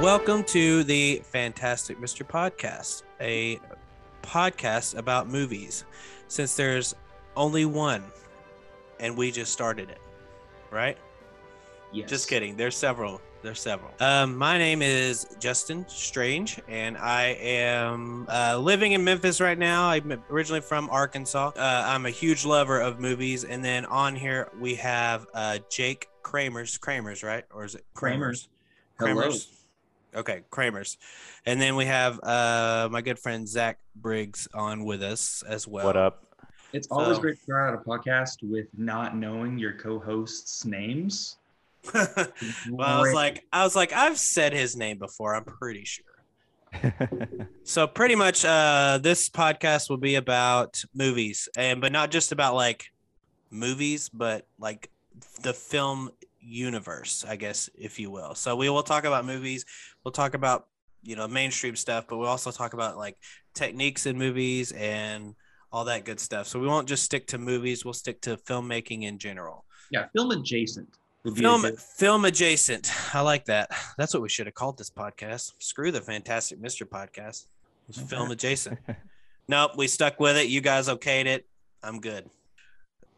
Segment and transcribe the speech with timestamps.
[0.00, 2.26] Welcome to the Fantastic Mr.
[2.26, 3.60] Podcast, a
[4.22, 5.84] podcast about movies.
[6.26, 6.94] Since there's
[7.36, 8.02] only one,
[8.98, 10.00] and we just started it,
[10.70, 10.96] right?
[11.92, 12.08] Yes.
[12.08, 12.56] Just kidding.
[12.56, 13.20] There's several.
[13.42, 13.90] There's several.
[14.00, 19.90] Um, my name is Justin Strange, and I am uh, living in Memphis right now.
[19.90, 21.52] I'm originally from Arkansas.
[21.54, 26.08] Uh, I'm a huge lover of movies, and then on here we have uh, Jake
[26.22, 26.78] Kramers.
[26.78, 27.44] Kramers, right?
[27.52, 28.48] Or is it Kramers.
[28.98, 29.44] Kramers.
[29.44, 29.59] Hello.
[30.14, 30.96] Okay, Kramers.
[31.46, 35.86] And then we have uh, my good friend Zach Briggs on with us as well.
[35.86, 36.24] What up?
[36.72, 41.36] It's always So- great to start out a podcast with not knowing your co-hosts' names.
[41.94, 42.06] well,
[42.80, 45.34] I was like, I was like, I've said his name before.
[45.34, 46.04] I'm pretty sure.
[47.64, 52.54] So pretty much, uh, this podcast will be about movies, and but not just about
[52.56, 52.90] like
[53.50, 54.90] movies, but like
[55.42, 58.34] the film universe, I guess, if you will.
[58.34, 59.64] So we will talk about movies.
[60.04, 60.66] We'll talk about
[61.02, 63.16] you know mainstream stuff, but we'll also talk about like
[63.54, 65.34] techniques in movies and
[65.72, 66.46] all that good stuff.
[66.46, 67.84] So we won't just stick to movies.
[67.84, 69.64] We'll stick to filmmaking in general.
[69.90, 70.88] yeah, film adjacent.
[71.24, 72.90] would be a Film good- film adjacent.
[73.14, 73.70] I like that.
[73.98, 75.52] That's what we should have called this podcast.
[75.58, 76.82] Screw the Fantastic Mr.
[76.86, 77.46] podcast.
[77.88, 78.78] It's film adjacent.
[79.48, 80.46] Nope, we stuck with it.
[80.46, 81.44] You guys okayed it.
[81.82, 82.30] I'm good.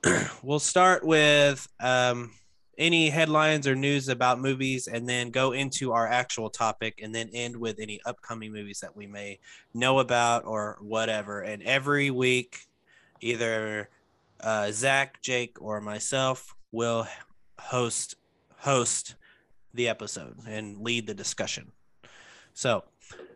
[0.43, 2.33] we'll start with um,
[2.83, 7.31] any headlines or news about movies and then go into our actual topic and then
[7.33, 9.39] end with any upcoming movies that we may
[9.73, 11.43] know about or whatever.
[11.43, 12.67] And every week,
[13.21, 13.89] either
[14.41, 17.07] uh, Zach, Jake, or myself will
[17.61, 18.17] host
[18.57, 19.15] host
[19.75, 21.71] the episode and lead the discussion.
[22.53, 22.83] So,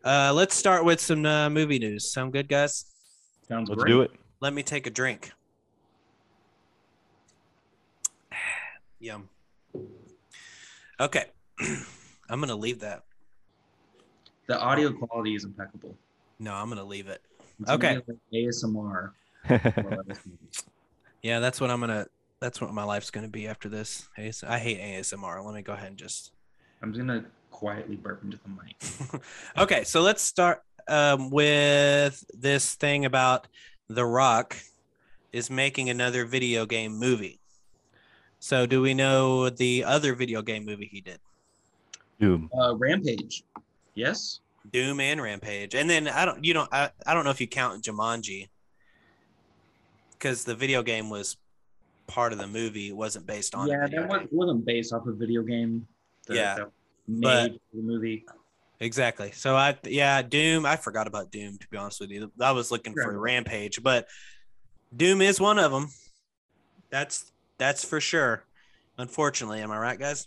[0.05, 2.13] uh, let's start with some uh, movie news.
[2.13, 2.85] Sound good, guys?
[3.49, 3.93] Sounds Let's great.
[3.93, 4.11] do it.
[4.41, 5.31] Let me take a drink.
[8.99, 9.29] Yum.
[11.01, 11.27] Okay.
[11.61, 13.03] I'm going to leave that.
[14.47, 15.97] The audio quality is impeccable.
[16.39, 17.23] No, I'm going to leave it.
[17.61, 17.97] It's Okay.
[17.97, 19.11] like ASMR.
[19.47, 20.39] for this movie.
[21.23, 22.07] Yeah, that's what I'm going to
[22.41, 24.09] that's what my life's going to be after this.
[24.17, 25.45] I hate ASMR.
[25.45, 26.33] Let me go ahead and just
[26.83, 29.23] I'm gonna quietly burp into the mic.
[29.59, 33.49] okay, so let's start um, with this thing about
[33.89, 34.57] The Rock
[35.33, 37.41] is making another video game movie.
[38.39, 41.19] So, do we know the other video game movie he did?
[42.21, 42.51] Doom.
[42.57, 43.45] Uh, Rampage.
[43.95, 44.41] Yes.
[44.73, 47.47] Doom and Rampage, and then I don't, you know, I, I don't know if you
[47.47, 48.49] count Jumanji
[50.13, 51.37] because the video game was
[52.09, 52.89] part of the movie.
[52.89, 53.69] It wasn't based on.
[53.69, 54.29] yeah, that was, game.
[54.33, 55.87] wasn't based off a video game.
[56.27, 56.71] that- Yeah, that
[57.07, 58.25] but- the movie.
[58.81, 59.31] Exactly.
[59.33, 60.67] So I yeah, Doom.
[60.67, 62.31] I forgot about Doom to be honest with you.
[62.41, 64.07] I was looking for Rampage, but
[64.95, 65.89] Doom is one of them.
[66.91, 68.43] That's that's for sure.
[68.99, 70.27] Unfortunately, am I right, guys?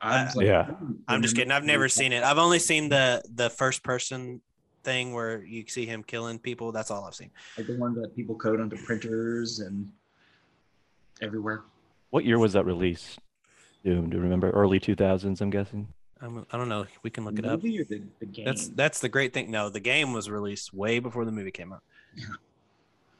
[0.00, 0.64] I'm just like, Yeah.
[0.66, 1.50] hmm, I'm just kidding.
[1.52, 2.22] I've never seen it.
[2.22, 4.40] I've only seen the the first person
[4.84, 6.70] thing where you see him killing people.
[6.72, 7.30] That's all I've seen.
[7.56, 9.90] like the one that people code onto printers and
[11.20, 11.62] everywhere.
[12.10, 13.18] What year was that released?
[13.84, 14.08] Doom.
[14.10, 14.50] Do you remember?
[14.50, 15.88] Early 2000s, I'm guessing.
[16.20, 16.86] I'm, I don't know.
[17.02, 17.62] We can look The it up.
[17.62, 18.44] movie or the, the game?
[18.44, 19.50] That's that's the great thing.
[19.50, 21.82] No, the game was released way before the movie came out.
[22.16, 22.26] Yeah.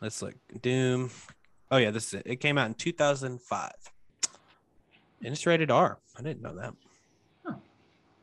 [0.01, 0.35] Let's look.
[0.63, 1.11] Doom.
[1.71, 2.23] Oh yeah, this is it.
[2.25, 3.73] It came out in 2005.
[5.25, 5.99] And it's rated R.
[6.17, 6.75] I didn't know that.
[7.45, 7.55] Huh.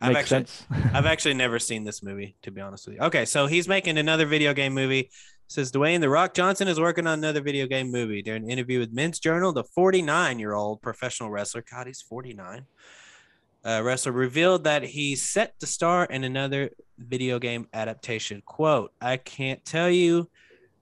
[0.01, 0.67] I've Makes actually sense.
[0.93, 3.01] I've actually never seen this movie, to be honest with you.
[3.01, 5.09] Okay, so he's making another video game movie.
[5.47, 8.23] Says Dwayne The Rock Johnson is working on another video game movie.
[8.23, 12.65] During an interview with Men's Journal, the 49 year old professional wrestler, God, he's 49,
[13.63, 18.41] uh, wrestler revealed that he's set to star in another video game adaptation.
[18.43, 20.29] Quote, I can't tell you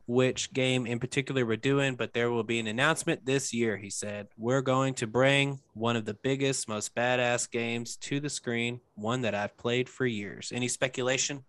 [0.05, 3.89] which game in particular we're doing, but there will be an announcement this year, he
[3.89, 4.27] said.
[4.37, 9.21] We're going to bring one of the biggest, most badass games to the screen, one
[9.21, 10.51] that I've played for years.
[10.53, 11.43] Any speculation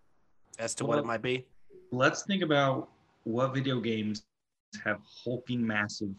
[0.57, 1.45] as to what it might be?
[1.91, 2.89] Let's think about
[3.23, 4.23] what video games
[4.83, 6.15] have hulking massive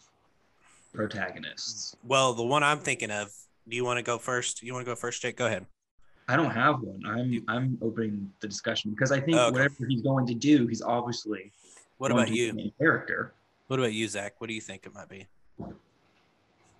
[0.92, 1.96] protagonists.
[2.02, 3.28] Well, the one I'm thinking of,
[3.68, 4.62] do you want to go first?
[4.62, 5.36] You want to go first, Jake?
[5.36, 5.66] Go ahead.
[6.28, 7.02] I don't have one.
[7.06, 9.52] I'm I'm opening the discussion because I think Okay.
[9.52, 11.52] whatever he's going to do, he's obviously
[11.98, 12.70] What about you?
[12.78, 13.32] character.
[13.68, 14.34] What about you, Zach?
[14.38, 15.26] What do you think it might be?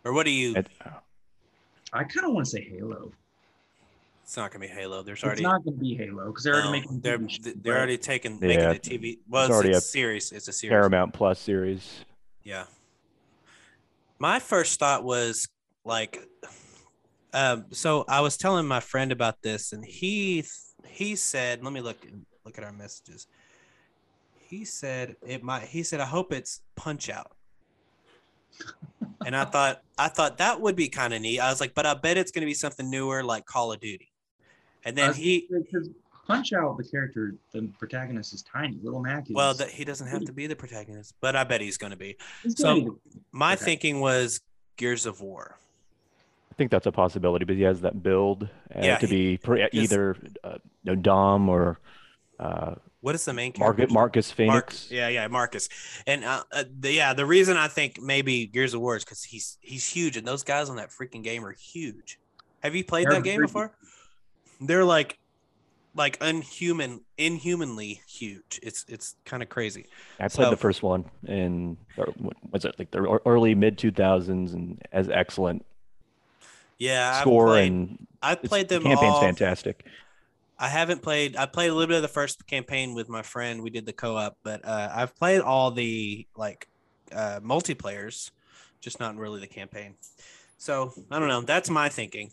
[0.05, 0.55] Or what do you?
[0.57, 0.69] It-
[1.93, 3.13] I kind of want to say Halo.
[4.23, 5.03] It's not gonna be Halo.
[5.03, 7.01] There's It's already not going to be Halo because they're already no, making.
[7.01, 9.19] they're TV they're but already taking making the TV.
[9.29, 10.33] Well, it's it's, already a a series.
[10.33, 10.73] It's a series.
[10.73, 12.05] Paramount Plus series.
[12.43, 12.65] Yeah.
[14.19, 15.47] My first thought was
[15.85, 16.19] like,
[17.33, 20.45] um, so I was telling my friend about this, and he
[20.89, 21.99] he said, let me look
[22.45, 23.29] look at our messages.
[24.49, 25.65] He said it might.
[25.65, 27.33] He said, I hope it's Punch Out.
[29.25, 31.41] and I thought I thought that would be kind of neat.
[31.41, 33.81] I was like, but I bet it's going to be something newer like Call of
[33.81, 34.11] Duty.
[34.85, 35.49] And then Uh, he,
[36.29, 38.79] Punch Out, the character, the protagonist is tiny.
[38.83, 39.35] Little Mac is.
[39.35, 41.97] well, that he doesn't have to be the protagonist, but I bet he's going to
[41.97, 42.17] be.
[42.43, 42.91] he's so- be
[43.33, 43.65] My Okay.
[43.65, 44.41] thinking was
[44.77, 45.57] Gears of War.
[46.51, 48.45] I think that's a possibility, but he has that build
[48.75, 51.79] uh, Yeah, to he- be pre- either uh, you know, Dom or
[52.39, 53.87] uh, What is the main character?
[53.91, 54.53] Marcus Phoenix.
[54.53, 54.89] Marcus.
[54.91, 55.69] Yeah, yeah, Marcus.
[56.07, 59.23] And uh, uh, the, yeah, the reason I think maybe Gears of War is because
[59.25, 62.19] he's he's huge, and those guys on that freaking game are huge.
[62.63, 63.73] Have you played They're that game freaking- before?
[64.61, 65.19] They're like
[65.95, 68.61] like unhuman, inhumanly huge.
[68.63, 69.87] It's it's kind of crazy.
[70.21, 73.79] I played So- the first one in or what was it like the early mid
[73.79, 75.65] 2000s and as excellent
[76.79, 79.21] Yeah, I score played, and I it's- played the them campaign's all.
[79.23, 79.87] fantastic.
[80.59, 81.37] I haven't played.
[81.37, 83.63] I played a little bit of the first campaign with my friend.
[83.63, 86.69] We did the co-op, but uh, I've played all the like
[87.13, 88.31] uh, multiplayers,
[88.81, 89.95] just not really the campaign.
[90.57, 91.43] So I don't know.
[91.43, 92.31] That's my thinking.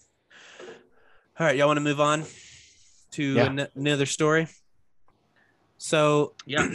[1.40, 2.24] All right, y'all want to move on
[3.12, 3.46] to Yeah.
[3.48, 4.48] an- another story?
[5.78, 6.70] So, yeah.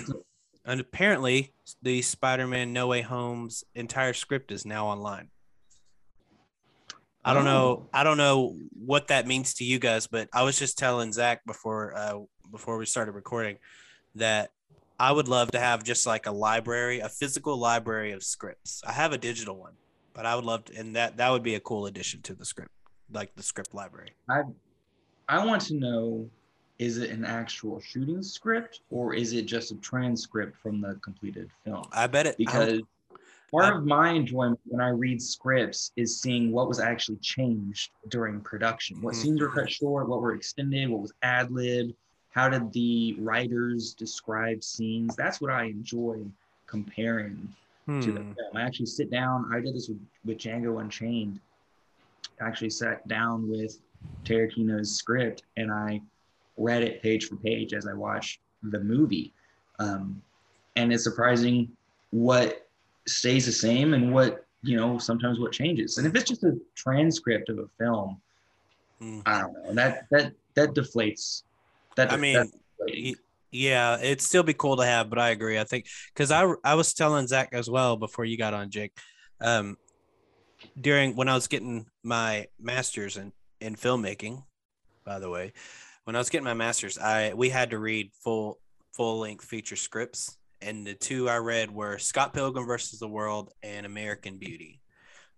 [0.66, 1.52] and apparently,
[1.82, 5.30] the Spider-Man No Way Home's entire script is now online.
[7.28, 7.88] I don't know.
[7.92, 11.44] I don't know what that means to you guys, but I was just telling Zach
[11.44, 12.20] before uh,
[12.50, 13.58] before we started recording
[14.14, 14.50] that
[14.98, 18.82] I would love to have just like a library, a physical library of scripts.
[18.86, 19.74] I have a digital one,
[20.14, 22.46] but I would love to, and that that would be a cool addition to the
[22.46, 22.70] script,
[23.12, 24.12] like the script library.
[24.30, 24.42] I
[25.28, 26.30] I want to know
[26.78, 31.50] is it an actual shooting script or is it just a transcript from the completed
[31.64, 31.84] film?
[31.92, 32.80] I bet it Because
[33.50, 38.40] part of my enjoyment when I read scripts is seeing what was actually changed during
[38.40, 39.00] production.
[39.00, 39.16] What Mhm.
[39.16, 41.90] scenes were cut short, what were extended, what was ad lib,
[42.30, 45.16] how did the writers describe scenes?
[45.16, 46.24] That's what I enjoy
[46.66, 47.54] comparing
[48.00, 48.32] to the Hmm.
[48.32, 48.56] film.
[48.56, 49.50] I actually sit down.
[49.52, 51.40] I did this with, with Django Unchained.
[52.40, 53.80] I actually sat down with
[54.24, 56.00] Tarantino's script and I
[56.56, 59.32] read it page for page as I watched the movie.
[59.78, 60.22] Um,
[60.76, 61.76] and it's surprising
[62.10, 62.67] what
[63.08, 65.98] stays the same and what, you know, sometimes what changes.
[65.98, 68.20] And if it's just a transcript of a film,
[69.00, 69.20] Hmm.
[69.26, 69.74] I don't know.
[69.74, 71.44] That that that deflates.
[71.96, 73.14] That I mean, that's deflating.
[73.14, 73.20] y-
[73.52, 75.56] yeah, it'd still be cool to have, but I agree.
[75.58, 78.92] I think because I I was telling Zach as well before you got on, Jake.
[79.40, 79.76] Um,
[80.80, 84.42] during when I was getting my master's in in filmmaking,
[85.04, 85.52] by the way,
[86.02, 88.58] when I was getting my master's, I we had to read full
[88.92, 93.52] full length feature scripts, and the two I read were Scott Pilgrim versus the World
[93.62, 94.80] and American Beauty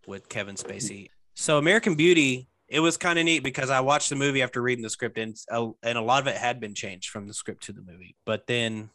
[0.06, 0.64] with Kevin mhm.
[0.66, 1.08] Spacey.
[1.34, 4.82] So American Beauty, it was kind of neat because I watched the movie after reading
[4.82, 7.64] the script, and a, and a lot of it had been changed from the script
[7.64, 8.16] to the movie.
[8.24, 8.90] But then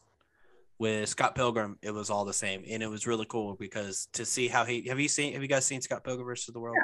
[0.77, 4.25] with Scott Pilgrim, it was all the same, and it was really cool because to
[4.25, 6.77] see how he have you seen have you guys seen Scott Pilgrim versus the World?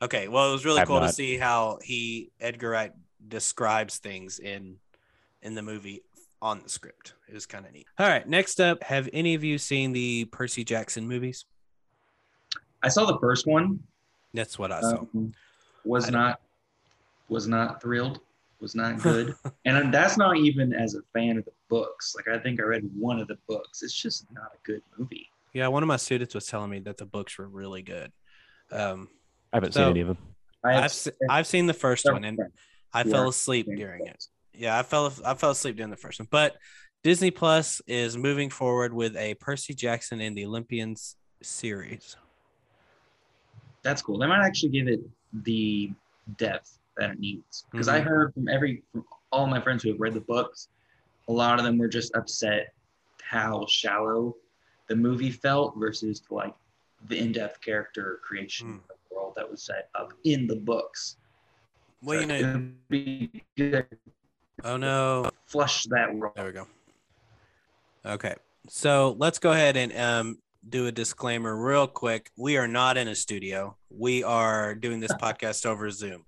[0.00, 2.92] Okay, well, it was really I've cool to see how he Edgar Wright
[3.26, 4.76] describes things in
[5.42, 6.02] in the movie
[6.42, 7.14] on the script.
[7.28, 7.86] It was kind of neat.
[7.98, 11.46] All right, next up, have any of you seen the Percy Jackson movies?
[12.82, 13.80] I saw the first one.
[14.34, 14.98] That's what I saw.
[15.14, 15.32] um,
[15.84, 16.40] was I don't- not
[17.28, 18.20] was not thrilled
[18.60, 19.34] was not good
[19.64, 22.82] and that's not even as a fan of the books like i think i read
[22.96, 26.34] one of the books it's just not a good movie Yeah, one of my students
[26.34, 28.12] was telling me that the books were really good.
[28.70, 29.08] Um,
[29.52, 30.18] I haven't So- seen any of them.
[30.64, 32.38] I have I've se- I've seen the first one and
[32.92, 33.10] I Yeah.
[33.12, 34.24] fell asleep during it.
[34.54, 36.28] Yeah, I fell I fell asleep during the first one.
[36.30, 36.56] But
[37.02, 42.16] Disney Plus is moving forward with a Percy Jackson and the Olympians series.
[43.82, 45.00] that's cool they might actually give it
[45.42, 45.90] the
[46.36, 48.04] depth that it needs because i Mhm.
[48.04, 50.68] heard from every from all my friends who have read the books
[51.26, 52.72] a lot of them were just upset
[53.22, 54.36] how shallow
[54.86, 56.54] the movie felt versus like
[57.08, 58.90] the in-depth character creation Mm.
[58.90, 61.16] of the world that was set up in the books
[62.00, 62.62] Well, you So
[63.58, 63.84] know,
[64.58, 66.66] it'd be good to oh no, flush that there we go.
[68.04, 68.34] Okay,
[68.68, 72.30] so let's go ahead and um, do a disclaimer real quick.
[72.36, 73.76] We are not in a studio.
[73.90, 76.24] We are doing this podcast over Zoom.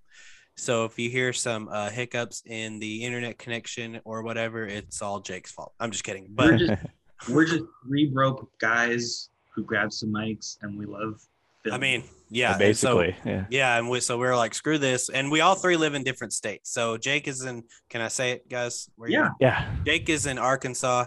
[0.57, 5.21] So if you hear some uh, hiccups in the internet connection or whatever, it's all
[5.21, 5.73] Jake's fault.
[5.81, 6.33] I'm just kidding.
[6.37, 6.83] We're But just
[7.29, 11.21] we're just three broke guys who grab some mics and we love.
[11.65, 11.75] Film.
[11.75, 13.45] I mean, yeah, and so- basically, yeah.
[13.51, 16.05] Yeah, and we so we are like, screw this, and we all three live in
[16.05, 16.71] different states.
[16.71, 17.65] So Jake is in.
[17.89, 18.91] Can I say it, guys?
[18.97, 19.75] Where you- yeah, Yeah.
[19.87, 21.07] Jake is in Arkansas,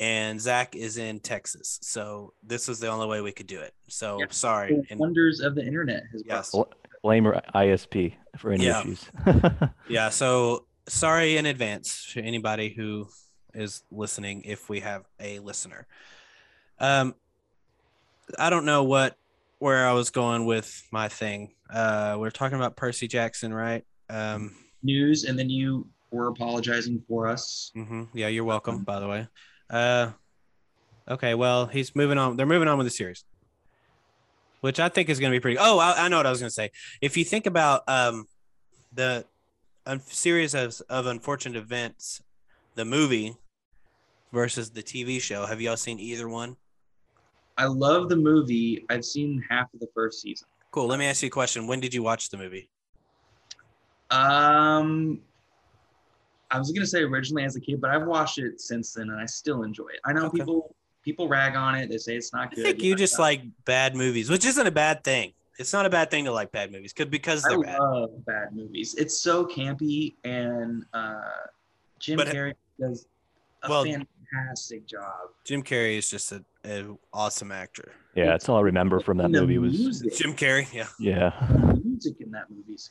[0.00, 1.78] and Zach is in Texas.
[1.82, 3.74] So this was the only way we could do it.
[3.88, 4.26] So Yeah.
[4.30, 4.76] sorry.
[4.76, 6.50] the And wonders of the internet has brought Yes.
[6.52, 6.62] Bl-
[7.02, 8.80] Blame or ISP for any Yeah.
[8.80, 9.04] issues.
[9.88, 13.08] yeah, so sorry in advance to anybody who
[13.54, 15.86] is listening if we have a listener.
[16.78, 17.14] Um,
[18.38, 19.16] I don't know what
[19.58, 21.54] where I was going with my thing.
[21.70, 23.84] Uh, we're talking about Percy Jackson, right?
[24.08, 27.70] Um, news, and then you were apologizing for us.
[27.74, 28.84] hmm Yeah, you're welcome.
[28.84, 29.28] By the way.
[29.68, 30.10] Uh,
[31.08, 31.34] okay.
[31.34, 32.36] Well, he's moving on.
[32.36, 33.24] They're moving on with the series,
[34.60, 35.58] which I think is going to be pretty.
[35.58, 36.70] Oh, I, I know what I was going to say.
[37.00, 38.26] If you think about um,
[38.94, 39.24] the
[39.86, 42.22] un- series of of unfortunate events,
[42.74, 43.34] the movie
[44.32, 46.56] versus the TV show, have y'all seen either one?
[47.58, 48.86] I love the movie.
[48.88, 50.46] I've seen half of the first season.
[50.70, 50.86] Cool.
[50.86, 51.66] Let me ask you a question.
[51.66, 52.70] When did you watch the movie?
[54.10, 55.20] Um,
[56.50, 59.20] I was gonna say originally as a kid, but I've watched it since then, and
[59.20, 60.00] I still enjoy it.
[60.06, 60.38] I know Okay.
[60.38, 61.90] people people rag on it.
[61.90, 62.64] They say it's not I good.
[62.64, 65.32] think you just I- like bad movies, which isn't a bad thing.
[65.58, 67.78] It's not a bad thing to like bad movies, cause because they're bad.
[67.80, 68.94] love bad movies.
[68.94, 71.20] It's so campy, and uh,
[71.98, 73.06] Jim But- Carrey does
[73.64, 74.08] a Well- fantastic
[74.86, 75.30] job.
[75.44, 77.92] Jim Carrey is just a, a awesome actor.
[78.14, 80.86] Yeah, that's all I remember from that And movie was music, Jim Carrey, yeah.
[80.98, 81.32] yeah.
[81.50, 82.90] the music in that movie is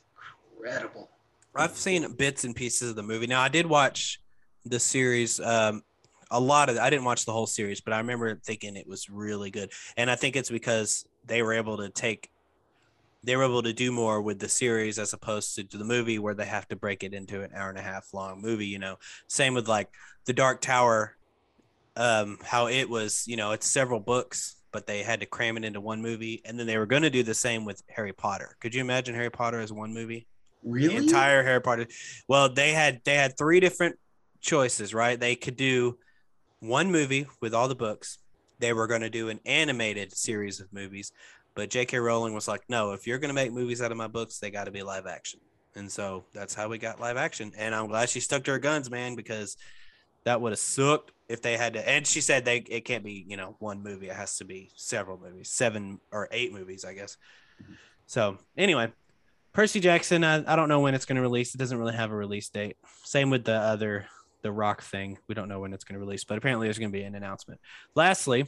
[0.56, 1.10] incredible.
[1.54, 3.26] I've seen bits and pieces of the movie.
[3.26, 4.20] Now I did watch
[4.64, 5.40] the series.
[5.40, 5.82] Um,
[6.30, 9.08] a lot of I didn't watch the whole series, but I remember thinking it was
[9.08, 9.72] really good.
[9.96, 12.30] And I think it's because they were able to take,
[13.24, 16.34] they were able to do more with the series as opposed to the movie, where
[16.34, 18.66] they have to break it into an hour and a half long movie.
[18.66, 19.88] You know, same with like
[20.26, 21.16] the Dark Tower,
[21.98, 23.24] um, how it was.
[23.26, 26.58] You know, it's several books, but they had to cram it into one movie, and
[26.58, 28.56] then they were going to do the same with Harry Potter.
[28.60, 30.26] Could you imagine Harry Potter as one movie?
[30.62, 30.88] Really?
[30.88, 31.86] the entire Harry Potter.
[32.26, 33.96] Well, they had they had three different
[34.40, 35.18] choices, right?
[35.18, 35.98] They could do
[36.60, 38.18] one movie with all the books.
[38.58, 41.12] They were going to do an animated series of movies,
[41.54, 41.98] but J.K.
[41.98, 44.50] Rowling was like, "No, if you're going to make movies out of my books, they
[44.50, 45.40] got to be live action."
[45.76, 47.52] And so that's how we got live action.
[47.56, 49.56] And I'm glad she stuck to her guns, man, because
[50.24, 51.88] that would have sucked if they had to.
[51.88, 54.70] And she said they it can't be you know one movie; it has to be
[54.76, 57.16] several movies, seven or eight movies, I guess.
[58.06, 58.92] So anyway,
[59.52, 61.54] Percy Jackson, I, I don't know when it's going to release.
[61.54, 62.76] It doesn't really have a release date.
[63.04, 64.06] Same with the other,
[64.42, 65.18] the Rock thing.
[65.26, 67.14] We don't know when it's going to release, but apparently there's going to be an
[67.14, 67.60] announcement.
[67.94, 68.46] Lastly,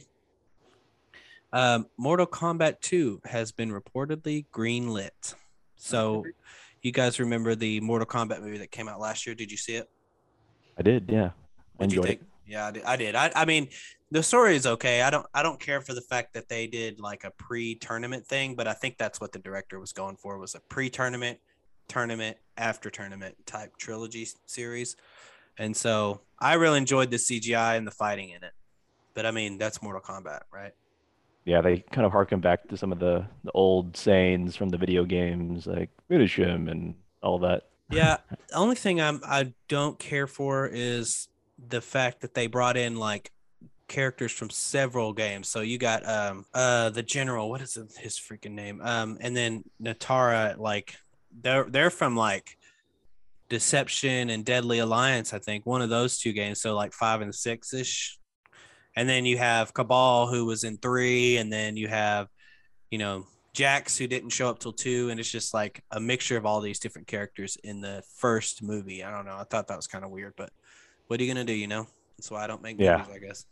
[1.53, 5.35] um, Mortal Kombat 2 has been reportedly greenlit.
[5.75, 6.23] So,
[6.81, 9.35] you guys remember the Mortal Kombat movie that came out last year?
[9.35, 9.89] Did you see it?
[10.77, 11.31] I did, yeah.
[11.81, 12.29] I What'd you enjoyed think?
[12.45, 12.83] Yeah, I did.
[12.83, 13.15] I did.
[13.15, 13.69] I, I mean,
[14.11, 15.01] the story is okay.
[15.01, 15.25] I don't.
[15.33, 18.73] I don't care for the fact that they did like a pre-tournament thing, but I
[18.73, 21.39] think that's what the director was going for was a pre-tournament,
[21.87, 24.95] tournament, after tournament type trilogy series.
[25.57, 28.53] And so I really enjoyed the CGI and the fighting in it.
[29.13, 30.73] But I mean, that's Mortal Kombat, right?
[31.45, 34.77] Yeah, they kind of harken back to some of the, the old sayings from the
[34.77, 37.63] video games, like finish him and all that.
[37.89, 38.17] Yeah.
[38.49, 41.27] the only thing I'm I don't care for is
[41.69, 43.31] the fact that they brought in like
[43.87, 45.47] characters from several games.
[45.47, 48.81] So you got um uh the general, what is his freaking name?
[48.81, 50.95] Um and then Nitara, like
[51.41, 52.57] they're they're from like
[53.49, 56.61] Deception and Deadly Alliance, I think, one of those two games.
[56.61, 58.17] So like five and six ish.
[58.95, 62.27] And then you have Kabal who was in three, and then you have,
[62.89, 66.37] you know, Jax who didn't show up till two, and it's just like a mixture
[66.37, 69.03] of all these different characters in the first movie.
[69.03, 69.35] I don't know.
[69.37, 70.49] I thought that was kind of weird, but
[71.11, 71.51] what are you gonna do?
[71.51, 71.87] You know,
[72.17, 72.99] that's why I don't make Yeah.
[72.99, 73.13] movies.
[73.13, 73.45] I guess.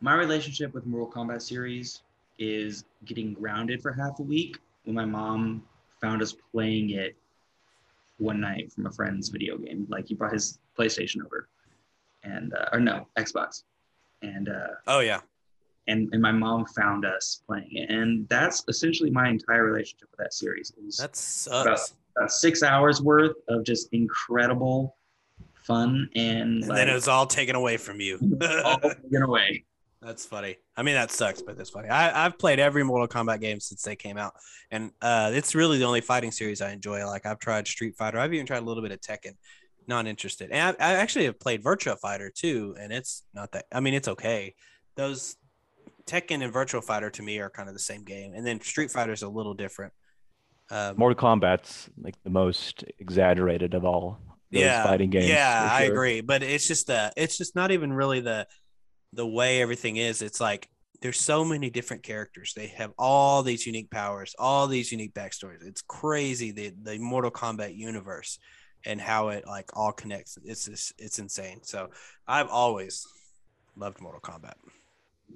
[0.00, 2.00] My relationship with Mortal Kombat series
[2.38, 5.68] is getting grounded for half a week when my mom
[6.00, 7.14] found us playing it
[8.16, 9.86] one night from a friend's video game.
[9.90, 11.50] Like he brought his PlayStation over,
[12.22, 13.64] and uh, or no Xbox,
[14.22, 15.20] and uh, Oh yeah,
[15.88, 20.20] and and my mom found us playing it, and that's essentially my entire relationship with
[20.20, 20.70] that series.
[20.70, 21.92] It was that sucks.
[22.16, 24.96] about six hours worth of just incredible
[25.68, 28.18] fun and, And like, then it was all taken away from you.
[28.64, 29.64] all taken away.
[30.00, 30.56] That's funny.
[30.76, 31.88] I mean, that sucks, but that's funny.
[31.88, 34.32] I, I've played every Mortal Kombat game since they came out,
[34.70, 37.04] and uh, it's really the only fighting series I enjoy.
[37.04, 38.18] Like I've tried Street Fighter.
[38.18, 39.32] I've even tried a little bit of Tekken.
[39.88, 40.50] Not interested.
[40.50, 43.66] And I, I actually have played Virtua Fighter too, and it's not that.
[43.72, 44.54] I mean, it's okay.
[44.94, 45.36] Those
[46.06, 48.92] Tekken and Virtua Fighter to me are kind of the same game, and then Street
[48.92, 49.92] Fighter is a little different.
[50.70, 54.20] Um, Mortal Kombat's like the most exaggerated of all
[54.50, 55.28] those yeah, fighting games.
[55.28, 56.20] Yeah, for I agree.
[56.20, 58.46] But it's just the it's just not even really the
[59.12, 60.22] the way everything is.
[60.22, 60.68] It's like
[61.00, 62.54] there's so many different characters.
[62.54, 65.66] They have all these unique powers, all these unique backstories.
[65.66, 68.38] It's crazy the the Mortal Kombat universe
[68.84, 70.38] and how it like all connects.
[70.44, 71.60] It's just it's insane.
[71.62, 71.90] So
[72.26, 73.06] I've always
[73.76, 74.54] loved Mortal Kombat.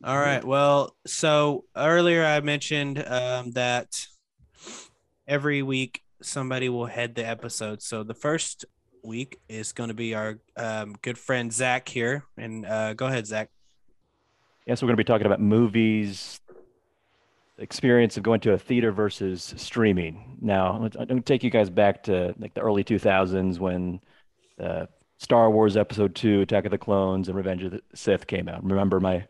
[0.05, 0.43] All right.
[0.43, 4.07] Well, so earlier I mentioned um, that
[5.29, 7.83] every week somebody will head the episode.
[7.83, 8.65] So the first
[9.03, 13.27] week is going to be our um, good friend Zach here, and uh, go ahead,
[13.27, 13.51] Zach.
[14.67, 16.41] Yeah, so we're going to be talking about movies,
[17.59, 20.39] experience of going to a theater versus streaming.
[20.41, 24.01] Now, I'm going to take you guys back to like the early 2000s when
[24.59, 28.49] the Star Wars Episode Two, Attack of the Clones, and Revenge of the Sith came
[28.49, 28.65] out.
[28.65, 29.25] Remember my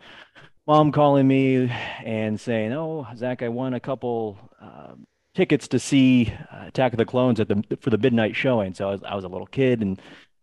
[0.66, 1.70] mom calling me
[2.04, 4.94] and saying, "Oh, Zach, I won a couple uh,
[5.34, 8.88] tickets to see uh, Attack of the Clones at the for the midnight showing." So
[8.88, 10.00] I was I was a little kid and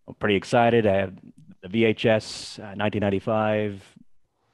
[0.08, 0.86] I'm pretty excited.
[0.86, 1.14] I have
[1.62, 3.84] the VHS uh, 1995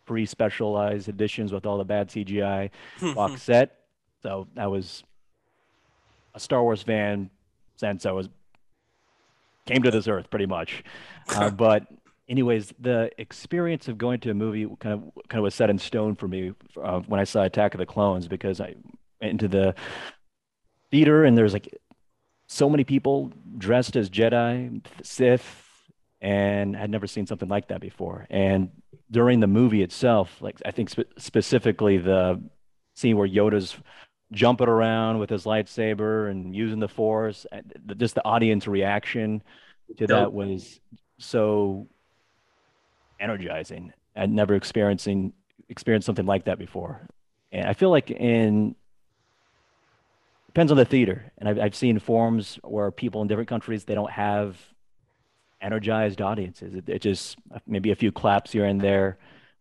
[0.06, 2.70] pre-specialized editions with all the bad CGI
[3.15, 3.80] box set.
[4.22, 5.04] So I was
[6.34, 7.30] a Star Wars fan
[7.75, 8.30] since I was
[9.65, 10.84] came to this earth, pretty much.
[11.30, 11.88] Uh, but
[12.30, 15.77] anyways, the experience of going to a movie kind of kind of was set in
[15.77, 18.75] stone for me uh, when I saw Attack of the Clones because I
[19.22, 19.75] went into the
[20.92, 21.77] theater and there's like
[22.48, 25.63] so many people dressed as Jedi, Sith,
[26.22, 28.27] and I'd never seen something like that before.
[28.30, 28.70] And
[29.12, 32.42] during the movie itself, like I think spe- specifically the
[32.96, 33.75] scene where Yoda's
[34.32, 37.46] jumping around with his lightsaber and using the Force,
[37.98, 39.44] just the audience reaction
[39.98, 40.80] to that was
[41.20, 41.88] so
[43.20, 43.94] energizing.
[44.15, 45.34] I'd never experiencing
[45.70, 47.08] experienced something like that before,
[47.51, 48.75] and I feel like in
[50.55, 51.33] depends on the theater.
[51.38, 54.57] And I've I've seen forums where people in different countries they don't have
[55.62, 56.75] energized audiences.
[56.75, 59.17] It, it just maybe a few claps here and there.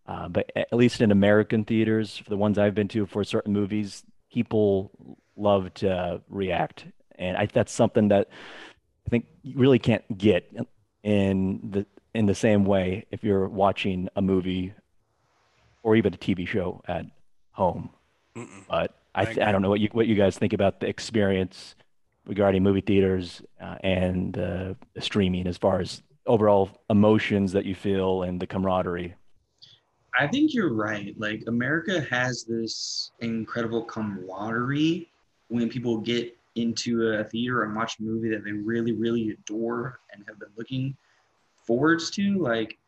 [0.06, 3.52] Uh, but at least in American theaters, for the ones I've been to for certain
[3.52, 4.92] movies, people
[5.36, 6.84] love to react,
[7.16, 8.28] and I, that's something that
[9.06, 10.54] I think you really can't get
[11.02, 14.74] in the in the same way if you're watching a movie
[15.82, 17.06] or even a TV show at
[17.50, 17.90] home.
[18.36, 18.66] Mm-mm.
[18.68, 21.76] But I, I, I, don't know what you what you guys think about the experience
[22.26, 28.22] regarding movie theaters uh, and uh, streaming as far as overall emotions that you feel
[28.22, 29.14] and the camaraderie.
[30.18, 31.14] I think you're right.
[31.18, 35.10] Like America has this incredible camaraderie
[35.48, 39.98] when people get into a theater and watch a movie that they really, really adore
[40.12, 40.96] and have been looking
[41.56, 42.38] forwards to.
[42.38, 42.78] Like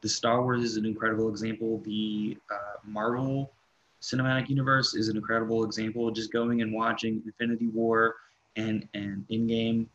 [0.00, 1.82] the Star Wars is an incredible example.
[1.84, 3.52] The uh, Marvel
[4.00, 6.10] cinematic universe is an incredible example.
[6.10, 8.16] Just going and watching Infinity War
[8.56, 9.86] and and Endgame,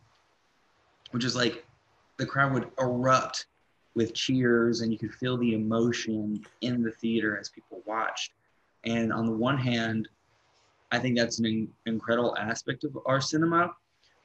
[1.12, 1.66] which is like
[2.18, 3.48] the crowd would erupt
[3.96, 8.32] with cheers and you could feel the emotion in the theater as people watched.
[8.84, 10.10] And on the one hand,
[10.92, 13.74] I think that's an in- incredible aspect of our cinema.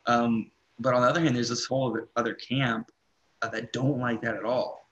[0.07, 2.91] Um, but on the other hand, there's this whole other camp
[3.43, 4.89] uh, that don't like that at all.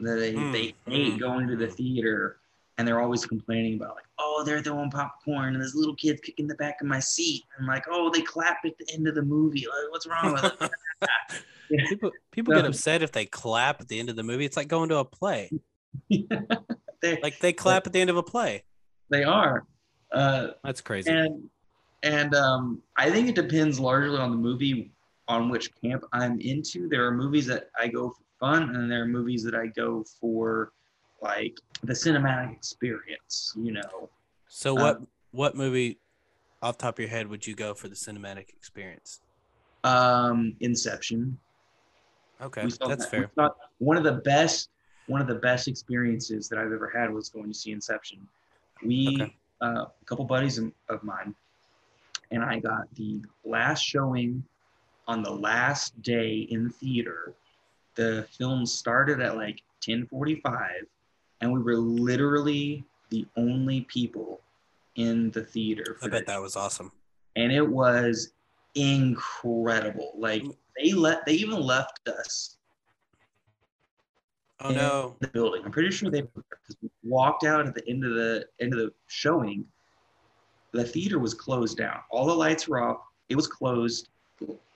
[0.00, 0.52] That they, mm.
[0.52, 1.20] they hate mm.
[1.20, 2.38] going to the theater
[2.82, 6.48] and they're always complaining about like, oh, they're throwing popcorn and this little kid's kicking
[6.48, 7.44] the back of my seat.
[7.56, 9.66] And like, oh, they clap at the end of the movie.
[9.68, 10.70] Like, what's wrong with it?
[11.88, 14.44] people people so, get upset if they clap at the end of the movie.
[14.44, 15.48] It's like going to a play.
[16.10, 18.64] like they clap at the end of a play.
[19.10, 19.64] They are.
[20.10, 21.08] Uh, That's crazy.
[21.08, 21.48] And
[22.02, 24.90] and um, I think it depends largely on the movie
[25.28, 26.88] on which camp I'm into.
[26.88, 30.04] There are movies that I go for fun, and there are movies that I go
[30.20, 30.72] for
[31.22, 34.10] like the cinematic experience, you know.
[34.48, 35.98] So what um, what movie
[36.62, 39.20] off top of your head would you go for the cinematic experience?
[39.84, 41.38] Um Inception.
[42.40, 43.30] Okay, that's that.
[43.36, 43.50] fair.
[43.78, 44.70] One of the best
[45.06, 48.26] one of the best experiences that I've ever had was going to see Inception.
[48.84, 49.36] We okay.
[49.60, 51.34] uh, a couple buddies of mine
[52.32, 54.42] and I got the last showing
[55.06, 57.34] on the last day in theater.
[57.94, 60.86] The film started at like 10:45
[61.42, 64.40] and we were literally the only people
[64.94, 65.98] in the theater.
[66.02, 66.92] I bet that was awesome.
[67.36, 68.32] And it was
[68.74, 70.12] incredible.
[70.16, 70.44] Like
[70.78, 72.56] they let they even left us.
[74.60, 75.16] Oh no!
[75.18, 75.62] The building.
[75.64, 76.22] I'm pretty sure they
[77.02, 79.64] walked out at the end of the end of the showing.
[80.70, 81.98] The theater was closed down.
[82.10, 82.98] All the lights were off.
[83.28, 84.08] It was closed.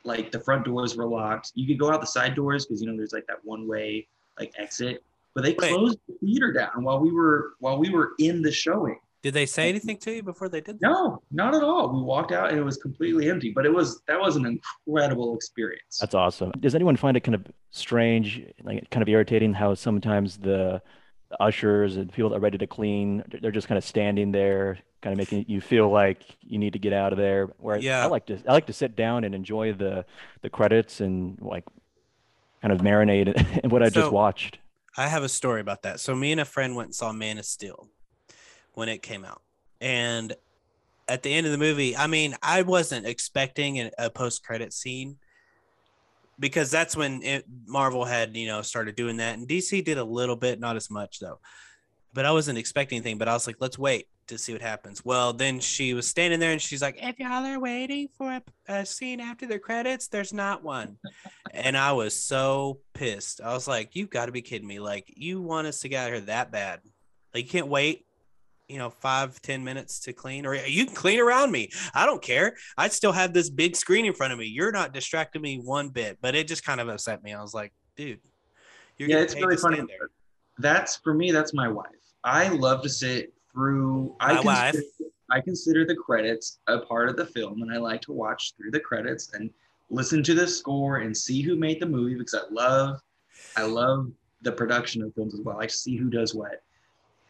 [0.02, 1.52] Like the front doors were locked.
[1.55, 4.09] You could go out the side doors because you know there's like that one way
[4.38, 5.05] like exit
[5.37, 8.99] but they closed the theater down while we were while we were in the showing.
[9.22, 10.81] Did they say anything to you before they did?
[10.81, 10.88] That?
[10.88, 11.92] No, not at all.
[11.92, 13.53] We walked out and it was completely empty.
[13.55, 15.99] But it was that was an incredible experience.
[16.01, 16.53] That's awesome.
[16.59, 20.81] Does anyone find it kind of strange, like kind of irritating, how sometimes the,
[21.29, 24.79] the ushers and people that are ready to clean, they're just kind of standing there,
[25.03, 27.49] kind of making you feel like you need to get out of there.
[27.59, 28.03] Where yeah.
[28.03, 30.07] I like to I like to sit down and enjoy the
[30.40, 31.64] the credits and like
[32.62, 34.61] kind of marinate in what I so, just watched.
[34.96, 36.00] I have a story about that.
[36.00, 37.88] So me and a friend went and saw Man of Steel
[38.74, 39.42] when it came out,
[39.80, 40.35] and
[41.09, 45.18] at the end of the movie, I mean, I wasn't expecting a post-credit scene
[46.38, 50.04] because that's when it, Marvel had you know started doing that, and DC did a
[50.04, 51.40] little bit, not as much though.
[52.12, 53.18] But I wasn't expecting anything.
[53.18, 54.09] But I was like, let's wait.
[54.28, 55.04] To see what happens.
[55.04, 58.42] Well, then she was standing there and she's like, if y'all are waiting for a,
[58.68, 60.98] a scene after the credits, there's not one.
[61.52, 63.40] and I was so pissed.
[63.40, 64.80] I was like, you've got to be kidding me.
[64.80, 66.80] Like, you want us to get out here that bad?
[67.34, 68.06] Like, you can't wait
[68.68, 72.20] you know five ten minutes to clean or you can clean around me i don't
[72.22, 75.58] care i still have this big screen in front of me you're not distracting me
[75.58, 78.18] one bit but it just kind of upset me i was like dude
[78.98, 79.80] yeah it's really funny
[80.58, 81.86] that's for me that's my wife
[82.24, 84.73] i love to sit through my I wife.
[84.73, 84.87] Consider,
[85.31, 88.71] i consider the credits a part of the film and i like to watch through
[88.71, 89.51] the credits and
[89.90, 93.01] listen to the score and see who made the movie because i love
[93.57, 94.09] i love
[94.42, 95.57] the production of films as well.
[95.57, 96.62] I like see who does what.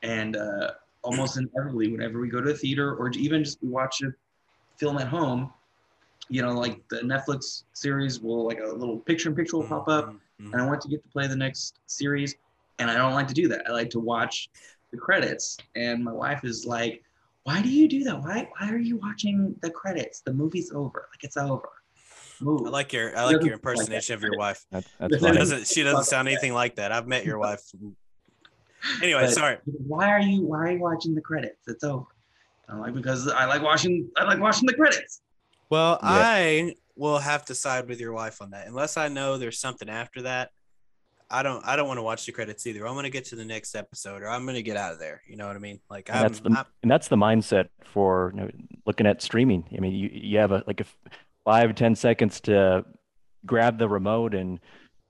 [0.03, 4.09] And uh almost inevitably whenever we go to a theater or even just watch a
[4.77, 5.53] film at home
[6.29, 9.89] you know like the netflix series will like a little picture in picture will pop
[9.89, 10.07] up
[10.43, 10.53] Mhm.
[10.53, 12.35] and i want to get to play the next series
[12.81, 13.63] and i don't like to do that.
[13.69, 14.51] I like to watch
[14.93, 17.03] the credits and my wife is like
[17.45, 21.09] why do you do that why why are you watching the credits the movie's over
[21.13, 21.69] like it's over
[22.39, 22.67] Move.
[22.67, 24.63] I like your I like your impersonation of your wife.
[24.71, 26.93] That's, that's She She doesn't she doesn't sound anything like that.
[26.93, 27.63] I've met your wife.
[29.03, 29.57] Anyway, But- sorry.
[29.65, 32.05] why are you why are you watching the credits it's over
[32.69, 35.23] i'm like because i like watching i like watching the credits
[35.71, 36.09] Well, Yeah.
[36.11, 38.67] I will have to side with your wife on that.
[38.67, 40.51] Unless I know there's something after that,
[41.31, 41.65] I don't.
[41.67, 42.87] I don't want to watch the credits either.
[42.87, 44.99] I'm going to get to the next episode, or I'm going to get out of
[44.99, 45.23] there.
[45.29, 45.81] You know what I mean?
[45.91, 48.51] Like And I'm, that's the I'm- and that's the mindset for you know,
[48.87, 49.65] looking at streaming.
[49.77, 50.85] I mean, you you have a like a
[51.45, 52.85] five ten seconds to
[53.45, 54.61] grab the remote and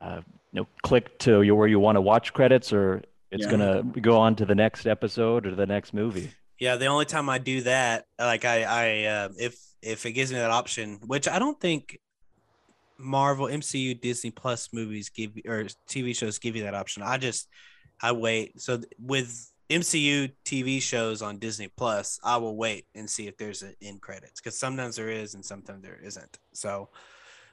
[0.01, 0.21] uh,
[0.53, 3.51] you know click to your, where you want to watch credits, or it's Yeah.
[3.51, 6.31] gonna go on to the next episode or the next movie.
[6.59, 6.77] yeah.
[6.77, 10.39] The only time I do that, like I, I, uh, if if it gives me
[10.39, 11.99] that option, which I don't think
[12.99, 17.03] Marvel, MCU, Disney Plus movies give or TV shows give you that option.
[17.03, 17.49] I just
[18.01, 18.61] I wait.
[18.61, 23.63] So with MCU TV shows on Disney Plus, I will wait and see if there's
[23.63, 26.39] an end credits because sometimes there is and sometimes there isn't.
[26.53, 26.89] So,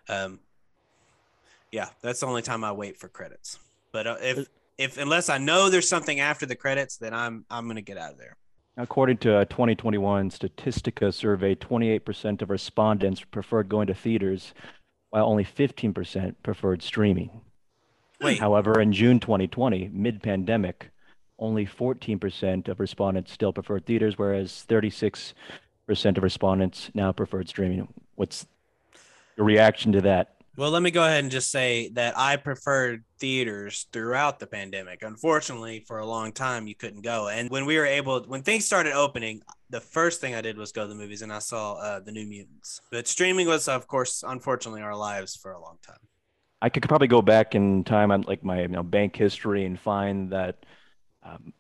[0.10, 0.40] um,
[1.72, 3.58] yeah, that's the only time I wait for credits.
[3.92, 7.68] But uh, if if unless I know there's something after the credits, then I'm I'm
[7.68, 8.38] gonna get out of there.
[8.76, 14.56] According to a 2021 Statistica survey, 28% of respondents preferred going to theaters,
[15.14, 17.30] while only 15% preferred streaming.
[18.20, 20.90] Wait, However, in June 2020, mid-pandemic,
[21.38, 25.36] only 14% of respondents still preferred theaters, whereas 36%
[26.18, 27.88] of respondents now preferred streaming.
[28.16, 28.48] What's
[29.38, 30.33] your reaction to that?
[30.56, 35.02] Well, let me go ahead and just say that I preferred theaters throughout the pandemic.
[35.02, 37.28] Unfortunately, for a long time, you couldn't go.
[37.28, 40.72] And when we were able, when things started opening, the first thing I did was
[40.72, 42.82] go to the movies and I saw uh, the New Mutants.
[42.92, 45.98] But streaming was, of course, unfortunately, our lives for a long time.
[46.62, 49.80] I could probably go back in time on like my you know, bank history and
[49.80, 50.66] find that
[51.24, 51.54] um,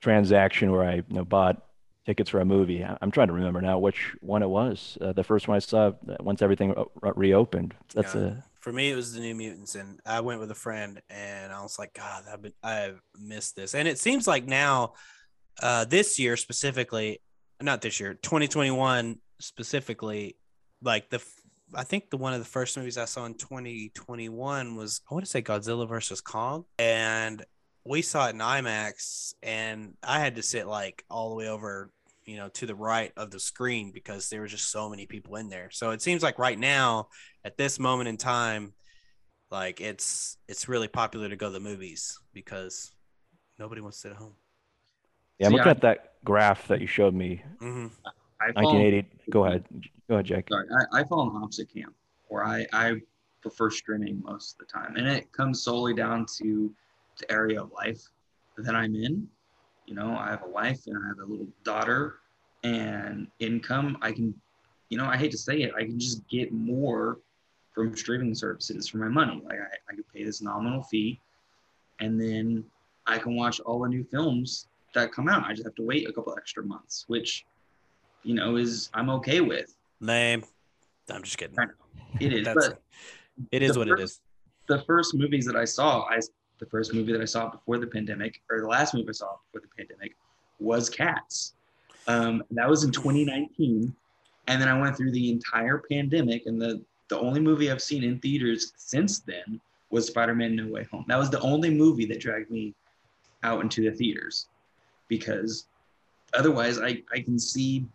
[0.00, 1.66] transaction where I you know, bought
[2.06, 2.84] tickets for a movie.
[3.00, 4.96] I'm trying to remember now which one it was.
[5.00, 7.74] Uh, the first one I saw uh, once everything re- reopened.
[7.94, 8.20] That's Yeah.
[8.20, 11.52] a For me, it was the New Mutants, and I went with a friend, and
[11.52, 13.74] I was like, God, I've been, I've missed this.
[13.74, 14.94] And it seems like now,
[15.62, 17.20] uh, this year specifically,
[17.62, 20.36] not this year, 2021 specifically,
[20.82, 21.22] like the,
[21.74, 25.24] I think the one of the first movies I saw in 2021 was I want
[25.24, 27.44] to say Godzilla versus Kong, and
[27.84, 31.90] we saw it in IMAX, and I had to sit like all the way over
[32.24, 35.36] you know to the right of the screen because there were just so many people
[35.36, 37.08] in there so it seems like right now
[37.44, 38.74] at this moment in time
[39.50, 42.92] like it's it's really popular to go to the movies because
[43.58, 44.34] nobody wants to sit at home
[45.38, 45.46] yeah.
[45.46, 47.42] I'm See, looking I- at that graph that you showed me.
[47.58, 47.86] hmm
[48.42, 49.08] I fall, 1980.
[49.30, 49.64] Go ahead.
[50.08, 50.48] Go ahead, Jake.
[50.50, 51.94] sorry, I, I fall in the opposite camp
[52.28, 52.94] where I, I
[53.42, 54.96] prefer streaming most of the time.
[54.96, 56.72] And it comes solely down to the
[57.28, 58.00] area of life
[58.58, 59.28] that I'm in.
[59.86, 62.16] You know, I have a wife and I have a little daughter
[62.62, 63.98] and income.
[64.02, 64.34] I can,
[64.88, 67.18] you know, I hate to say it, I can just get more
[67.72, 69.40] from streaming services for my money.
[69.44, 71.20] Like I, I could pay this nominal fee
[72.00, 72.64] and then
[73.06, 75.44] I can watch all the new films that come out.
[75.44, 77.44] I just have to wait a couple extra months, which,
[78.22, 79.74] you know, is I'm okay with.
[80.00, 80.44] lame
[81.10, 81.56] i'm just kidding
[82.20, 82.80] It is, but
[83.50, 84.20] it is what it first- is
[84.68, 86.20] the first movies that I saw, I
[86.60, 89.36] the first movie that I saw before the pandemic, or the last movie I saw
[89.52, 90.14] before the pandemic,
[90.60, 91.54] was Cats.
[92.06, 93.94] Um, that was in 2019,
[94.46, 98.04] and then I went through the entire pandemic, and the the only movie I've seen
[98.04, 101.04] in theaters since then was Spider-Man: No Way Home.
[101.08, 102.74] That was the only movie that dragged me
[103.42, 104.46] out into the theaters,
[105.08, 105.66] because
[106.34, 107.86] otherwise, I I can see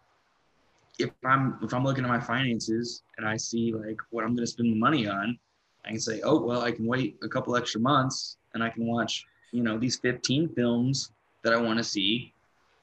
[0.99, 4.45] if I'm if I'm looking at my finances and I see like what I'm going
[4.45, 5.37] to spend the money on,
[5.85, 8.85] I can say, oh well, I can wait a couple extra months and I can
[8.87, 11.11] watch you know these 15 films
[11.43, 12.33] that I want to see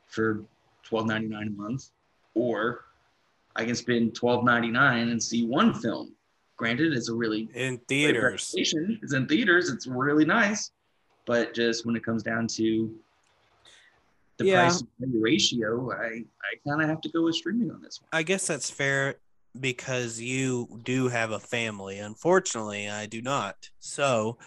[0.07, 0.43] for
[0.83, 1.91] twelve ninety nine a month,
[2.35, 2.85] or
[3.57, 6.15] I can spend twelve ninety nine and see one film.
[6.57, 8.55] Granted, it's a really in theaters.
[8.57, 9.71] It's in theaters.
[9.71, 10.71] It's really nice,
[11.27, 12.95] but just when it comes down to
[14.39, 14.69] the Yeah.
[14.69, 18.09] price ratio, I I kind of have to go with streaming on this one.
[18.13, 19.17] I guess that's fair
[19.59, 21.99] because you do have a family.
[21.99, 23.71] Unfortunately, I do not.
[23.79, 24.39] So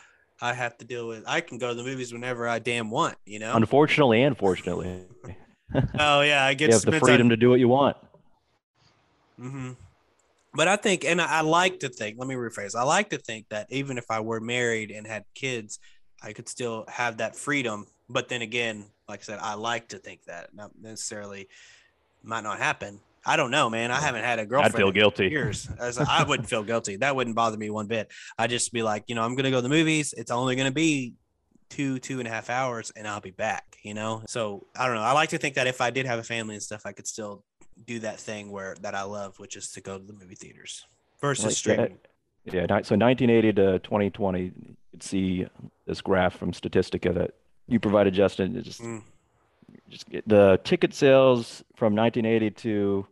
[0.42, 1.24] I have to deal with.
[1.28, 3.18] I can go to the movies whenever I damn want.
[3.26, 3.54] You know.
[3.56, 5.04] Unfortunately and fortunately,
[6.00, 7.98] oh yeah, I you get have the freedom to do what you want.
[9.40, 9.72] Mm-hmm.
[10.54, 12.18] But I think, and I like to think.
[12.18, 12.76] Let me rephrase.
[12.76, 15.80] I like to think that even if I were married and had kids,
[16.24, 17.88] I could still have that freedom.
[18.10, 21.50] But then again, like I said, I like to think that not necessarily
[22.24, 23.02] might not happen.
[23.26, 23.92] I don't know, man.
[23.92, 24.76] I haven't had a girlfriend.
[24.76, 25.28] I'd feel in guilty.
[25.30, 25.68] Years.
[25.80, 26.98] As I wouldn't feel guilty.
[26.98, 28.12] That wouldn't bother me one bit.
[28.38, 30.14] I'd just be like, you know, I'm gonna go to the movies.
[30.16, 31.14] It's only gonna be
[31.70, 33.78] two, two and a half hours, and I'll be back.
[33.84, 34.24] You know.
[34.28, 35.02] So I don't know.
[35.02, 37.08] I like to think that if I did have a family and stuff, I could
[37.08, 37.44] still
[37.86, 40.86] do that thing where that I love, which is to go to the movie theaters
[41.20, 41.98] versus Like, yeah, streaming.
[42.46, 44.52] Yeah, ni- so 1980 to 2020, you
[44.92, 45.46] could see
[45.88, 47.32] this graph from Statistica that
[47.68, 48.56] you provided, Justin.
[48.56, 49.02] It just, Mm.
[49.90, 53.08] just the ticket sales from 1980 to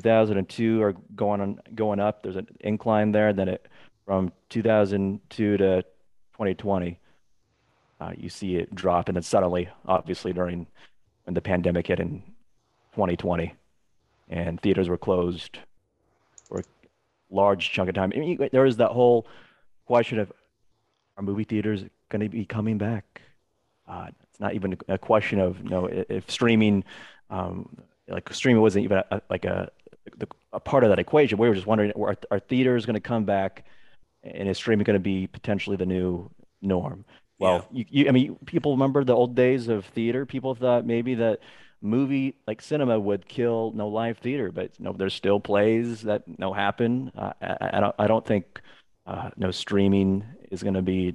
[0.00, 2.22] 2002 are going on going up.
[2.22, 3.32] There's an incline there.
[3.32, 3.66] Then it
[4.04, 6.98] from 2002 to 2020,
[7.98, 10.66] uh, you see it drop, and then suddenly, obviously, during
[11.24, 12.22] when the pandemic hit in
[12.92, 13.54] 2020,
[14.28, 15.58] and theaters were closed
[16.46, 16.62] for a
[17.30, 18.12] large chunk of time.
[18.14, 19.26] I mean, there was that whole
[19.86, 20.30] question of
[21.16, 23.22] are movie theaters going to be coming back?
[23.88, 26.84] Uh, it's not even a question of you know if streaming,
[27.30, 27.78] um,
[28.08, 29.70] like streaming wasn't even a, like a
[30.16, 31.38] the, a part of that equation.
[31.38, 33.64] We were just wondering are, are theaters going to come back,
[34.22, 36.30] and is streaming going to be potentially the new
[36.62, 37.04] norm?
[37.38, 40.24] Well, you, you, I mean, people remember the old days of theater.
[40.24, 41.40] People thought maybe that
[41.82, 46.52] movie like cinema would kill no live theater, but no, there's still plays that no
[46.54, 47.12] happen.
[47.16, 48.60] Uh, I, I don't I don't think
[49.06, 51.14] uh, no streaming is going to be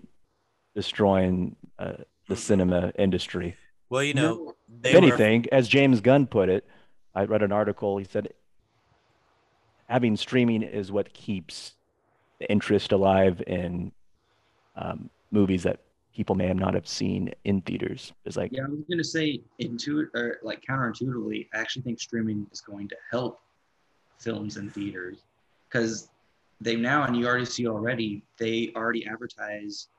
[0.75, 1.93] destroying uh,
[2.27, 3.55] the cinema industry.
[3.89, 6.65] Well, you know, No, they If were- anything, as James Gunn put it,
[7.13, 7.97] I read an article.
[7.97, 8.29] He said
[9.91, 11.73] having streaming is what keeps
[12.39, 13.91] the interest alive in
[14.77, 15.81] um, movies that
[16.15, 18.13] people may have not have seen in theaters.
[18.23, 22.47] It's like Yeah, I was gonna say intuit or like counterintuitively, I actually think streaming
[22.53, 23.41] is going to help
[24.17, 25.17] films and theaters
[25.69, 26.09] because
[26.61, 29.89] they now and you already see already they already advertise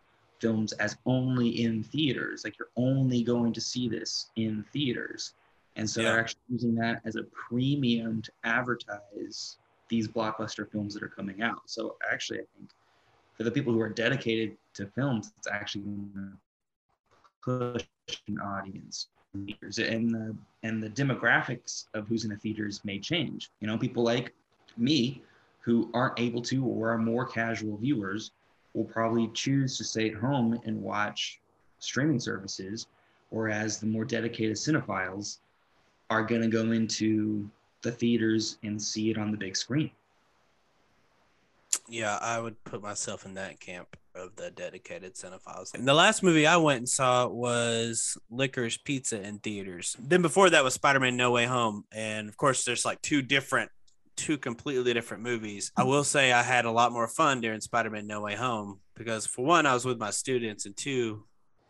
[0.40, 2.44] films as only in theaters.
[2.44, 5.34] Like you're only going to see this in theaters,
[5.76, 6.12] and so Yeah.
[6.12, 9.58] they're actually using that as a premium to advertise
[9.92, 11.60] these blockbuster films that are coming out.
[11.66, 12.70] So actually, I think
[13.36, 15.84] for the people who are dedicated to films, it's actually
[17.44, 17.84] push
[18.26, 23.66] an audience and the and the demographics of who's in the theaters may change you
[23.66, 24.34] know people like
[24.76, 25.22] me
[25.60, 28.32] who aren't able to or are more casual viewers
[28.74, 31.40] will probably choose to stay at home and watch
[31.78, 32.88] streaming services
[33.30, 35.38] whereas the more dedicated cinephiles
[36.10, 37.50] are going to go into
[37.82, 39.90] the theaters and see it on the big screen
[41.88, 45.74] Yeah, I would put myself in that camp of the dedicated cinephiles.
[45.74, 49.96] And the last movie I went and saw was Licorice Pizza in theaters.
[49.98, 53.70] Then before that was Spider-Man No Way Home, and of course there's like two different
[54.14, 55.72] two completely different movies.
[55.76, 59.26] I will say I had a lot more fun during Spider-Man No Way Home because
[59.26, 61.24] for one I was with my students and two,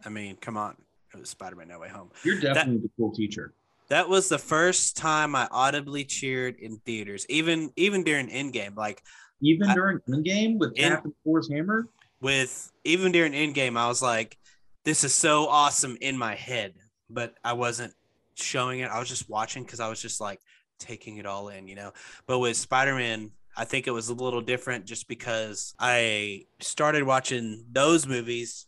[0.04, 0.76] I mean, come on,
[1.14, 2.10] it was Spider-Man No Way Home.
[2.24, 3.54] you're definitely the cool teacher
[3.88, 8.76] That was the first time I audibly cheered in theaters, even even during Endgame.
[8.76, 9.02] Like
[9.40, 11.88] even I- during Endgame with In- Captain Force Hammer
[12.20, 14.38] with even during Endgame, I was like,
[14.84, 16.74] "This is so awesome" in my head,
[17.10, 17.94] but I wasn't
[18.34, 18.90] showing it.
[18.90, 20.40] I was just watching because I was just like
[20.78, 21.92] taking it all in, you know.
[22.26, 27.02] But with Spider Man, I think it was a little different just because I started
[27.02, 28.66] watching those movies.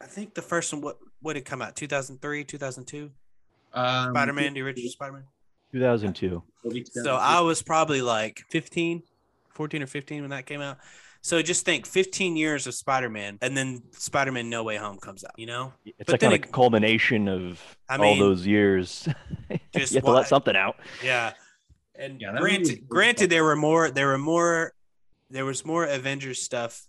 [0.00, 3.10] I think the first one what would it come out 2003, 2002?
[3.74, 5.24] Um, Spider Man, the original Spider Man.
[5.72, 6.42] 2002.
[7.02, 9.02] So I was probably like 15,
[9.50, 10.78] 14 or 15 when that came out.
[11.22, 15.30] So just think 15 years of Spider-Man and then Spider-Man No Way Home comes out,
[15.38, 15.72] you know?
[15.86, 19.08] It's But like then kind of it- a culmination of I all those years.
[19.74, 20.76] just you have to wa- let something out.
[21.02, 21.32] Yeah.
[21.94, 22.88] And Yeah, that movie was granted, good.
[22.88, 24.72] granted there were more there were more
[25.30, 26.86] there was more Avengers stuff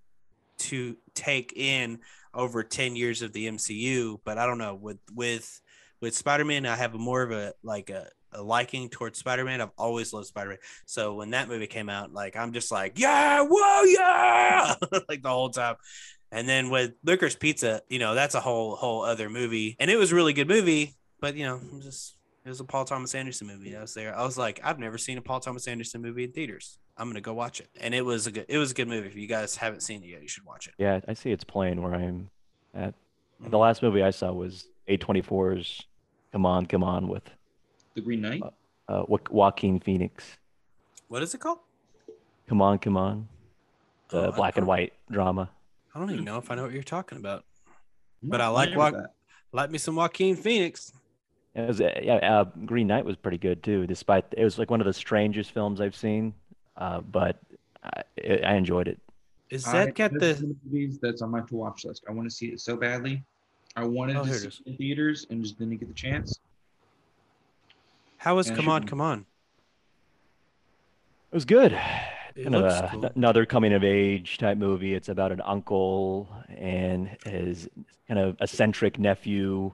[0.58, 2.00] to take in
[2.34, 5.62] over 10 years of the MCU, but I don't know with with
[6.04, 9.62] with Spider-Man I have a more of a like a, a liking towards Spider-Man.
[9.62, 10.58] I've always loved Spider-Man.
[10.86, 14.76] So when that movie came out, like I'm just like, yeah, whoa, yeah,
[15.10, 15.76] like the whole time.
[16.30, 19.96] And then with Licorice Pizza, you know, that's a whole whole other movie, and it
[19.96, 20.94] was a really good movie.
[21.22, 23.76] But you know, I'm just It was a Paul Thomas Anderson movie.
[23.78, 24.14] I was there.
[24.14, 26.78] I was like, I've never seen a Paul Thomas Anderson movie in theaters.
[26.98, 28.46] I'm gonna go watch it, and it was a good.
[28.50, 29.08] It was a good movie.
[29.08, 30.74] If you guys haven't seen it yet, you should watch it.
[30.78, 32.30] Yeah, I see it's playing where I'm
[32.74, 32.94] at.
[33.42, 33.52] Mhm.
[33.52, 35.86] The last movie I saw was A24's
[36.34, 37.24] Come On, Come On with
[37.94, 38.42] The Green Knight.
[38.90, 40.38] uh, Jo- Joaquin Phoenix.
[41.08, 41.60] What is it called?
[42.48, 43.28] Come On, Come On,
[44.12, 45.50] Oh, the I black and don't- white drama.
[45.96, 47.46] I don't even know if I know what you're talking about.
[48.24, 49.14] I'm but not I like familiar with Wa- that.
[49.52, 50.92] Like me some Joaquin Phoenix.
[51.54, 53.86] It was uh, yeah, uh, Green Knight was pretty good too.
[53.86, 56.34] Despite it was like one of the strangest films I've seen,
[56.78, 57.40] uh, but
[57.84, 58.02] I,
[58.44, 59.00] I enjoyed it.
[59.52, 60.46] Is I- that got that's the?
[60.48, 62.04] one of the movies that's on my to watch list.
[62.10, 63.24] I want to see it so badly.
[63.76, 66.40] I wanted Oh, to see it in theaters and just didn't get the chance.
[68.18, 68.70] How was Yeah, Come.
[68.70, 69.26] On, Come On?
[71.32, 71.74] It was good.
[72.36, 73.06] It kind of looks a, cool.
[73.16, 74.94] another coming of age type movie.
[74.94, 77.68] It's about an uncle and his
[78.08, 79.72] kind of eccentric nephew,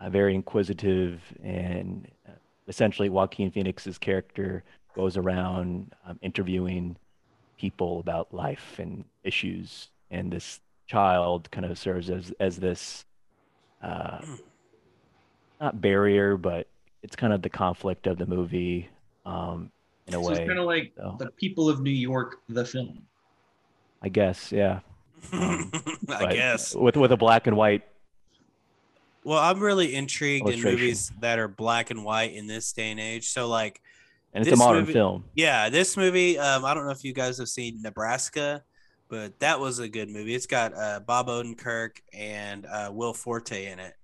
[0.00, 2.32] uh, very inquisitive, and uh,
[2.68, 4.62] essentially Joaquin Phoenix's character
[4.94, 6.96] goes around um, interviewing
[7.58, 13.04] people about life and issues, and this child kind of serves as as this
[13.82, 14.18] uh,
[15.60, 16.66] not barrier, but
[17.02, 18.88] it's kind of the conflict of the movie
[19.24, 19.70] um,
[20.06, 20.36] in a So way.
[20.36, 21.16] it's kind of like so.
[21.18, 23.02] the People of New York, the film.
[24.02, 24.80] I guess, yeah.
[25.32, 25.72] Um,
[26.08, 26.74] I guess.
[26.74, 27.82] with with a black and white.
[29.24, 33.00] Well, I'm really intrigued in movies that are black and white in this day and
[33.00, 33.28] age.
[33.30, 33.80] So, like,
[34.32, 35.24] And it's a modern movie- film.
[35.34, 36.38] yeah, this movie.
[36.38, 38.62] Um, I don't know if you guys have seen Nebraska,
[39.08, 40.34] but that was a good movie.
[40.34, 43.94] It's got uh, Bob Odenkirk and uh, Will Forte in it,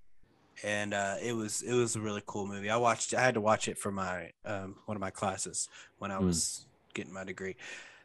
[0.62, 2.70] and uh, it was it was a really cool movie.
[2.70, 3.14] I watched.
[3.14, 6.26] I had to watch it for my um, one of my classes when I Hmm.
[6.26, 7.56] was getting my degree.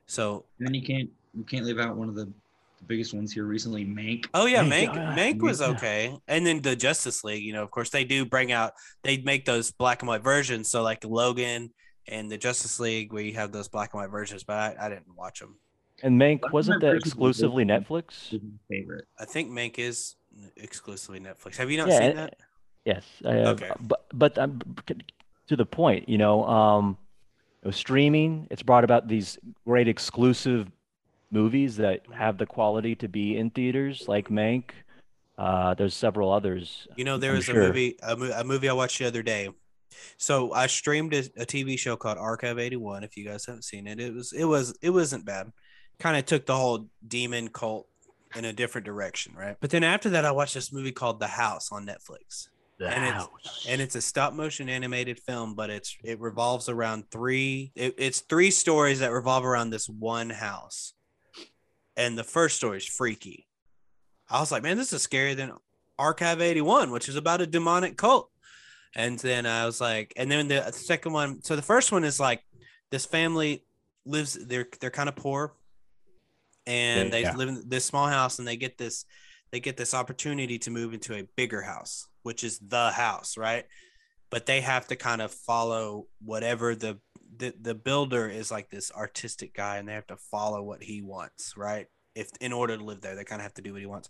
[0.06, 3.46] So, then you can't you can't leave out one of the, the biggest ones here
[3.46, 4.28] recently, Mank.
[4.34, 7.44] oh yeah, Mank, Mank, Mank was okay, and then the Justice League.
[7.44, 8.74] You know, of course, they do bring out.
[9.04, 10.70] They make those black and white versions.
[10.70, 11.72] So like Logan
[12.08, 14.90] and the Justice League, where you have those black and white versions, but I, I
[14.90, 15.60] didn't watch them.
[16.04, 17.66] And Mank wasn't that exclusively.
[17.66, 18.40] Netflix?
[18.70, 19.06] favorite.
[19.20, 20.16] I think Mank is
[20.56, 21.58] exclusively Netflix.
[21.58, 22.36] Have you not Yeah, seen that?
[22.86, 23.04] Yes.
[23.26, 23.72] I have, Okay.
[23.82, 24.62] But but um,
[25.48, 26.98] to the point, you know, um,
[27.64, 30.70] you know, streaming it's brought about these great exclusive
[31.32, 34.70] movies that have the quality to be in theaters, like Mank.
[35.38, 36.88] Uh, there's several others.
[36.96, 37.62] You know, there I'm was sure.
[37.62, 39.50] a movie, a, mo- a movie I watched the other day.
[40.18, 43.04] So I streamed a, a TV show called Archive 81.
[43.04, 45.52] If you guys haven't seen it, it was it was it wasn't bad.
[46.00, 47.88] Kind of took the whole demon cult
[48.36, 49.58] in a different direction, right?
[49.60, 52.50] But then after that, I watched this movie called The House on Netflix.
[52.78, 53.66] The and it's- House.
[53.68, 58.20] and it's a stop motion animated film but it's it revolves around three it, it's
[58.20, 60.94] three stories that revolve around this one house
[61.96, 63.48] and the first story is freaky
[64.30, 65.54] i was like man this is scarier than
[65.98, 68.30] archive 81 which is about a demonic cult
[68.96, 72.20] and then i was like and then the second one so the first one is
[72.20, 72.44] like
[72.92, 73.64] this family
[74.06, 75.54] lives they're they're kind of poor
[76.68, 77.36] and they Yeah.
[77.36, 79.06] live in this small house and they get this
[79.52, 83.66] they get this opportunity to move into a bigger house which is the house right?
[84.30, 87.00] But they have to kind of follow whatever the
[87.40, 91.02] the, the builder is like this artistic guy and they have to follow what he
[91.02, 91.88] wants right?
[92.14, 94.10] If in order to live there they kind of have to do what he wants.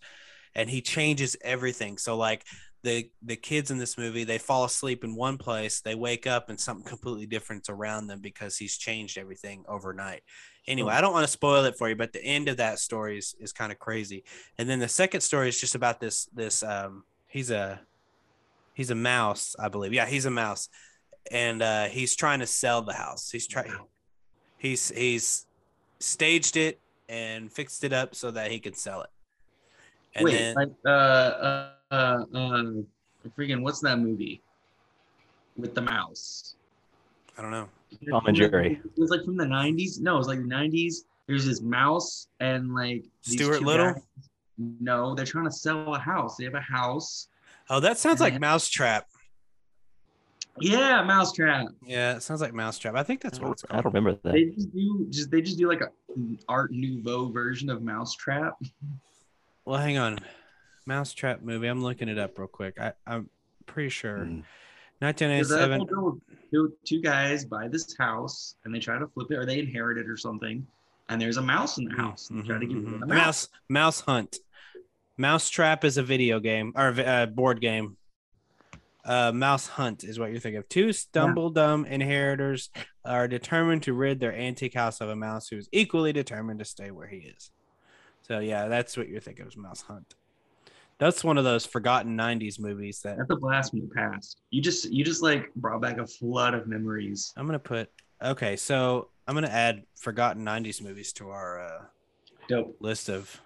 [0.55, 1.99] And he changes everything.
[1.99, 2.43] So like
[2.83, 6.49] the the kids in this movie they fall asleep in one place they wake up
[6.49, 10.21] and something completely different's around them because he's changed everything overnight.
[10.67, 13.17] Anyway i don't want to spoil it for you but the end of that story
[13.17, 14.23] is, is kind of crazy.
[14.57, 17.79] And then the second story is just about this this um he's a
[18.73, 19.93] he's a mouse i believe.
[19.93, 20.69] Yeah he's a mouse.
[21.31, 23.31] And uh he's trying to sell the house.
[23.31, 23.71] He's trying
[24.57, 25.45] he's he's
[25.99, 29.09] staged it and fixed it up so that he can sell it.
[30.15, 32.63] And Wait, then like uh uh uh, uh
[33.37, 34.41] freaking what's that movie
[35.57, 36.55] with the mouse?
[37.37, 37.67] i don't know
[38.09, 38.81] Tom and Jerry.
[38.83, 39.99] It was like from the nineties.
[40.01, 41.05] No, it was like the nineties.
[41.25, 43.93] There's this mouse and like these Stuart Little?
[43.93, 44.03] guys-
[44.81, 46.35] No, they're trying to sell a house.
[46.35, 47.29] They have a house.
[47.69, 49.07] oh that sounds like mousetrap
[50.59, 51.67] Yeah, mousetrap.
[51.85, 54.33] yeah it sounds like mousetrap i think that's what it's I don't remember that.
[54.33, 55.89] They just do just they just do like a
[56.49, 58.53] art nouveau version of mousetrap.
[59.65, 60.17] well hang on
[60.87, 63.29] mousetrap movie i'm looking it up real quick I, i'm
[63.65, 64.43] pretty sure Mm.
[64.99, 66.21] 1997 Because that whole deal,
[66.51, 69.99] two, two guys buy this house and they try to flip it or they inherit
[69.99, 70.65] it or something.
[71.09, 72.31] And there's a mouse in the house.
[72.31, 73.09] And they try to get rid of Mhm, the mhm.
[73.09, 73.17] mouse.
[73.17, 74.37] mouse mouse hunt
[75.15, 77.95] mouse trap is a video game or a uh, board game
[79.05, 82.71] uh, mouse hunt is what you're thinking of two stumble dumb inheritors
[83.05, 86.65] are determined to rid their antique house of a mouse who is equally determined to
[86.65, 87.51] stay where he is
[88.23, 90.15] so yeah that's what you're thinking of mouse hunt
[90.99, 94.37] That's one of those forgotten '90s movies that That's a blast from the past.
[94.49, 97.33] You just you just like brought back a flood of memories.
[97.37, 97.89] I'm gonna put.
[98.23, 101.81] Okay, so I'm gonna add forgotten '90s movies to our uh,
[102.49, 102.77] Dope.
[102.79, 103.41] list of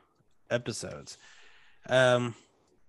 [0.50, 1.18] episodes.
[1.90, 2.36] Um.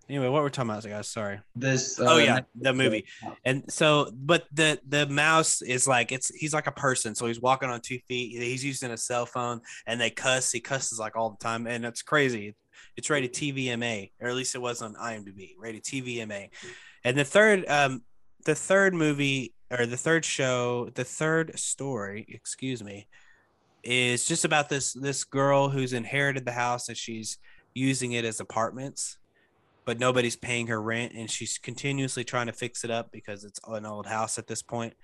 [0.09, 1.09] Anyway, what we're talking about, guys?
[1.09, 1.41] Sorry.
[1.57, 1.99] This.
[1.99, 3.07] oh uh, yeah, the movie.
[3.45, 7.41] And so, but the the mouse is like it's he's like a person, so he's
[7.41, 8.39] walking on two feet.
[8.41, 10.53] He's using a cell phone, and they cuss.
[10.53, 12.55] He cusses like all the time, and it's crazy.
[12.97, 16.51] It's rated TVMA, or at least it was on IMDb, rated TVMA.
[17.05, 18.03] And the third, um,
[18.45, 23.07] the third movie or the third show, the third story, excuse me,
[23.83, 27.39] is just about this this girl who's inherited the house and she's
[27.75, 29.19] using it as apartments
[29.85, 33.59] but nobody's paying her rent and she's continuously trying to fix it up because it's
[33.67, 34.95] an old house at this point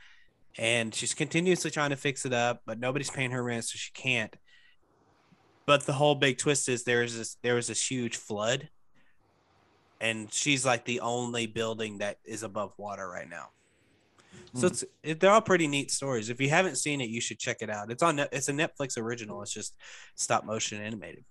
[0.56, 3.90] and she's continuously trying to fix it up but nobody's paying her rent so she
[3.92, 4.36] can't
[5.68, 8.68] but the whole big twist is there's this there was this huge flood
[10.00, 13.50] and she's like the only building that is above water right now
[14.54, 17.38] so it's it, they're all pretty neat stories if you haven't seen it you should
[17.38, 19.74] check it out it's on it's a netflix original it's just
[20.14, 21.24] stop motion animated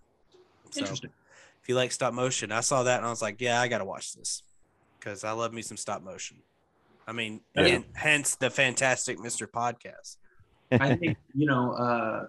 [0.71, 1.09] so Interesting.
[1.61, 3.77] if you like stop motion, I saw that and I was like, yeah, I got
[3.77, 4.43] to watch this
[4.99, 6.37] because I love me some stop motion.
[7.07, 7.65] I mean, Yeah.
[7.67, 9.47] and hence the fantastic Mr.
[9.47, 10.17] Podcast.
[10.71, 12.27] I think you know uh,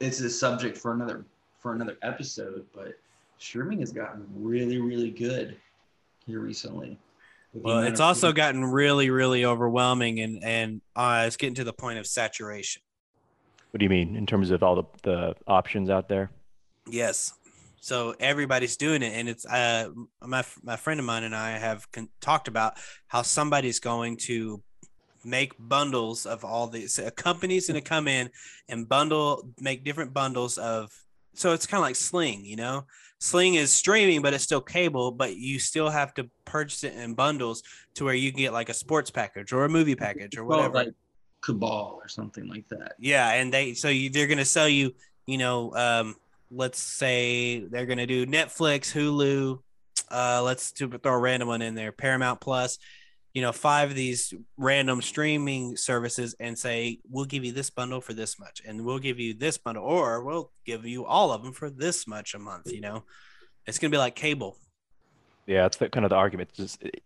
[0.00, 1.24] it's a subject for another
[1.58, 2.94] for another episode, but
[3.38, 5.56] streaming has gotten really really good
[6.26, 6.98] here recently.
[7.52, 11.64] With Well, it's also people- gotten really, really overwhelming and and uh, it's getting to
[11.64, 12.82] the point of saturation.
[13.70, 16.30] What do you mean in terms of all the, the options out there?
[16.88, 17.34] Yes.
[17.80, 19.90] So everybody's doing it, and it's uh
[20.22, 22.74] my my friend of mine and I have con- talked about
[23.08, 24.62] how somebody's going to
[25.24, 28.30] make bundles of all these a company's going to come in
[28.68, 30.90] and bundle make different bundles of
[31.38, 32.84] so it's kind of like sling you know?
[33.20, 37.14] Sling is streaming but it's still cable but you still have to purchase it in
[37.14, 37.62] bundles
[37.94, 40.74] to where you can get like a sports package or a movie package or whatever.
[40.74, 40.94] like
[41.40, 42.94] Cabal or something like that.
[42.98, 44.94] yeah, and they so you, they're gonna sell you,
[45.26, 46.16] you know, um,
[46.50, 49.60] let's say they're gonna do Netflix, Hulu,
[50.10, 52.78] uh, let's do, throw a random one in there, Paramount Plus,
[53.38, 58.00] you know, five of these random streaming services, and say we'll give you this bundle
[58.00, 61.44] for this much, and we'll give you this bundle, or we'll give you all of
[61.44, 62.72] them for this much a month.
[62.72, 63.04] You know,
[63.64, 64.56] it's gonna be like cable.
[65.46, 66.48] Yeah, it's the kind of the argument.
[66.50, 67.02] It's just it-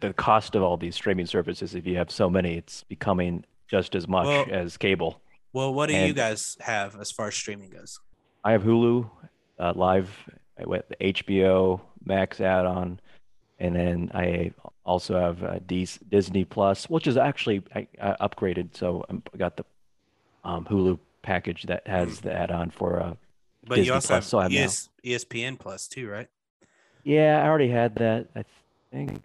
[0.00, 1.74] the cost of all these streaming services.
[1.74, 5.20] If you have so many, it's becoming just as much Well- as cable.
[5.52, 8.00] Well, what do you guys have as far as streaming goes?
[8.42, 9.08] I have Hulu,
[9.58, 10.08] uh, live.
[10.58, 13.00] I went the HBO Max add-on,
[13.58, 14.52] and then I
[14.84, 19.56] also have uh, Dis Disney Plus, which is actually I, I upgraded, so I'm- got
[19.56, 19.64] the
[20.44, 23.00] um, Hulu package that has the add-on for.
[23.00, 23.14] Uh,
[23.66, 24.64] But Disney you also Plus, so I have have.
[24.66, 26.28] ES, ESPN Plus too, right?
[27.02, 28.44] yeah, I already had that, I
[28.90, 29.22] think.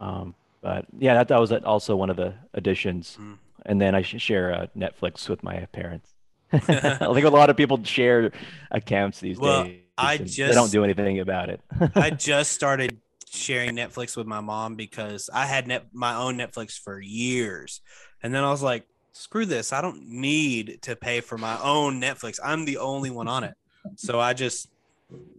[0.00, 3.16] Um, but yeah, that that was also one of the additions.
[3.20, 3.38] Mm.
[3.66, 6.14] And then I share uh, Netflix with my parents.
[6.52, 8.30] I think a lot of people share
[8.70, 9.80] accounts these Well, days.
[9.96, 11.60] I and they just- don't do anything about it.
[11.94, 12.98] I just started
[13.34, 17.80] sharing Netflix with my mom because I had net my own Netflix for years.
[18.22, 19.72] And then I was like, screw this.
[19.72, 22.38] I don't need to pay for my own Netflix.
[22.42, 23.54] I'm the only one on it.
[23.96, 24.68] So I just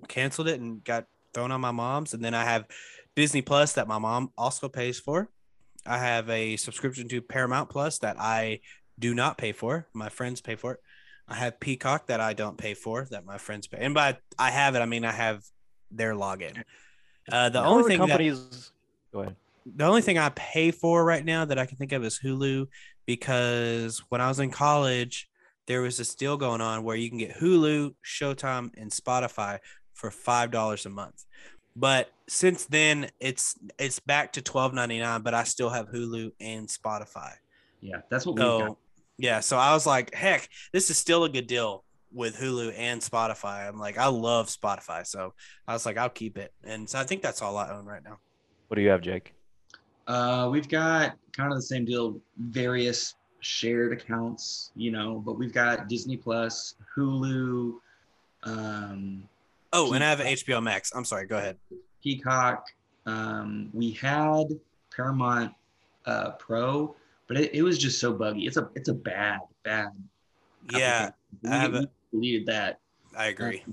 [0.07, 2.13] canceled it and got thrown on my mom's.
[2.13, 2.65] And then I have
[3.15, 5.29] Disney Plus that my mom also pays for.
[5.85, 8.59] I have a subscription to Paramount Plus that I
[8.97, 9.87] do not pay for.
[9.93, 10.79] My friends pay for it.
[11.27, 13.77] I have Peacock that I don't pay for that my friends pay.
[13.79, 15.43] And by I have it, I mean I have
[15.91, 16.63] their login.
[17.31, 18.69] Uh, the How only are thing that.
[19.11, 19.35] Go ahead.
[19.65, 22.67] the only thing I pay for right now that I can think of is Hulu
[23.05, 25.27] because when I was in college,
[25.67, 29.59] there was this deal going on where you can get Hulu, Showtime, and Spotify
[29.93, 31.25] for five dollars a month.
[31.75, 35.21] But since then, it's it's back to twelve ninety nine.
[35.21, 37.33] But I still have Hulu and Spotify.
[37.81, 38.59] Yeah, that's what we got.
[38.59, 38.77] So
[39.17, 41.83] yeah, so I was like, heck, this is still a good deal
[42.13, 43.67] with Hulu and Spotify.
[43.67, 45.33] I'm like, I love Spotify, so
[45.67, 46.53] I was like, I'll keep it.
[46.63, 48.17] And so I think that's all I own right now.
[48.67, 49.33] What do you have, Jake?
[50.07, 55.53] Uh, we've got kind of the same deal, various shared accounts, you know, but we've
[55.53, 57.75] got Disney Plus, Hulu,
[58.43, 59.23] um,
[59.71, 60.91] Oh, and I have HBO Max.
[60.95, 61.27] I'm sorry.
[61.27, 61.57] Go ahead.
[62.03, 62.65] Peacock.
[63.05, 64.47] Um, we had
[64.95, 65.53] Paramount
[66.07, 66.95] uh, Pro,
[67.27, 68.47] but it, it was just so buggy.
[68.47, 69.89] It's a it's a bad bad.
[70.71, 71.11] Yeah.
[71.43, 72.79] We, I have a- deleted that.
[73.17, 73.63] I agree.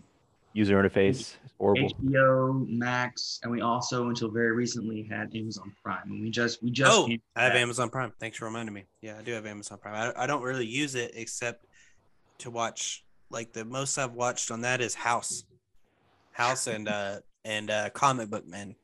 [0.53, 1.91] User interface is horrible.
[2.03, 6.70] HBO Max, and we also until very recently had Amazon Prime, and we just we
[6.70, 7.61] just Oh, I have back.
[7.61, 8.12] Amazon Prime.
[8.18, 8.84] Thanks for reminding me.
[9.03, 9.95] Yeah, I do have Amazon Prime.
[10.16, 11.66] I, I don't really use it except
[12.39, 13.05] to watch.
[13.28, 15.45] Like the most I've watched on that is House,
[16.32, 18.74] House, and uh and uh Comic Book Man.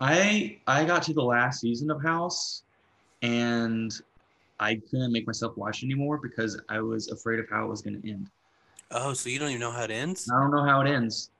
[0.00, 2.62] I I got to the last season of House,
[3.22, 3.92] and
[4.58, 8.00] I couldn't make myself watch anymore because I was afraid of how it was going
[8.00, 8.30] to end.
[8.90, 11.30] Oh, so you don't even know how it ends, I don't know how it ends.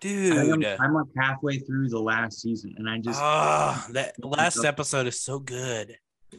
[0.00, 0.64] Dude.
[0.64, 5.06] am, I'm like halfway through the last season, and I just Ah, that last episode
[5.06, 5.96] is so good.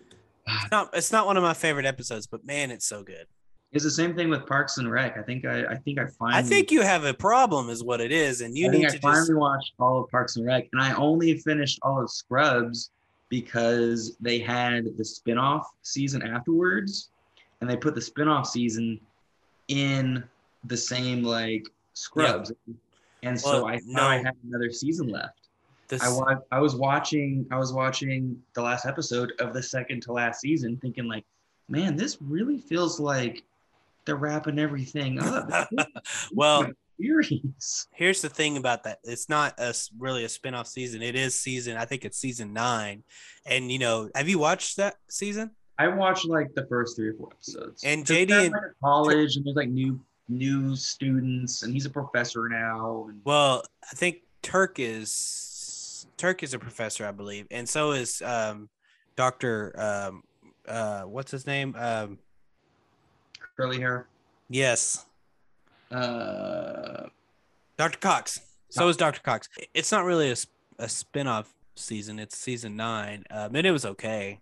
[0.49, 3.25] It's not, it's not one of my favorite episodes, but man, it's so good.
[3.73, 5.17] it's the same thing with Parks and Rec.
[5.17, 7.99] I think I I think I finally I think you have a problem, is what
[7.99, 9.33] it is, and you I need I to I finally just.
[9.33, 12.91] watched all of Parks and Rec, and I only finished all of Scrubs
[13.27, 17.09] because they had the spin-off season afterwards,
[17.59, 19.01] and they put the spin-off season
[19.67, 20.23] in
[20.67, 22.51] the same like Scrubs,
[23.23, 23.99] and so Well, I no.
[23.99, 25.47] thought I had another season left.
[25.87, 30.01] This, I wa- I was watching I was watching the last episode of the second
[30.03, 31.25] to last season, thinking like,
[31.69, 33.43] man, this really feels like
[34.05, 35.49] they're wrapping everything up.
[36.33, 36.67] Well,
[36.99, 37.87] series.
[37.93, 41.77] here's the thing about that it's not a really a spin-off season it is season
[41.77, 43.03] i think it's season nine
[43.45, 47.13] and you know have you watched that season I watched like the first three or
[47.13, 47.83] four episodes.
[47.83, 49.99] And JD and- college, and there's like new
[50.29, 53.07] new students, and he's a professor now.
[53.09, 58.21] And well i think turk is turk is a professor i believe and so is
[58.21, 58.69] um
[59.15, 60.23] dr um
[60.67, 61.75] uh what's his name?
[61.77, 62.17] Um
[63.55, 64.07] curly hair.
[64.49, 65.05] yes.
[65.89, 67.07] Uh,
[67.77, 68.41] dr cox.
[68.69, 69.47] So is dr cox.
[69.73, 70.35] It's not really
[70.79, 72.19] a spin-off season.
[72.19, 73.23] It's season nine.
[73.31, 74.41] Um and it was okay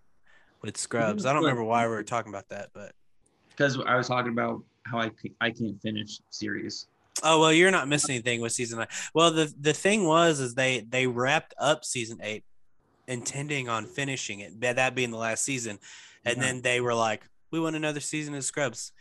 [0.62, 1.24] with scrubs.
[1.24, 2.92] I don't remember why we were talking about that but
[3.50, 5.10] because I was talking about how I
[5.40, 6.86] I can't finish series.
[7.22, 8.88] Oh well, you're not missing anything with season nine.
[9.14, 12.44] Well, the the thing was is they they wrapped up season eight,
[13.08, 15.78] intending on finishing it, that being the last season,
[16.24, 16.42] and Yeah.
[16.42, 18.92] then they were like, we want another season of Scrubs,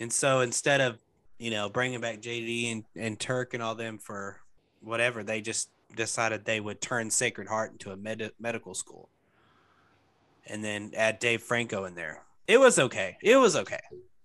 [0.00, 0.98] and so instead of
[1.38, 4.40] you know bringing back JD and and Turk and all them for
[4.80, 9.08] whatever, they just decided they would turn Sacred Heart into a med- medical school,
[10.46, 12.22] and then add Dave Franco in there.
[12.46, 13.16] It was okay.
[13.22, 13.80] It was okay.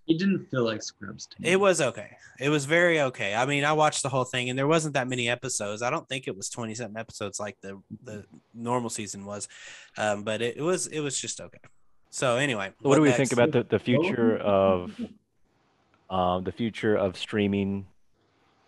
[0.07, 1.49] It didn't feel like Scrubs to me.
[1.49, 2.15] It was okay.
[2.39, 3.35] It was very okay.
[3.35, 5.81] I mean, I watched the whole thing, and there wasn't that many episodes.
[5.81, 9.47] I don't think it was twenty something episodes like the the normal season was,
[9.97, 11.59] um, but it, it was it was just okay.
[12.09, 13.17] So anyway, What do we next?
[13.17, 14.91] think about the, the future of
[16.09, 17.87] um, the future of streaming?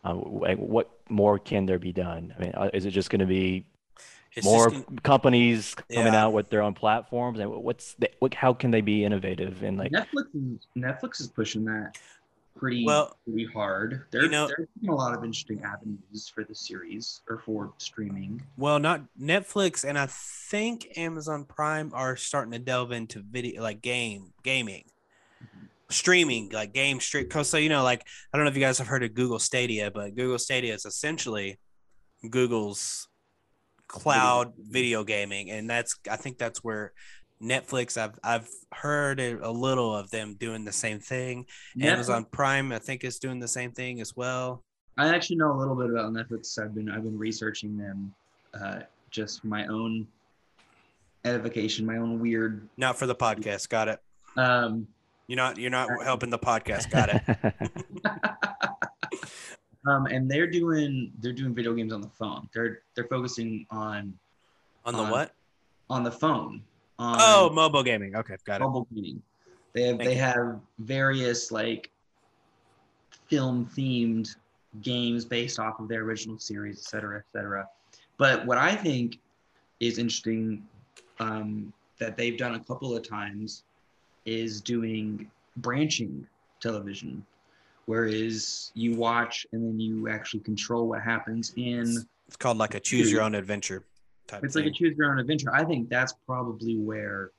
[0.04, 2.34] Uh, what more can there be done?
[2.38, 3.66] I mean, uh, is it just going to be
[4.40, 6.24] It's more just companies coming Yeah.
[6.26, 7.40] out with their own platforms?
[7.40, 8.34] And what's the, what?
[8.34, 9.92] How can they be innovative and like?
[9.92, 11.98] Netflix is Netflix is pushing that
[12.58, 14.06] pretty Well, pretty hard.
[14.12, 18.42] They're you know- they're a lot of interesting avenues for the series or for streaming.
[18.58, 23.82] well, not Netflix, and I think Amazon Prime are starting to delve into video like
[23.82, 24.84] game gaming.
[25.44, 25.66] Mm-hmm.
[25.90, 28.88] streaming like game stream so you know like i don't know if you guys have
[28.88, 31.58] heard of google stadia but google stadia is essentially
[32.30, 33.08] google's
[33.90, 36.94] cloud video gaming and that's i think that's where
[37.42, 41.46] netflix i've i've heard a little of them doing the same thing.
[41.82, 44.64] Amazon prime i think is doing the same thing as well.
[44.98, 46.62] I actually know a little bit about Netflix.
[46.62, 48.14] I've been I've been researching them
[48.54, 48.80] uh,
[49.12, 50.06] just my own
[51.24, 52.68] edification, my own weird.
[52.76, 53.70] not for the podcast.
[53.70, 54.00] Got it.
[54.36, 54.88] Um,
[55.28, 56.90] you're not you're not helping the podcast.
[56.92, 57.24] Got it
[59.88, 62.50] um, and they're doing they're doing video games on the phone.
[62.54, 64.14] They're they're focusing on
[64.86, 65.34] on the On- what
[65.90, 66.62] on the phone.
[66.98, 69.22] On oh mobile gaming okay got it mobile gaming.
[69.74, 70.22] They have Thank they you.
[70.22, 71.92] have various like
[73.28, 74.36] film themed
[74.82, 77.68] games based off of their original series, et cetera, et cetera.
[78.18, 79.20] But what I think
[79.80, 80.64] is interesting
[81.20, 83.64] um, that they've done a couple of times
[84.26, 86.28] is doing branching
[86.60, 87.26] television,
[87.90, 92.06] whereas you watch and then you actually control what happens in.
[92.28, 93.84] it's called like a choose your own adventure
[94.28, 94.66] type It's thing.
[94.66, 95.52] like a choose your own adventure.
[95.52, 97.32] I think that's probably where,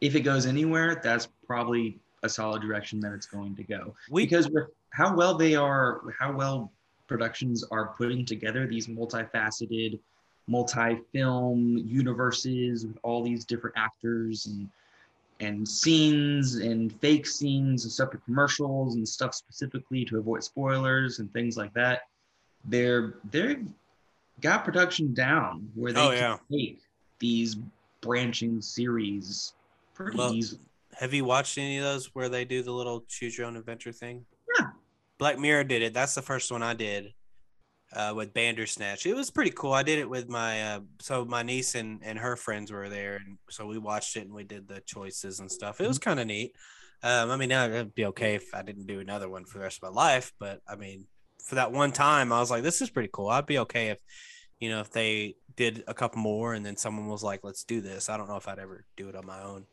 [0.00, 3.94] if it goes anywhere, that's probably a solid direction that it's going to go.
[4.10, 6.72] we because with how well they are, how well
[7.06, 10.00] productions are putting together these multifaceted,
[10.48, 14.68] multi-film universes with all these different actors and
[15.42, 21.32] and scenes and fake scenes and separate commercials and stuff specifically to avoid spoilers and
[21.32, 22.02] things like that.
[22.64, 23.66] They're they've
[24.40, 26.36] got production down where they Oh, can yeah.
[26.50, 26.80] take
[27.18, 27.56] these
[28.00, 29.54] branching series
[29.94, 30.60] pretty Well, easily.
[30.98, 33.92] Have you watched any of those where they do the little choose your own adventure
[33.92, 34.24] thing?
[34.58, 34.66] Yeah.
[35.18, 35.92] Black Mirror did it.
[35.94, 37.14] That's the first one I did
[37.94, 39.06] uh, with Bandersnatch.
[39.06, 39.72] It was pretty cool.
[39.72, 43.16] I did it with my uh, so my niece and, and her friends were there,
[43.16, 45.80] and so we watched it and we did the choices and stuff.
[45.80, 46.10] It was Mm-hmm.
[46.10, 46.52] kind of neat.
[47.02, 49.78] Um, I mean, it'd be okay if I didn't do another one for the rest
[49.82, 51.06] of my life, but I mean,
[51.44, 53.28] for that one time, I was like, this is pretty cool.
[53.28, 53.98] I'd be okay if
[54.60, 57.80] you know, if they did a couple more and then someone was like, let's do
[57.80, 59.66] this, I don't know if I'd ever do it on my own.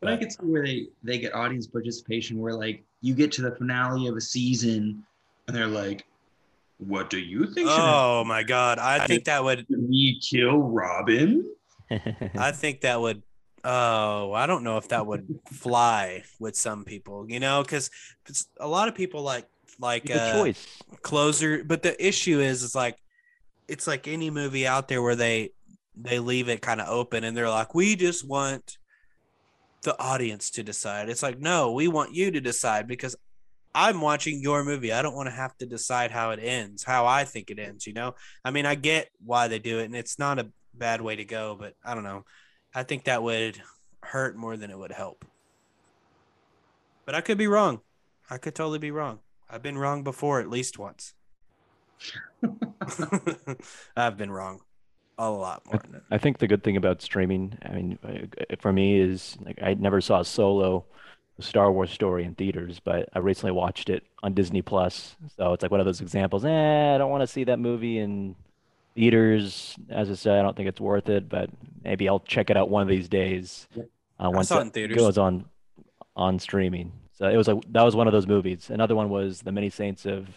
[0.00, 3.42] But I could see where they they get audience participation, where like you get to
[3.42, 5.04] the finale of a season,
[5.46, 6.06] and they're like,
[6.80, 7.68] "What do you think?
[7.70, 8.78] Oh my God.
[8.78, 9.86] I think that would, happen?
[9.88, 11.44] we kill Robin?"
[11.90, 13.22] I think that would,
[13.64, 17.90] oh, I don't know if that would fly with some people, you know, because
[18.58, 19.46] a lot of people like,
[19.80, 20.66] like, It's a uh, choice.
[21.02, 22.96] closer but the issue is it's like
[23.66, 25.50] it's like any movie out there where they
[25.96, 28.78] they leave it kind of open and they're like we just want
[29.82, 33.16] the audience to decide it's like no we want you to decide because
[33.74, 34.92] i'm watching your movie.
[34.92, 37.86] I don't want to have to decide how it ends how i think it ends
[37.86, 38.14] you know?
[38.44, 41.24] I mean i get why they do it and it's not a bad way to
[41.24, 42.24] go but i don't know.
[42.74, 43.60] I think that would
[44.02, 45.24] hurt more than it would help.
[47.04, 47.80] But i could be wrong.
[48.28, 49.20] I could totally be wrong.
[49.48, 51.14] I've been wrong before at least once.
[53.96, 54.60] I've been wrong
[55.20, 56.00] a lot more than.
[56.10, 59.74] I think the good thing about streaming, I mean, uh, for me is like I
[59.74, 60.86] never saw Solo,
[61.40, 65.16] the Star Wars story in theaters, but I recently watched it on Disney Plus.
[65.36, 66.44] So it's like one of those examples.
[66.44, 68.36] Eh, I don't want to see that movie in
[68.94, 69.76] theaters.
[69.88, 71.50] As I said, I don't think it's worth it, but
[71.82, 73.66] maybe I'll check it out one of these days.
[74.18, 74.96] Uh, once saw it it in theaters.
[74.96, 75.44] goes on
[76.16, 76.92] on streaming.
[77.12, 78.70] So it was like that was one of those movies.
[78.70, 80.28] Another one was The Many Saints of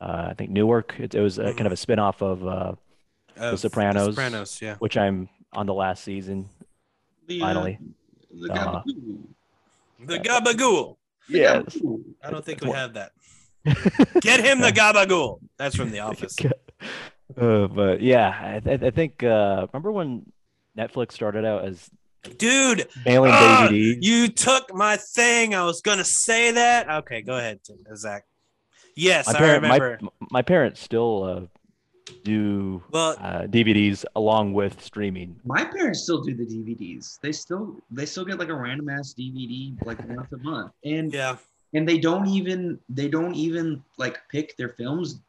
[0.00, 0.94] uh, I think Newark.
[0.98, 2.72] It, it was a, kind of a spin-off of uh,
[3.36, 4.14] Of Sopranos.
[4.14, 4.76] Sopranos, yeah.
[4.76, 6.48] which I'm on the last season.
[7.26, 7.78] The, Finally.
[8.32, 9.18] the Uh, Gabagoo.
[10.06, 10.96] The Gabagool.
[11.28, 11.78] The Yes.
[12.24, 13.12] I don't think we have that.
[14.20, 15.40] Get him the Gabagool.
[15.58, 16.36] That's from The Office.
[17.40, 20.26] Uh, but yeah, I, I I think uh, remember when
[20.76, 21.88] Netflix started out as
[22.38, 23.98] Dude, mailing ah, DVDs?
[24.00, 25.54] you took my thing.
[25.54, 26.90] I was gonna say that.
[26.90, 27.60] Okay, go ahead,
[27.94, 28.24] Zack.
[28.96, 30.08] Yes, my I parent, my, remember.
[30.32, 31.59] my parents still uh,
[32.24, 35.36] do well, uh, DVDs along with streaming.
[35.44, 37.18] My parents still do the DVDs.
[37.20, 41.12] They still they still get like a random ass DVD like once a month, and
[41.12, 41.36] yeah.
[41.74, 45.20] and they don't even they don't even like pick their films.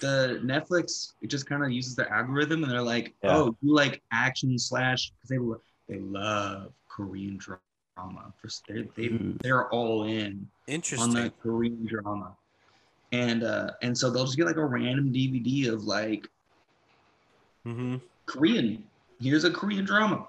[0.00, 3.36] The Netflix it just kind of uses the algorithm, and they're like, Yeah.
[3.36, 8.32] oh, you like action slash because they lo- they love Korean drama.
[8.40, 9.08] For they they,
[9.42, 11.02] they're all in Interesting.
[11.02, 11.24] on Interesting.
[11.24, 12.36] the Korean drama,
[13.12, 16.28] and uh and so they'll just get like a random DVD of like
[17.64, 17.96] hmm
[18.26, 18.84] Korean.
[19.20, 20.26] Here's a Korean drama.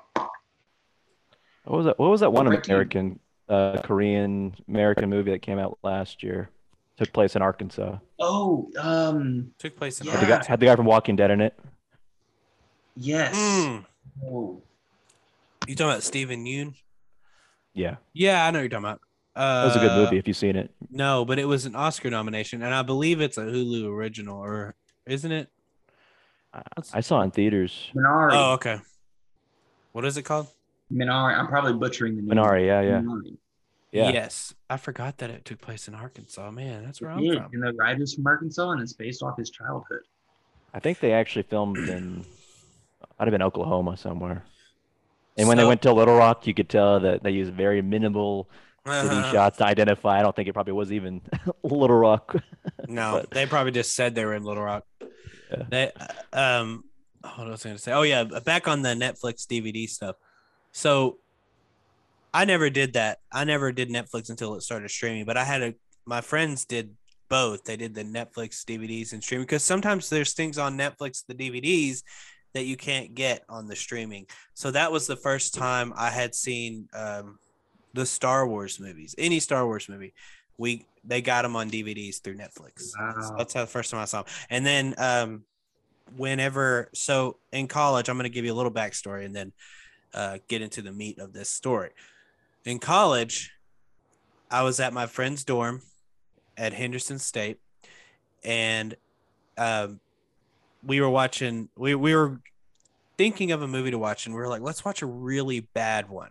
[1.66, 2.00] What was that?
[2.00, 2.74] What was that one Correct you.
[2.74, 6.50] American, uh, Korean American movie that came out last year?
[6.98, 7.98] Took place in Arkansas.
[8.20, 10.14] Oh, um, Took place in Yeah.
[10.14, 11.58] Had the guy, had the guy from Walking Dead in it.
[12.96, 13.36] yes.
[13.36, 13.86] Mm.
[14.26, 14.62] Oh,
[15.68, 16.74] You talking about Steven Yeun?
[17.74, 19.02] Yeah, Yeah, I know what you're talking about.
[19.36, 20.72] Uh, that was a good movie if you've seen it.
[20.90, 24.76] No, but it was an Oscar nomination, and I believe it's a Hulu original, or
[25.06, 25.50] isn't it?
[26.54, 26.62] I,
[26.94, 27.92] I saw it in theaters.
[27.96, 28.32] Minari.
[28.34, 28.80] Oh, okay.
[29.94, 30.48] What is it called?
[30.92, 31.38] Minari.
[31.38, 32.38] I'm probably butchering the name.
[32.38, 33.38] Minari, yeah, yeah, Minari.
[33.94, 34.12] yeah.
[34.12, 36.52] Yes, I forgot that it took place in Arkansas.
[36.52, 37.52] Man, that's where I'm Yeah, from.
[37.54, 40.02] and the writer's from Arkansas, and it's based off his childhood.
[40.74, 42.26] I think they actually filmed in,
[43.20, 44.44] I'd have been Oklahoma somewhere.
[45.38, 48.50] And when they went to Little Rock, you could tell that they used very minimal
[48.50, 48.50] city
[48.86, 49.32] Uh-huh.
[49.32, 50.20] shots to identify.
[50.20, 51.22] I don't think it probably was even
[51.64, 52.36] Little Rock.
[52.88, 54.86] No, But- they probably just said they were in Little Rock.
[55.52, 55.64] Yeah.
[55.70, 55.92] They,
[56.34, 56.84] um,
[57.22, 57.92] what was I going to say?
[57.92, 60.16] Oh yeah, back on the Netflix DVD stuff.
[60.72, 61.18] So,
[62.34, 63.20] I never did that.
[63.32, 65.26] I never did Netflix until it started streaming.
[65.26, 65.74] But I had a
[66.06, 66.96] my friends did
[67.30, 67.66] both.
[67.66, 72.04] They did the Netflix DVDs and streaming because sometimes there's things on Netflix the DVDs
[72.54, 74.26] that you can't get on the streaming.
[74.54, 77.38] So that was the first time I had seen um,
[77.94, 80.14] the Star Wars movies, any Star Wars movie.
[80.58, 82.92] We they got them on DVDs through Netflix.
[83.22, 84.34] So that's how the first time I saw them.
[84.50, 85.44] And then um,
[86.16, 89.54] whenever so in college, I'm going to give you a little backstory and then
[90.14, 91.92] uh, get into the meat of this story.
[92.66, 93.52] In college,
[94.50, 95.82] I was at my friend's dorm
[96.58, 97.60] at Henderson State,
[98.44, 98.96] and
[99.58, 100.00] um,
[100.84, 101.70] we were watching.
[101.76, 102.40] We we were
[103.18, 106.10] thinking of a movie to watch, and we were like, let's watch a really bad
[106.10, 106.30] one.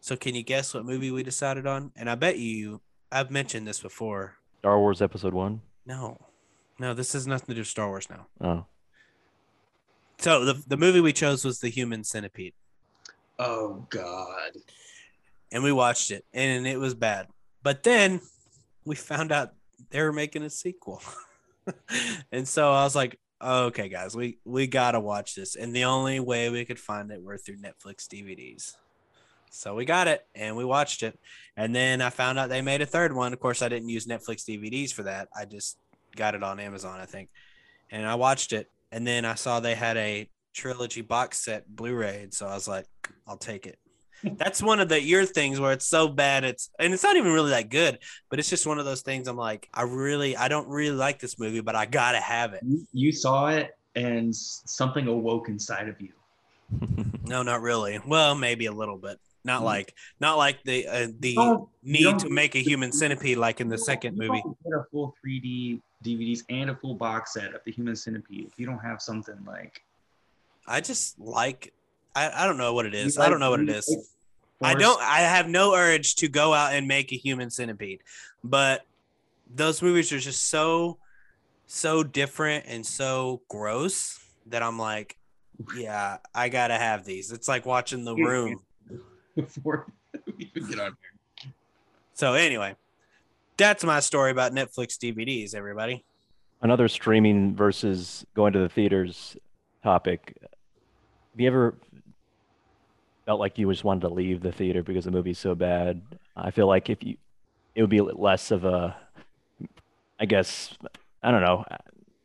[0.00, 1.92] So, can you guess what movie we decided on?
[1.96, 2.80] And I bet you,
[3.12, 4.36] I've mentioned this before.
[4.60, 5.60] Star Wars Episode One.
[5.86, 6.18] No,
[6.78, 8.26] no, this has nothing to do with Star Wars now.
[8.40, 8.66] Oh,
[10.18, 12.54] So the the movie we chose was The Human Centipede,
[13.38, 14.52] Oh God.
[15.52, 17.26] and we watched it, and it was bad.
[17.62, 18.20] But then
[18.84, 19.52] we found out
[19.90, 21.02] they were making a sequel,
[22.32, 26.20] and so I was like, okay, guys, we we gotta watch this, and the only
[26.20, 28.74] way we could find it were through Netflix DVDs.
[29.50, 31.18] So we got it and we watched it,
[31.56, 33.32] and then I found out they made a third one.
[33.32, 35.28] Of course, I didn't use Netflix DVDs for that.
[35.36, 35.78] I just
[36.16, 37.28] got it on Amazon, I think,
[37.90, 38.70] and I watched it.
[38.92, 42.86] and then I saw they had a trilogy box set Blu-ray, so I was like,
[43.26, 43.78] I'll take it.
[44.36, 47.32] That's one of the your things where it's so bad it's and it's not even
[47.32, 47.98] really that good,
[48.28, 51.20] but it's just one of those things I'm like, I really I don't really like
[51.20, 52.62] this movie, but I gotta have it.
[52.92, 56.12] You saw it and something awoke inside of you.
[57.24, 58.00] No, not really.
[58.04, 59.20] Well, maybe a little bit.
[59.44, 59.64] Not Mhm.
[59.64, 61.36] like not like the uh, the
[61.82, 64.42] need to make a human centipede like in the second movie.
[64.64, 68.46] Get a full 3D DVDs and a full box set of the Human Centipede.
[68.52, 69.82] If you don't have something like,
[70.66, 71.72] I just like
[72.14, 73.16] I, I don't know what it is.
[73.16, 73.88] You I don't know what it is.
[74.60, 78.00] like I don't I have no urge to go out and make a human centipede.
[78.44, 78.84] But
[79.52, 80.98] those movies are just so
[81.66, 85.16] so different and so gross that I'm like,
[85.76, 87.30] yeah, I gotta have these.
[87.32, 88.60] It's like watching the room.
[89.42, 89.86] Before
[90.26, 91.52] we even get on here.
[92.14, 92.76] So anyway,
[93.56, 96.04] that's my story about Netflix DVDs, everybody.
[96.62, 99.36] Another streaming versus going to the theaters
[99.82, 100.36] topic.
[100.42, 101.74] Have you ever
[103.24, 106.02] felt like you just wanted to leave the theater because the movie's so bad?
[106.36, 107.16] I feel like if you,
[107.74, 108.96] it would be less of a,
[110.18, 110.76] I guess,
[111.22, 111.64] I don't know.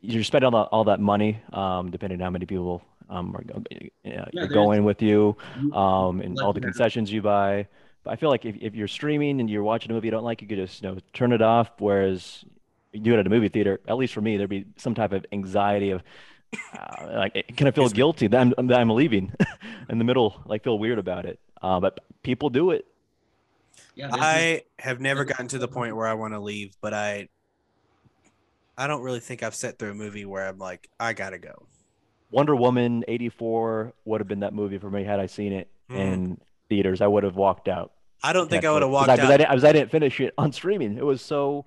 [0.02, 3.44] You're spending all that, all that money, um, depending on how many people um, are,
[3.44, 7.68] go- you know, are going with you, You- um, and all the concessions you buy.
[8.04, 10.24] But I feel like if, if you're streaming and you're watching a movie you don't
[10.24, 11.72] like, you could just, you know, turn it off.
[11.80, 12.46] Whereas
[12.92, 15.12] you do it at a movie theater, at least for me, there'd be some type
[15.12, 16.04] of anxiety of,
[16.78, 19.34] uh, like, can I feel Excuse guilty that I'm, that I'm leaving
[19.90, 21.40] in the middle, like feel weird about it.
[21.62, 22.86] Uh, but people do it.
[23.96, 27.30] Yeah, I have never gotten to the point where I want to leave, but I
[28.78, 31.68] I don't really think I've sat through a movie where I'm like, I gotta go.
[32.36, 35.96] Wonder Woman 84 would have been that movie for me had I seen it Mm.
[35.98, 37.00] in theaters.
[37.00, 37.94] I would have walked out.
[38.24, 39.38] I don't think I would have walked I, 'cause I out.
[39.38, 40.98] didn't, I I didn't finish it on streaming.
[40.98, 41.66] It was so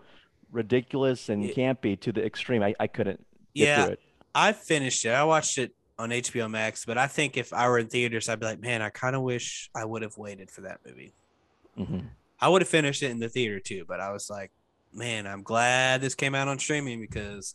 [0.53, 2.63] ridiculous and campy to the extreme.
[2.63, 4.01] I, I couldn't get Yeah, through it.
[4.35, 5.11] I finished it.
[5.11, 8.41] I watched it on HBO Max, but I think if I were in theaters, I'd
[8.41, 11.13] be like, man, I kind of wish I would have waited for that movie.
[11.77, 12.01] hmm
[12.41, 14.51] I would have finished it in the theater too, but I was like,
[14.93, 17.55] man, I'm glad this came out on streaming because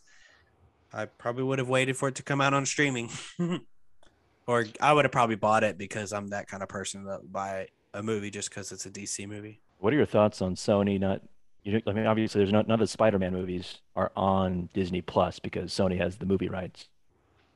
[0.94, 3.10] I probably would have waited for it to come out on streaming.
[4.46, 7.68] or I would have probably bought it because I'm that kind of person that buy
[7.92, 9.60] a movie just because it's a DC movie.
[9.78, 11.20] What are your thoughts on Sony not?
[11.64, 15.38] You, I mean, obviously, there's not none of the Spider-Man movies are on Disney Plus
[15.38, 16.88] because Sony has the movie rights.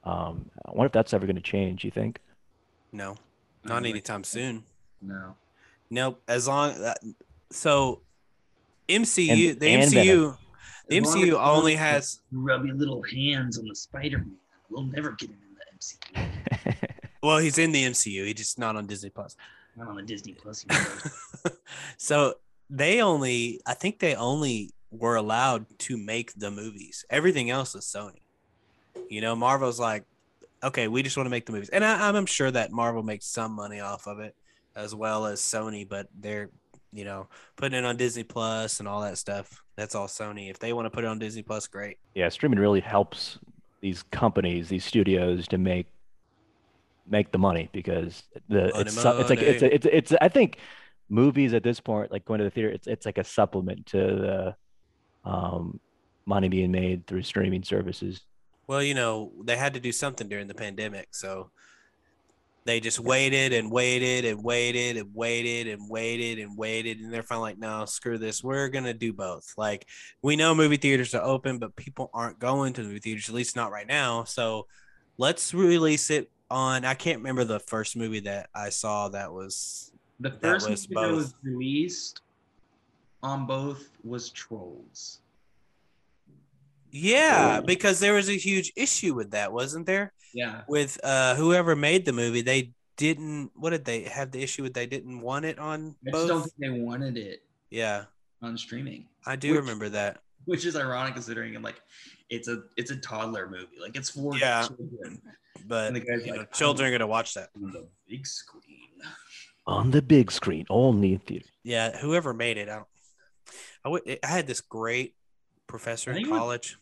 [0.02, 1.84] Um, I wonder if that's ever going to change.
[1.84, 2.18] You think?
[2.90, 3.16] No,
[3.64, 4.64] not anytime soon.
[5.02, 5.36] No.
[5.90, 6.22] Nope.
[6.26, 6.98] As long that
[7.50, 8.00] so
[8.88, 10.38] MCU And- the and MCU
[10.88, 14.36] the As MCU only has rubby little hands on the Spider-Man.
[14.70, 16.74] We'll never get him in the MCU.
[17.22, 19.36] well he's in the MCU He's just not on Disney Plus.
[19.76, 20.64] Not on the Disney Plus.
[21.96, 22.34] so
[22.70, 27.04] they only I think they only were allowed to make the movies.
[27.10, 28.20] Everything else is Sony.
[29.10, 30.04] You know, Marvel's like,
[30.62, 33.26] okay, we just want to make the movies, and I, I'm sure that Marvel makes
[33.26, 34.34] some money off of it
[34.76, 36.50] as well as Sony, but they're
[36.92, 39.62] you know putting it on Disney Plus and all that stuff.
[39.78, 40.50] That's all Sony.
[40.50, 41.98] If they want to put it on Disney Plus, great.
[42.16, 43.38] yeah, streaming really helps
[43.80, 45.86] these companies, these studios, to make
[47.06, 49.74] make the money because the Money, it's su- it's like it's money.
[49.74, 50.58] it's it's I think
[51.08, 53.98] movies at this point, like going to the theater, it's it's like a supplement to
[53.98, 54.56] the
[55.24, 55.78] um,
[56.26, 58.22] money being made through streaming services.
[58.66, 61.52] Well, you know, they had to do something during the pandemic, so
[62.68, 67.22] they just waited and waited and waited and waited and waited and waited, and they're
[67.22, 68.44] finally like, "No, screw this.
[68.44, 69.86] We're gonna do both." Like,
[70.20, 73.34] we know movie theaters are open, but people aren't going to the movie theaters, at
[73.34, 74.24] least not right now.
[74.24, 74.66] So,
[75.16, 76.84] let's release it on.
[76.84, 79.90] I can't remember the first movie that I saw that was.
[80.20, 82.20] The first was movie that was released
[83.22, 85.20] on both was Trolls.
[86.90, 90.12] Yeah, because there was a huge issue with that, wasn't there?
[90.34, 90.62] Yeah.
[90.68, 94.74] with uh whoever made the movie they didn't what did they have the issue with
[94.74, 98.04] they didn't want it on I just don't think they wanted it yeah
[98.42, 101.80] on streaming, i do Which- remember that which is ironic considering I'm like,
[102.28, 103.78] it's a it's a toddler movie.
[103.80, 104.66] Like it's for Yeah.
[104.66, 105.20] children.
[105.66, 109.00] but the guy's you know, like, children are gonna watch that On the big screen.
[109.66, 111.48] On the big screen, only in theater.
[111.64, 112.86] yeah whoever made it i don't
[113.84, 115.14] i, would, I had this great
[115.68, 116.76] professor in think it was- college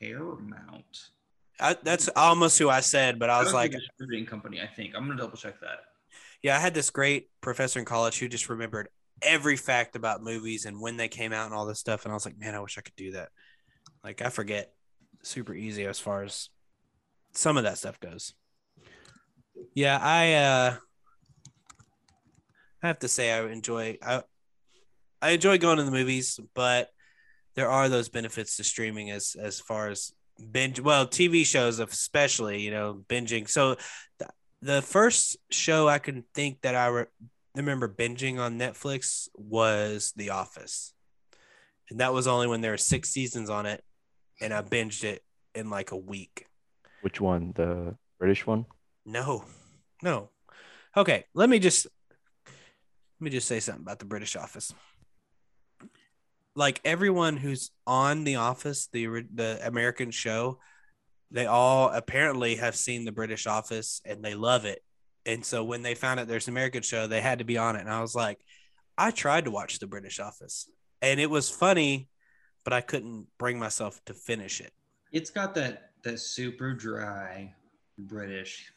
[0.00, 1.10] Paramount.
[1.62, 4.62] I, that's almost who i said but i was like distributing company.
[4.62, 5.80] I think I'm gonna double check that.
[6.42, 8.88] yeah i had this great professor in college who just remembered
[9.20, 12.14] every fact about movies and when they came out and all this stuff and i
[12.14, 13.28] was like man i wish i could do that
[14.02, 14.72] like i forget
[15.22, 16.48] super easy as far as
[17.32, 18.32] some of that stuff goes
[19.74, 20.76] yeah i uh
[22.82, 24.22] i have to say i enjoy i
[25.20, 26.88] i enjoy going to the movies but
[27.54, 30.12] there are those benefits to streaming as as far as
[30.50, 30.80] binge.
[30.80, 33.48] Well, TV shows especially, you know, binging.
[33.48, 33.76] So
[34.18, 34.30] th-
[34.62, 37.06] the first show I can think that I re-
[37.54, 40.94] remember binging on Netflix was The Office,
[41.90, 43.82] and that was only when there were six seasons on it,
[44.40, 45.22] and I binged it
[45.54, 46.46] in like a week.
[47.02, 47.52] Which one?
[47.56, 48.66] The British one?
[49.04, 49.44] No,
[50.02, 50.30] no.
[50.96, 51.86] Okay, let me just
[52.44, 54.72] let me just say something about the British Office.
[56.54, 60.58] Like everyone who's on The Office, the the American show,
[61.30, 64.82] they all apparently have seen the British Office and they love it.
[65.26, 67.76] And so when they found out there's an American show, they had to be on
[67.76, 67.80] it.
[67.80, 68.38] And I was like,
[68.98, 70.68] I tried to watch the British Office,
[71.00, 72.08] and it was funny,
[72.64, 74.72] but I couldn't bring myself to finish it.
[75.12, 77.54] It's got that that super dry
[77.98, 78.72] British.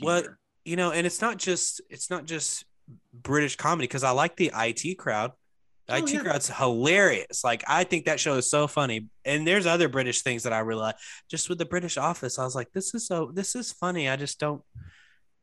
[0.00, 0.24] Well,
[0.64, 2.64] you know and it's not just it's not just
[3.12, 5.32] british comedy because i like the it crowd
[5.90, 6.20] the Oh, it yeah.
[6.20, 10.42] crowd's hilarious like i think that show is so funny and there's other british things
[10.44, 10.96] that i really like
[11.28, 14.16] just with the british office i was like this is so this is funny i
[14.16, 14.62] just don't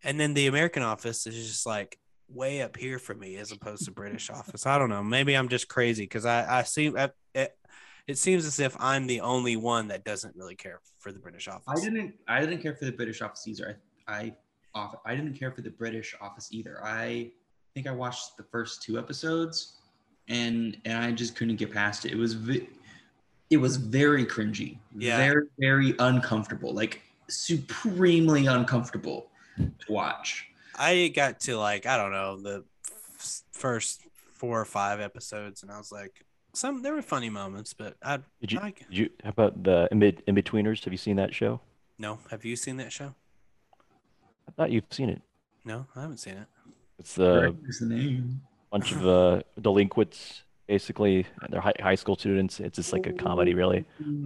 [0.03, 1.97] and then the american office is just like
[2.29, 5.47] way up here for me as opposed to british office i don't know maybe i'm
[5.49, 7.51] just crazy because i i seem I- it,
[8.07, 11.47] it seems as if i'm the only one that doesn't really care for the british
[11.47, 12.15] office I didn't.
[12.27, 13.79] I didn't care for the British Office either.
[14.07, 14.33] I, I,
[14.75, 16.79] off, I didn't care for the British Office either.
[16.83, 17.31] I
[17.73, 19.76] think I watched the first two episodes,
[20.27, 22.11] and and I just couldn't get past it.
[22.11, 22.67] It was, vi-
[23.49, 24.77] it was very cringy.
[24.97, 25.17] Yeah.
[25.17, 26.73] Very very uncomfortable.
[26.73, 30.47] Like supremely uncomfortable to watch.
[30.77, 34.01] I got to like I don't know the f- first
[34.31, 36.23] four or five episodes, and I was like,
[36.53, 39.87] some there were funny moments, but I Did you, I did you how about the
[39.91, 40.83] in Inbetweeners?
[40.83, 41.61] Have you seen that show?
[41.97, 42.19] no.
[42.29, 43.15] Have you seen that show?
[44.47, 45.21] I thought you've seen it.
[45.65, 46.47] No, I haven't seen it.
[46.99, 48.41] It's uh, the What's the name?
[48.71, 51.25] Bunch of uh, delinquents, basically.
[51.49, 52.59] They're high, high school students.
[52.59, 53.85] It's just like a comedy, really.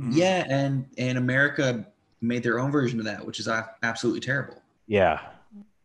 [0.10, 1.86] Yeah, and and America
[2.22, 3.48] made their own version of that, which is
[3.84, 4.62] absolutely terrible.
[4.88, 5.20] Yeah.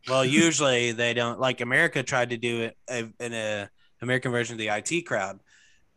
[0.09, 3.69] Well, usually they don't like America tried to do it uh, in a
[4.03, 5.41] American version of the IT crowd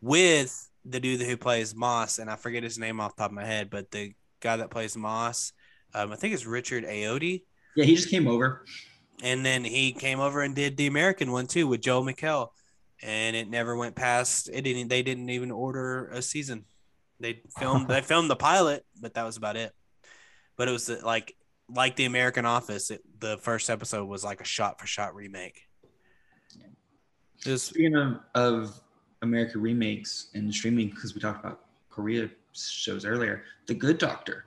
[0.00, 3.34] with the dude who plays Moss, and I forget his name off the top of
[3.34, 5.52] my head, but the guy that plays Moss,
[5.94, 7.42] um, I think it's Richard Ayoade.
[7.76, 8.64] Yeah, he just came over.
[9.22, 12.48] And then he came over and did the American one too with Joel McHale,
[13.02, 14.48] and it never went past.
[14.52, 14.88] It didn't.
[14.88, 16.64] They didn't even order a season.
[17.18, 17.88] They filmed.
[17.88, 19.72] they filmed the pilot, but that was about it.
[20.56, 21.36] But it was like
[21.68, 22.90] like the American Office.
[22.90, 25.62] It, the first episode was like a shot for shot remake.
[27.38, 28.80] Just Speaking of, of
[29.22, 34.44] American remakes and streaming, because we talked about Korea shows earlier, The Good Doctor.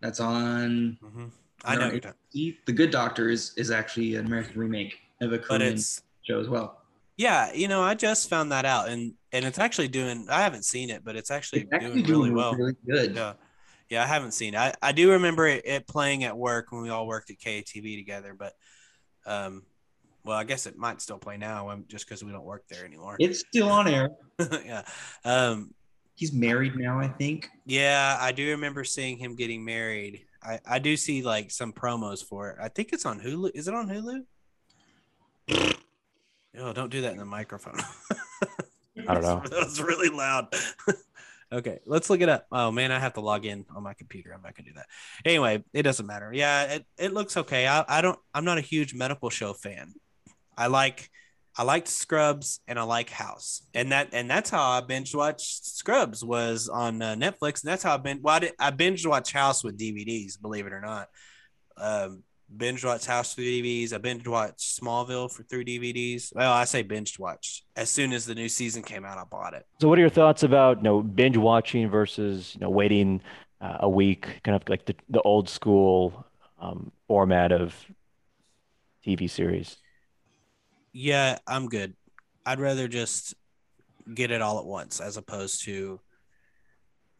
[0.00, 0.98] That's on.
[1.02, 1.30] mhm.
[1.66, 5.32] I know, No, you're talking- The Good Doctor is is actually an American remake of
[5.32, 5.78] a Korean
[6.22, 6.82] show as well.
[7.16, 7.52] yeah.
[7.52, 10.26] You know, I just found that out, and and it's actually doing.
[10.30, 12.54] I haven't seen it, but it's actually, It's actually doing really well.
[12.54, 13.14] really good.
[13.16, 13.32] Yeah.
[13.88, 14.58] Yeah, I haven't seen it.
[14.58, 17.96] I, I do remember it, it playing at work when we all worked at KTV
[17.96, 18.52] together, but
[19.26, 19.62] um
[20.24, 22.84] well, I guess it might still play now um, just because we don't work there
[22.84, 23.14] anymore.
[23.20, 24.10] It's still on air.
[24.64, 24.82] yeah.
[25.24, 25.72] Um
[26.16, 27.48] He's married now, I think.
[27.66, 30.24] yeah, I do remember seeing him getting married.
[30.46, 32.58] I, I do see like some promos for it.
[32.60, 33.50] I think it's on Hulu.
[33.54, 35.74] Is it on Hulu?
[36.58, 37.78] Oh, don't do that in the microphone.
[39.06, 39.42] I don't know.
[39.50, 40.54] that was really loud.
[41.52, 42.46] okay, let's look it up.
[42.50, 44.32] Oh man, I have to log in on my computer.
[44.32, 44.86] I'm not gonna do that.
[45.24, 46.30] Anyway, it doesn't matter.
[46.32, 47.66] Yeah, it, it looks okay.
[47.66, 49.92] I, I don't I'm not a huge medical show fan.
[50.56, 51.10] I like
[51.58, 53.62] I liked Scrubs and I like House.
[53.72, 57.82] And that and that's how I binge watched Scrubs was on uh, Netflix and that's
[57.82, 60.80] how I been well, I, did, I binge watch House with DVDs, believe it or
[60.80, 61.08] not.
[61.78, 62.22] Um
[62.54, 63.92] binge watch House through DVDs.
[63.92, 66.34] I binge watched Smallville for through DVDs.
[66.34, 67.64] Well, I say binge watched.
[67.74, 69.66] As soon as the new season came out, I bought it.
[69.80, 73.22] So, what are your thoughts about you know binge watching versus you know waiting
[73.60, 76.26] uh, a week, kind of like the, the old school
[76.60, 77.74] um, format of
[79.04, 79.78] TV series?
[80.98, 81.92] Yeah, I'm good.
[82.46, 83.34] I'd rather just
[84.14, 86.00] get it all at once as opposed to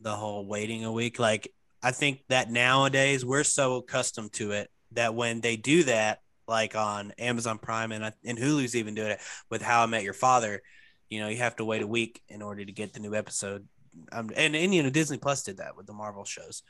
[0.00, 1.18] the whole waiting a week.
[1.18, 1.52] Like
[1.82, 6.74] I think that nowadays we're so accustomed to it that when they do that, like
[6.74, 9.20] on Amazon Prime and and Hulu's even doing it
[9.50, 10.62] with How I Met Your Father,
[11.10, 13.68] you know, you have to wait a week in order to get the new episode.
[14.10, 16.62] Um, and and you know Disney Plus did that with the Marvel shows.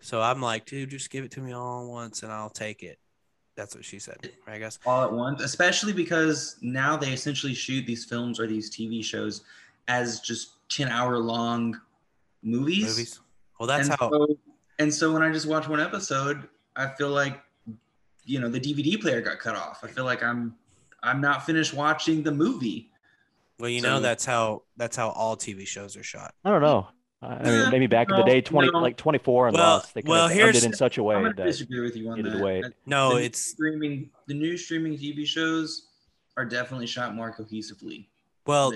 [0.00, 2.98] So I'm like, dude, just give it to me all once and I'll take it.
[3.60, 4.78] That's what she said, I guess.
[4.86, 9.42] all at once, especially because now they essentially shoot these films or these TV shows
[9.86, 11.78] as just 10 hour long
[12.42, 12.86] movies.
[12.86, 13.20] Movies.
[13.58, 14.10] Well, that's and how.
[14.10, 14.38] So,
[14.78, 17.42] and so when I just watch one episode, I feel like,
[18.24, 19.80] you know, the DVD player got cut off.
[19.82, 20.54] I feel like I'm,
[21.02, 22.90] I'm not finished watching the movie.
[23.58, 26.32] Well, you know that's how that's how all TV shows are shot.
[26.46, 26.88] I don't know.
[27.22, 28.78] Uh, I mean, maybe back in the day, twenty No.
[28.80, 29.92] like twenty four and Well- lost.
[29.94, 31.94] They could well, have here's- ended in such a I'm way gonna that disagree with
[31.96, 32.38] you on needed that.
[32.38, 34.10] to No, the it's streaming.
[34.26, 35.86] The new streaming TV shows
[36.36, 38.06] are definitely shot more cohesively.
[38.46, 38.72] well,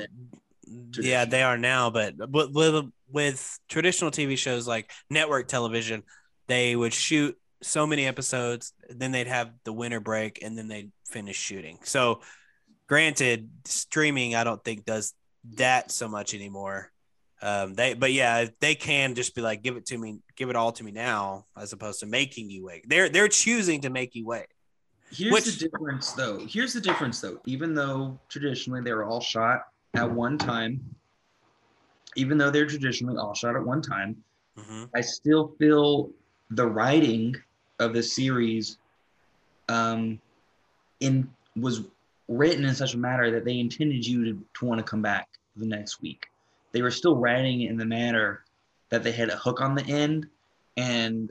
[1.01, 6.03] yeah, they are now, but with, with with traditional TV shows like network television,
[6.47, 10.91] they would shoot so many episodes, then they'd have the winter break, and then they'd
[11.09, 11.79] finish shooting.
[11.85, 12.21] So,
[12.89, 15.15] granted, streaming I don't think does
[15.55, 16.91] that so much anymore.
[17.45, 20.57] Um, they, but yeah, they can just be like, give it to me, give it
[20.57, 22.89] all to me now, as opposed to making you wait.
[22.89, 24.47] They're they're choosing to make you wait.
[25.13, 26.39] Here's Which- the difference, though.
[26.47, 27.39] Here's the difference, though.
[27.45, 30.81] Even though traditionally they were all shot at one time,
[32.17, 34.17] even though they're traditionally all shot at one time,
[34.59, 34.89] Mhm.
[34.95, 36.11] I still feel
[36.51, 37.37] the writing
[37.79, 38.79] of the series
[39.69, 40.19] um,
[41.01, 41.83] in was
[42.29, 45.29] written in such a manner that they intended you to, to want to come back
[45.57, 46.27] the next week.
[46.75, 48.43] They were still writing in the manner
[48.91, 50.27] that they had a hook on the end,
[50.77, 51.31] and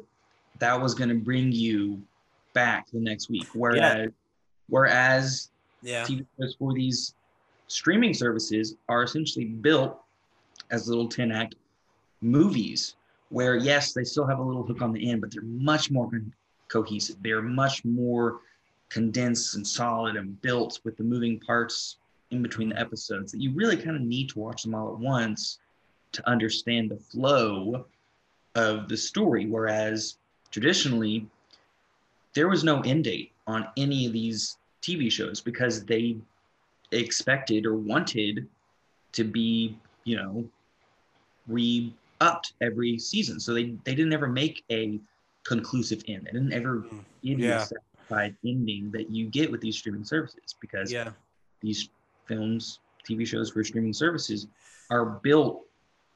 [0.59, 2.01] that was going to bring you
[2.53, 3.47] back the next week.
[3.53, 4.07] Whereas,
[4.69, 7.13] whereas Yeah, TV shows for these
[7.67, 9.99] streaming services are essentially built
[10.71, 11.55] as little 10 act
[12.21, 12.95] movies
[13.29, 16.09] where yes they still have a little hook on the end but they're much more
[16.69, 17.17] cohesive.
[17.21, 18.39] They're much more
[18.89, 21.97] condensed and solid and built with the moving parts
[22.33, 24.99] in between the episodes that you really kind of need to watch them all at
[24.99, 25.59] once
[26.11, 27.85] to understand the flow
[28.55, 30.17] of the story whereas
[30.51, 31.25] traditionally
[32.33, 36.17] there was no end date on any of these TV shows because they
[36.91, 38.47] expected or wanted
[39.13, 40.45] to be, you know,
[41.47, 43.39] re upped every season.
[43.39, 44.99] So they, they didn't ever make a
[45.43, 46.25] conclusive end.
[46.25, 50.05] They didn't ever Mm, give you a satisfied ending that you get with these streaming
[50.05, 51.11] services because yeah.
[51.61, 51.89] these
[52.27, 54.47] films, TV shows for streaming services
[54.89, 55.65] are built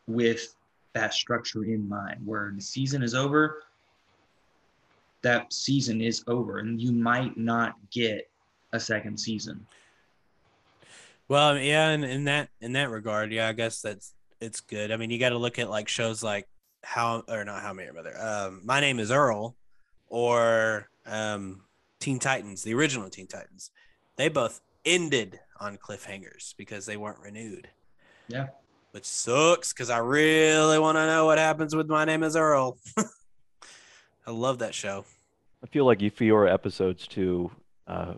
[0.07, 0.55] with
[0.93, 3.63] that structure in mind where the season is over
[5.21, 8.29] that season is over and you might not get
[8.73, 9.65] a second season
[11.27, 14.91] Well, yeah, in, in that in that regard, yeah, I guess that's it's good.
[14.91, 16.47] I mean, you got to look at like shows like
[16.83, 18.15] how or not how Met Mother.
[18.17, 19.55] Um, My name is Earl,
[20.09, 21.63] or um,
[21.99, 23.71] Teen Titans, the original Teen Titans.
[24.15, 27.69] They both ended on cliffhangers because they weren't renewed.
[28.27, 28.47] Yeah.
[28.91, 32.77] which sucks because I really want to know what happens with My Name Is Earl.
[34.27, 35.05] I love that show.
[35.63, 37.49] I feel like you fewer episodes too
[37.87, 38.15] uh,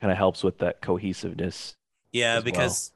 [0.00, 1.76] kind of helps with that cohesiveness.
[2.12, 2.42] Yeah, as well.
[2.42, 2.92] because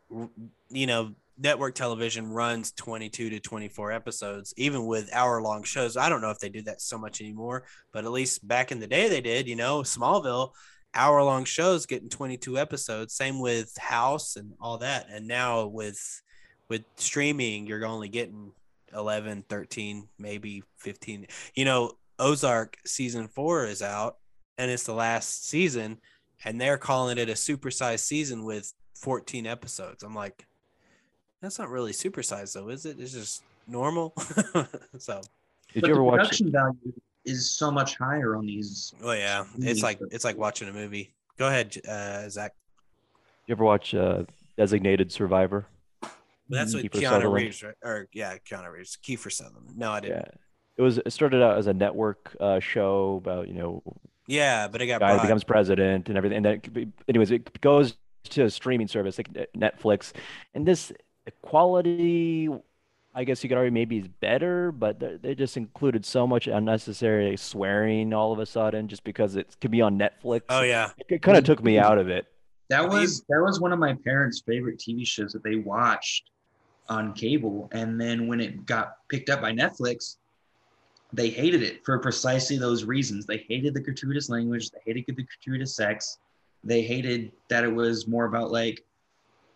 [0.70, 5.97] you know, network television runs 22 to 24 episodes even with hour long shows.
[5.97, 8.80] I don't know if they do that so much anymore, but at least back in
[8.80, 10.53] the day they did, you know, Smallville
[10.95, 15.07] hour long shows getting 22 episodes, same with House and all that.
[15.11, 16.22] And now with
[16.68, 18.53] with streaming, you're only getting
[18.95, 21.26] 11, 13, maybe 15.
[21.55, 24.16] You know, Ozark season 4 is out
[24.59, 25.99] and it's the last season
[26.45, 30.03] and they're calling it a supersized season with 14 episodes.
[30.03, 30.47] I'm like,
[31.41, 32.99] that's not really supersized though, is it?
[33.01, 34.14] It's just normal.
[34.99, 35.20] so,
[35.72, 36.18] Did but you ever the watch?
[36.18, 36.93] production value
[37.29, 41.12] is so much higher on these Oh yeah, it's like it's like watching a movie.
[41.39, 42.55] Go ahead, uh, Zack.
[43.47, 44.24] You ever watch uh,
[44.57, 45.66] Designated Survivor?
[46.49, 47.35] That's what Kiefer Keanu Sutherland.
[47.45, 47.74] Reeves, right?
[47.85, 49.76] Or yeah, Keanu Reeves, Kiefer Sutherland.
[49.76, 50.16] No, I didn't.
[50.16, 50.31] Yeah,
[50.79, 50.99] it was.
[50.99, 53.83] It started out as a network uh, show about you know
[54.26, 55.22] Yeah, but it got guy brought.
[55.22, 56.39] becomes president and everything.
[56.39, 57.97] And then, anyways, it goes
[58.31, 60.12] to a streaming service like Netflix,
[60.55, 60.93] and this
[61.43, 62.49] quality,
[63.19, 66.47] I guess you could argue maybe is better, but they they just included so much
[66.47, 70.43] unnecessary swearing all of a sudden just because it could be on Netflix.
[70.51, 72.27] oh yeah, It kind of took me out of it.
[72.71, 76.31] That was that was one of my parents' favorite TV shows that they watched
[76.89, 80.19] on cable, and then when it got picked up by Netflix,
[81.12, 83.27] they hated it for precisely those reasons.
[83.27, 84.71] They hated the gratuitous language.
[84.71, 86.19] They hated the gratuitous sex.
[86.62, 88.85] They hated that it was more about like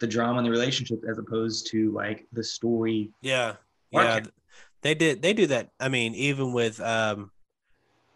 [0.02, 3.10] the drama and the relationship as opposed to like the story.
[3.22, 3.54] yeah,
[3.90, 4.20] yeah.
[4.82, 5.22] They did.
[5.22, 5.70] They do that.
[5.78, 7.30] I mean, even with um,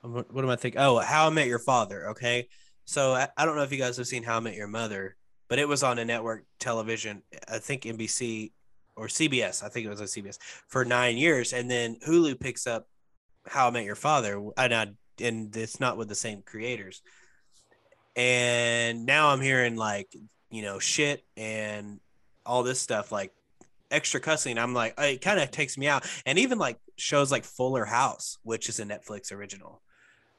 [0.03, 0.80] what, what am I thinking?
[0.80, 2.11] Oh, How I Met Your Father.
[2.11, 2.49] Okay,
[2.84, 5.14] so I, I don't know if you guys have seen How I Met Your Mother,
[5.49, 7.22] but it was on a network television.
[7.49, 8.51] I think NBC
[8.97, 9.62] or CBS.
[9.62, 12.89] I think it was on CBS for nine years, and then Hulu picks up
[13.47, 14.89] How I Met Your Father, and I,
[15.20, 17.01] and it's not with the same creators.
[18.16, 20.09] And now I'm hearing like
[20.57, 22.00] you know shit and
[22.46, 23.32] all this stuff like
[23.90, 24.57] extra cussing.
[24.59, 26.04] I'm like, it kind of takes me out.
[26.24, 29.82] And even like shows like Fuller House, which is a Netflix original,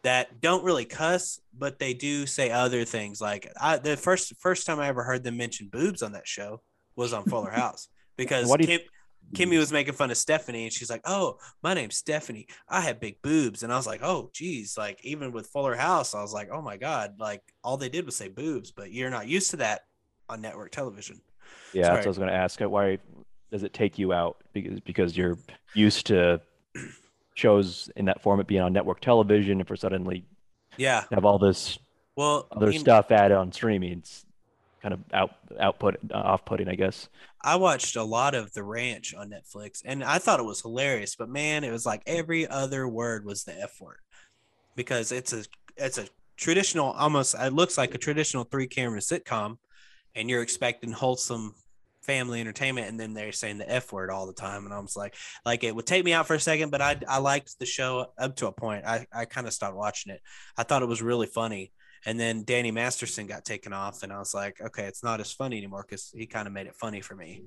[0.03, 3.21] that don't really cuss, but they do say other things.
[3.21, 6.61] Like I, the first first time I ever heard them mention boobs on that show
[6.95, 10.89] was on Fuller House because you- Kim, Kimmy was making fun of Stephanie, and she's
[10.89, 12.47] like, "Oh, my name's Stephanie.
[12.69, 16.15] I have big boobs," and I was like, "Oh, geez." Like even with Fuller House,
[16.15, 19.09] I was like, "Oh my god!" Like all they did was say boobs, but you're
[19.09, 19.81] not used to that
[20.29, 21.21] on network television.
[21.73, 22.59] Yeah, that's what I was going to ask.
[22.59, 22.97] Why
[23.51, 24.37] does it take you out?
[24.53, 25.37] Because because you're
[25.73, 26.41] used to
[27.35, 30.25] shows in that format being on network television, and for suddenly
[30.77, 31.03] Yeah.
[31.11, 31.77] have all this
[32.15, 34.25] Well, other you- stuff added on streaming, it's
[34.81, 37.09] kind of out output uh, off putting, I guess.
[37.41, 41.15] I watched a lot of The Ranch on Netflix and I thought it was hilarious,
[41.15, 43.99] but man, it was like every other word was the F word
[44.75, 45.45] because it's a
[45.77, 49.57] it's a traditional almost it looks like a traditional three camera sitcom
[50.17, 51.53] and you're expecting wholesome
[52.01, 54.95] family entertainment and then they're saying the F word all the time and I was
[54.95, 55.13] like
[55.45, 58.07] like it would take me out for a second, but I I liked the show
[58.17, 58.85] up to a point.
[58.85, 60.21] I, I kind of stopped watching it.
[60.57, 61.71] I thought it was really funny.
[62.05, 65.33] And then Danny Masterson got taken off, and I was like, okay, it's not as
[65.33, 67.43] funny anymore because he kind of made it funny for me.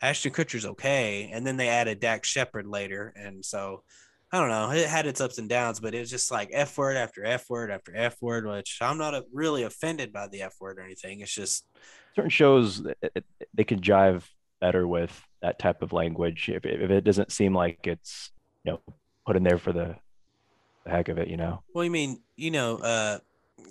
[0.00, 3.82] Ashton Kutcher's okay, and then they added Dax Shepard later, and so
[4.30, 4.70] I don't know.
[4.70, 7.48] It had its ups and downs, but it was just like F word after F
[7.48, 11.20] word after F word, which I'm not really offended by the F word or anything.
[11.20, 11.66] It's just
[12.14, 14.22] Certain shows it, it- they can jive
[14.60, 15.12] better with
[15.42, 18.30] that type of language if if it doesn't seem like it's
[18.64, 18.80] you know
[19.26, 19.94] put in there for the,
[20.84, 21.62] the heck of it, you know.
[21.74, 23.18] Well, you mean, you know, uh,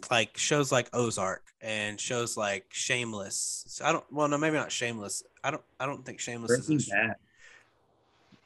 [0.10, 3.66] like shows like Ozark and shows like Shameless.
[3.68, 4.04] So I don't.
[4.12, 5.24] Well, no, maybe not Shameless.
[5.44, 5.64] I don't.
[5.80, 6.88] I don't think Shameless Breaking is.
[6.90, 7.16] A, Bad.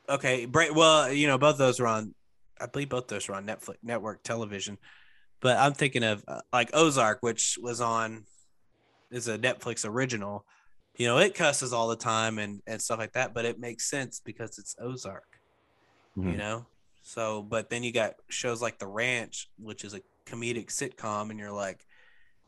[0.09, 0.73] okay, break.
[0.75, 2.13] Well, you know, both those are on.
[2.59, 4.77] I believe both those are on Netflix network television.
[5.39, 8.23] But I'm thinking of uh, like Ozark, which was on,
[9.11, 10.45] is a Netflix original.
[10.97, 13.89] You know, it cusses all the time and and stuff like that, but it makes
[13.89, 15.25] sense because it's Ozark
[16.15, 16.37] you Mhm.
[16.37, 16.65] know
[17.03, 21.37] so but then you got shows like the ranch which is a comedic sitcom and
[21.37, 21.85] you're like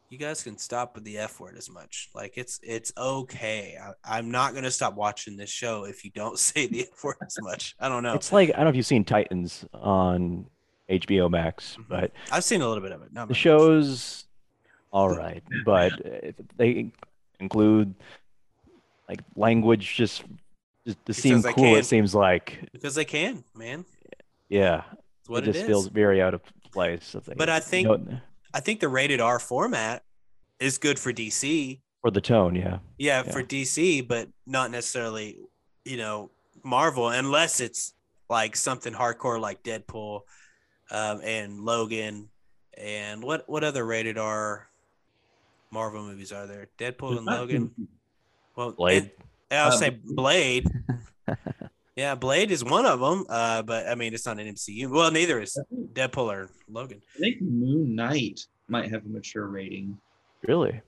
[0.09, 4.17] you guys can stop with the f word as much like it's it's okay I,
[4.17, 7.17] i'm not going to stop watching this show if you don't say the f word
[7.23, 10.47] as much i don't know It's like I don't know if you've seen Titans on
[10.89, 11.85] HBO Max, Mhm.
[11.87, 14.25] but i've seen a little bit of it not the show's
[14.91, 15.93] all right, but
[16.57, 16.91] they
[17.39, 17.93] include
[19.07, 20.23] like language just
[20.85, 21.75] just to seem cool.
[21.75, 23.85] It seems like because they can man
[24.49, 24.83] yeah,
[25.19, 27.15] it's what it it, just is feels very out of place.
[27.27, 28.19] Like, But I you think- know,
[28.51, 30.03] i think the rated r format
[30.59, 32.79] is good for dc for the tone, yeah.
[32.97, 33.31] Yeah, Yeah.
[33.31, 35.37] for DC, but not necessarily,
[35.83, 36.31] you know,
[36.63, 37.93] Marvel, unless it's
[38.29, 40.21] like something hardcore like Deadpool
[40.91, 42.29] um, and Logan.
[42.77, 44.68] And what what other rated R
[45.71, 46.67] Marvel movies are there?
[46.77, 47.71] Deadpool and Logan.
[48.55, 49.03] Well, Blade.
[49.03, 50.67] and- I'll Uh, say Blade.
[51.95, 53.25] yeah, Blade is one of them.
[53.29, 54.89] Uh, but I mean, it's not an MCU.
[54.91, 55.57] Well, neither is
[55.93, 57.01] Deadpool or Logan.
[57.15, 59.97] I think Moon Knight might have a mature rating.
[60.47, 60.81] Really?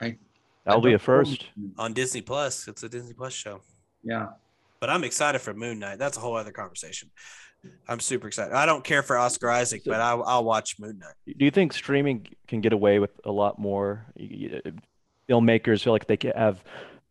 [0.00, 0.18] I-
[0.64, 1.46] That'll be a first.
[1.78, 2.68] on Disney Plus.
[2.68, 3.60] It's a Disney Plus show.
[4.02, 4.28] Yeah.
[4.80, 5.98] but I'm excited for Moon Knight.
[5.98, 7.10] That's a whole other conversation.
[7.88, 8.54] I'm super excited.
[8.54, 11.36] I don't care for Oscar Isaac, but I'll, I'll watch Moon Knight.
[11.38, 14.06] Do you think streaming can get away with a lot more?
[14.16, 14.70] Y- uh,
[15.28, 16.62] Filmmakers feel like they can have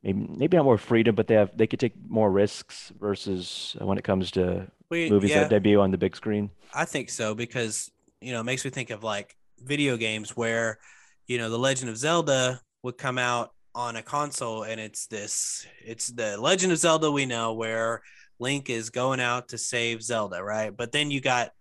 [0.03, 3.97] maybe maybe not more freedom, but they have they could take more risks versus when
[3.97, 6.51] it comes to We, movies yeah, that debut on the big screen.
[6.73, 7.91] I think so because
[8.21, 10.79] you know it makes me think of like video games where
[11.27, 15.65] you know the Legend of Zelda would come out on a console and it's this
[15.83, 18.01] it's the Legend of Zelda we know where
[18.39, 20.75] Link is going out to save Zelda, right?
[20.75, 21.51] But then you got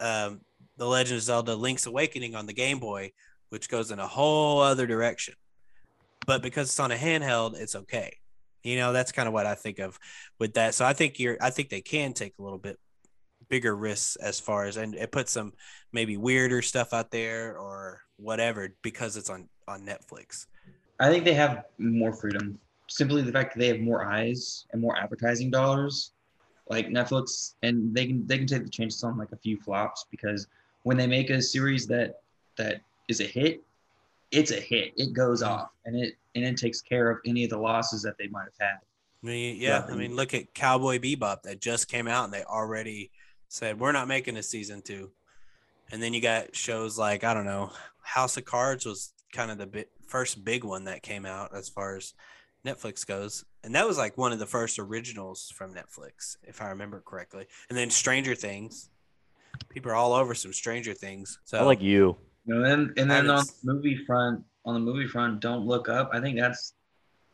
[0.00, 0.40] um,
[0.76, 3.12] the Legend of Zelda: Link's Awakening on the Game Boy,
[3.50, 5.34] which goes in a whole other direction.
[6.26, 8.16] But because it's on a handheld, it's okay.
[8.62, 9.98] You know, that's kind of what I think of
[10.38, 10.74] with that.
[10.74, 12.78] So I think you're I think they can take a little bit
[13.48, 15.52] bigger risks as far as and it puts some
[15.92, 20.46] maybe weirder stuff out there or whatever because it's on on Netflix.
[21.00, 22.58] I think they have more freedom.
[22.88, 26.12] Simply the fact that they have more eyes and more advertising dollars,
[26.68, 30.06] like Netflix, and they can they can take the chances on like a few flops
[30.10, 30.46] because
[30.82, 32.20] when they make a series that
[32.56, 33.62] that is a hit,
[34.30, 34.92] it's a hit.
[34.96, 38.16] It goes off and it and it takes care of any of the losses that
[38.18, 38.78] they might have had.
[39.22, 39.86] I mean, yeah.
[39.88, 43.10] I mean, look at Cowboy Bebop that just came out and they already
[43.48, 45.10] said we're not making a season two.
[45.90, 49.58] And then you got shows like I don't know, House of Cards was kind of
[49.58, 52.14] the first big one that came out as far as
[52.64, 56.68] Netflix goes, and that was like one of the first originals from Netflix, if I
[56.68, 57.46] remember correctly.
[57.68, 58.88] And then Stranger Things,
[59.68, 61.38] people are all over some Stranger Things.
[61.44, 62.16] So I like you.
[62.46, 66.10] And then and then on the movie front, on the movie front, don't look up.
[66.12, 66.74] I think that's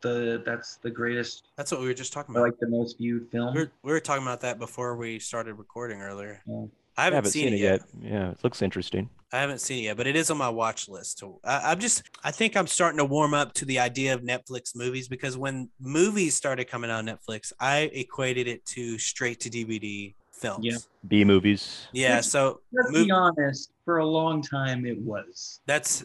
[0.01, 2.51] the that's the greatest, that's what we were just talking or about.
[2.51, 3.55] like the most viewed film.
[3.55, 6.43] we were, we were talking about that before we started recording earlier.
[6.47, 6.67] Yeah.
[6.99, 7.81] I I haven't, haven't seen, it yet.
[8.03, 9.09] Yeah, it looks interesting.
[9.33, 11.19] I haven't seen it yet, but it is on my watch list.
[11.21, 14.23] To, I, I'm just, I think I'm starting to warm up to the idea of
[14.23, 19.39] Netflix movies because when movies started coming out on Netflix, I equated it to straight
[19.41, 20.65] to DVD films.
[20.65, 20.77] Yeah.
[21.07, 21.87] B movies.
[21.93, 22.17] Yeah.
[22.17, 23.71] Which- So Let's Mov- be honest.
[23.85, 25.61] For a long time, it was.
[25.67, 26.05] that's,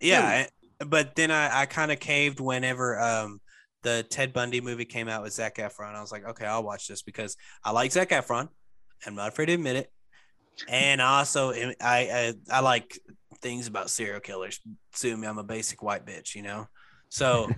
[0.00, 0.46] yeah.
[0.80, 3.40] But then I, I kind of caved whenever um,
[3.82, 5.94] the Ted Bundy movie came out with Zac Efron.
[5.94, 8.48] I was like, okay, I'll watch this because I like Zac Efron.
[9.06, 9.92] I'm not afraid to admit it.
[10.68, 12.98] And also, I, I, I like
[13.40, 14.60] things about serial killers.
[14.92, 16.66] Sue me, I'm a basic white bitch, you know?
[17.14, 17.48] So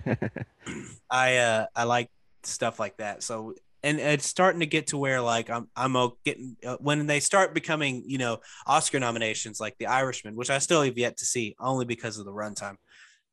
[1.09, 2.09] I uh I like
[2.43, 3.23] stuff like that.
[3.23, 7.19] So and it's starting to get to where like I'm I'm getting uh, when they
[7.19, 11.25] start becoming you know Oscar nominations like The Irishman, which I still have yet to
[11.25, 12.75] see only because of the runtime.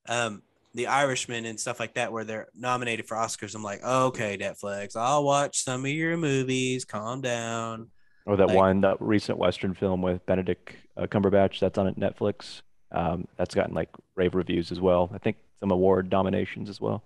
[0.09, 0.43] Um,
[0.75, 3.55] The Irishman and stuff like that, where they're nominated for Oscars.
[3.55, 6.85] I'm like, okay, Netflix, I'll watch some of your movies.
[6.85, 7.91] Calm down.
[8.27, 12.63] Or that Like- one, that recent Western film with Benedict uh, Cumberbatch that's on Netflix.
[12.93, 15.11] Um, that's gotten like rave reviews as well.
[15.13, 17.03] I think some award nominations as well.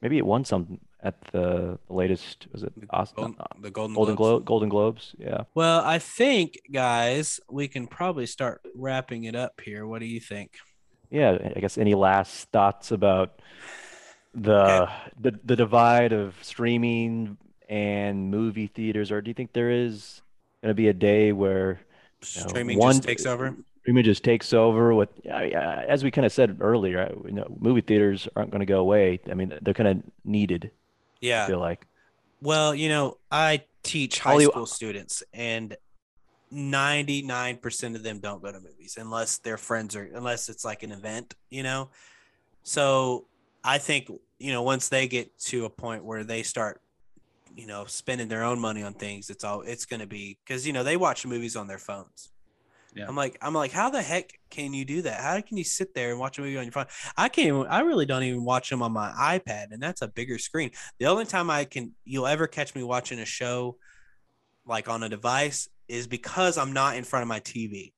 [0.00, 2.46] Maybe it won some at the, the latest.
[2.52, 4.16] Was it The Golden, uh, the Golden, Golden Globes.
[4.16, 4.44] Globe?
[4.44, 5.14] Golden Globes.
[5.18, 5.42] Yeah.
[5.54, 9.86] Well, I think guys, we can probably start wrapping it up here.
[9.86, 10.52] What do you think?
[11.10, 11.38] Yeah.
[11.56, 13.40] I guess any last thoughts about
[14.34, 14.88] the
[15.20, 17.36] the the divide of streaming
[17.68, 20.22] and movie theaters, or do you think there is
[20.62, 23.54] going to be a day where know, Streaming one- just takes over.
[23.80, 27.46] streaming just takes over with I mean, as we kind of said earlier you know
[27.58, 30.70] movie theaters aren't going to go away i mean they're kind of needed i
[31.20, 31.46] Yeah.
[31.46, 31.86] feel like
[32.40, 35.76] Well, you know, I teach high Holly- school students, and
[36.52, 40.92] 99% of them don't go to movies unless their friends are, unless it's like an
[40.92, 41.88] event, you know?
[42.64, 43.26] So
[43.64, 46.81] I think, you know, once they get to a point where they start,
[47.56, 50.66] you know, spending their own money on things, it's all, it's going to be, because,
[50.66, 52.30] you know, they watch movies on their phones.
[52.94, 53.06] Yeah.
[53.08, 55.20] I'm like, I'm like, how the heck can you do that?
[55.20, 56.86] How can you sit there and watch a movie on your phone?
[57.16, 60.08] I can't even, I really don't even watch them on my iPad, and that's a
[60.08, 60.70] bigger screen.
[60.98, 63.76] The only time I can, you'll ever catch me watching a show
[64.66, 67.92] like on a device is because I'm not in front of my TV.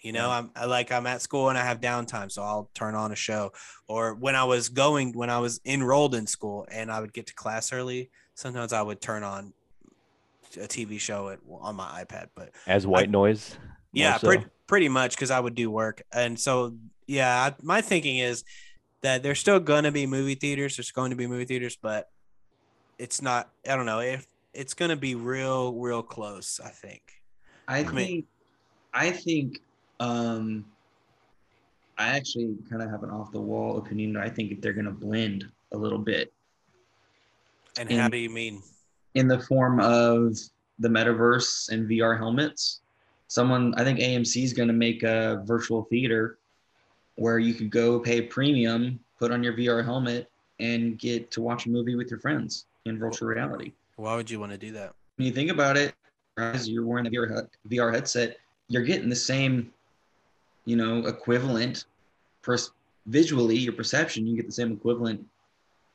[0.00, 0.30] You know.
[0.30, 3.16] I'm I, like I'm at school and I have downtime, so I'll turn on a
[3.16, 3.52] show.
[3.88, 7.26] Or when I was going, when I was enrolled in school and I would get
[7.26, 9.52] to class early, sometimes I would turn on
[10.56, 12.28] a TV show at, on my iPad.
[12.34, 13.56] But as white noise
[13.92, 14.28] yeah, so.
[14.28, 18.44] pretty pretty much because I would do work, and so yeah, I, my thinking is
[19.00, 20.76] that there's still going to be movie theaters.
[20.76, 22.08] There's going to be movie theaters, but
[22.98, 23.50] it's not.
[23.68, 26.60] I don't know if it's going to be real, real close.
[26.64, 27.02] I think.
[27.66, 28.24] I mean- think,
[28.94, 29.60] I think,
[30.00, 30.64] um,
[31.98, 34.16] I actually kind of have an off the wall opinion.
[34.16, 36.32] I think if they're going to blend a little bit
[37.78, 38.62] And In- how do you mean?
[39.14, 40.36] in the form of
[40.78, 42.80] the metaverse and VR helmets.
[43.26, 46.38] Someone, I think AMC is going to make a virtual theater
[47.16, 50.30] where you could go pay a premium, put on your VR helmet,
[50.60, 53.72] and get to watch a movie with your friends in virtual reality.
[53.96, 54.94] Why would you want to do that?
[55.16, 55.94] when you think about it,
[56.36, 58.36] as you're wearing the VR, VR headset,
[58.68, 59.72] you're getting the same,
[60.64, 61.86] you know, equivalent,
[62.42, 62.70] pers-
[63.06, 65.26] visually, your perception, you get the same equivalent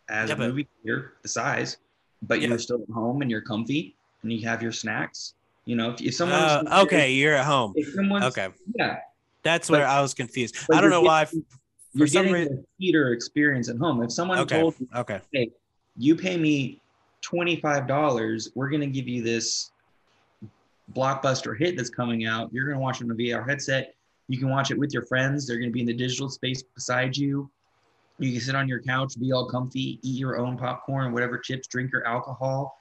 [0.09, 1.77] as Yeah, a movie theater, the size,
[2.21, 2.49] but Yeah.
[2.49, 5.34] you're still at home and you're comfy and you have your snacks.
[5.65, 7.73] You know, if, if someone, Uh, okay, you're at home.
[7.75, 8.97] if someone's, Okay, yeah,
[9.43, 10.57] that's But- where I was confused.
[10.71, 11.25] I don't know why.
[11.25, 11.45] getting-
[11.93, 14.01] you're some getting reason- the theater experience at home.
[14.03, 15.21] If someone Okay, told you, okay,
[15.97, 16.81] you pay me
[17.21, 19.71] $25 we're going to give you this
[20.93, 23.95] blockbuster hit that's coming out you're going to watch it on a vr headset
[24.27, 26.61] you can watch it with your friends they're going to be in the digital space
[26.61, 27.49] beside you
[28.19, 31.68] you can sit on your couch be all comfy eat your own popcorn whatever chips
[31.68, 32.77] drink your alcohol.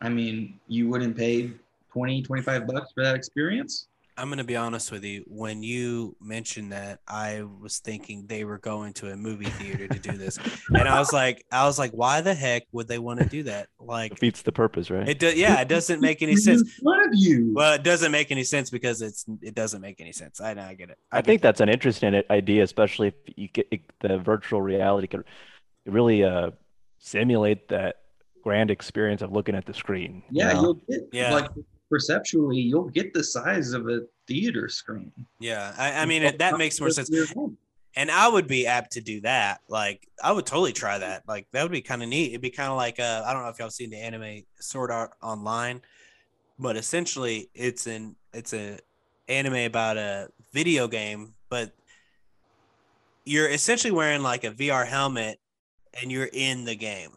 [0.00, 1.52] I mean you wouldn't pay
[1.92, 3.88] 20 25 bucks for that experience
[4.18, 5.24] I'm gonna be honest with you.
[5.26, 9.98] When you mentioned that, I was thinking they were going to a movie theater to
[9.98, 10.38] do this,
[10.68, 13.44] and I was like, I was like, why the heck would they want to do
[13.44, 13.68] that?
[13.78, 15.34] Like, defeats the purpose right it does.
[15.36, 16.78] Yeah, it doesn't make any sense.
[16.82, 17.52] One of you.
[17.54, 20.40] Well, it doesn't make any sense because it's it doesn't make any sense.
[20.40, 20.98] I know, I get it.
[21.12, 25.06] I get think that's an interesting idea, especially if you get it- the virtual reality
[25.06, 25.24] could
[25.86, 26.50] really uh,
[26.98, 27.96] simulate that
[28.44, 30.22] grand experience of looking at the screen.
[30.30, 30.60] you yeah, know?
[30.62, 31.34] you'll get Yeah.
[31.34, 31.50] like
[31.88, 35.12] perceptually, you'll get the size of a theater screen.
[35.40, 37.10] Yeah, I, I mean it, that makes more sense,
[37.96, 39.60] and I would be apt to do that.
[39.68, 41.24] Like, I would totally try that.
[41.26, 42.28] Like, that would be kind of neat.
[42.28, 44.90] It'd be kind of like uh, I don't know if y'all seen the anime Sword
[44.90, 45.80] Art Online,
[46.58, 48.78] but essentially it's an it's a
[49.28, 51.72] anime about a video game, but
[53.24, 55.38] you're essentially wearing like a VR helmet
[56.00, 57.10] and you're in the game.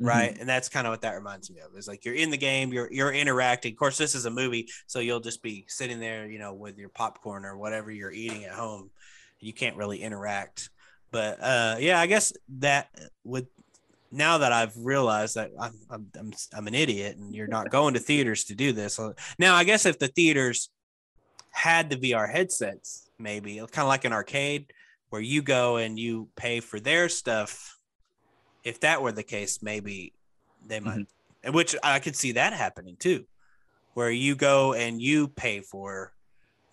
[0.00, 0.06] Mm-hmm.
[0.06, 0.36] right?
[0.38, 1.76] And that's kind of what that reminds me of.
[1.76, 3.72] Is like you're in the game, you're you're interacting.
[3.72, 6.78] Of course, this is a movie, so you'll just be sitting there, you know, with
[6.78, 8.90] your popcorn or whatever you're eating at home.
[9.40, 10.70] You can't really interact.
[11.10, 13.46] But uh, yeah, I guess that uh, would
[14.10, 17.94] now that I've realized that I'm, I'm, I'm, I'm an idiot and you're not going
[17.94, 18.94] to theaters to do this.
[18.94, 20.68] So now, I guess if the theaters
[21.50, 24.72] had the VR headsets, maybe kind of like an arcade
[25.10, 27.76] where you go and you pay for their stuff.
[28.64, 30.12] If that were the case, maybe
[30.66, 31.06] they might,
[31.44, 31.52] mm-hmm.
[31.52, 33.24] which I could see that happening too,
[33.94, 36.12] where you go and you pay for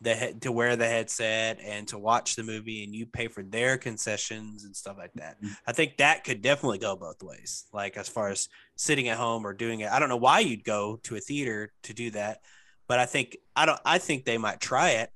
[0.01, 3.43] the head to wear the headset and to watch the movie and you pay for
[3.43, 5.37] their concessions and stuff like that.
[5.37, 5.53] Mm-hmm.
[5.67, 7.65] I think that could definitely go both ways.
[7.73, 9.91] Like as far as sitting at home or doing it.
[9.91, 12.41] I don't know why you'd go to a theater to do that,
[12.87, 15.11] but I think I don't I think they might try it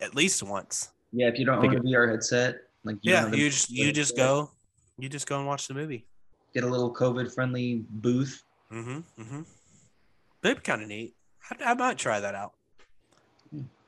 [0.00, 0.92] at least once.
[1.12, 4.16] Yeah, if you don't own a VR headset, like you Yeah, you just you just
[4.16, 4.50] go
[4.98, 6.06] you just go and watch the movie.
[6.54, 8.42] Get a little COVID friendly booth.
[8.72, 9.22] Mm-hmm.
[9.22, 9.42] Mm-hmm.
[10.42, 11.14] That'd be kind of neat.
[11.50, 12.52] I, I might try that out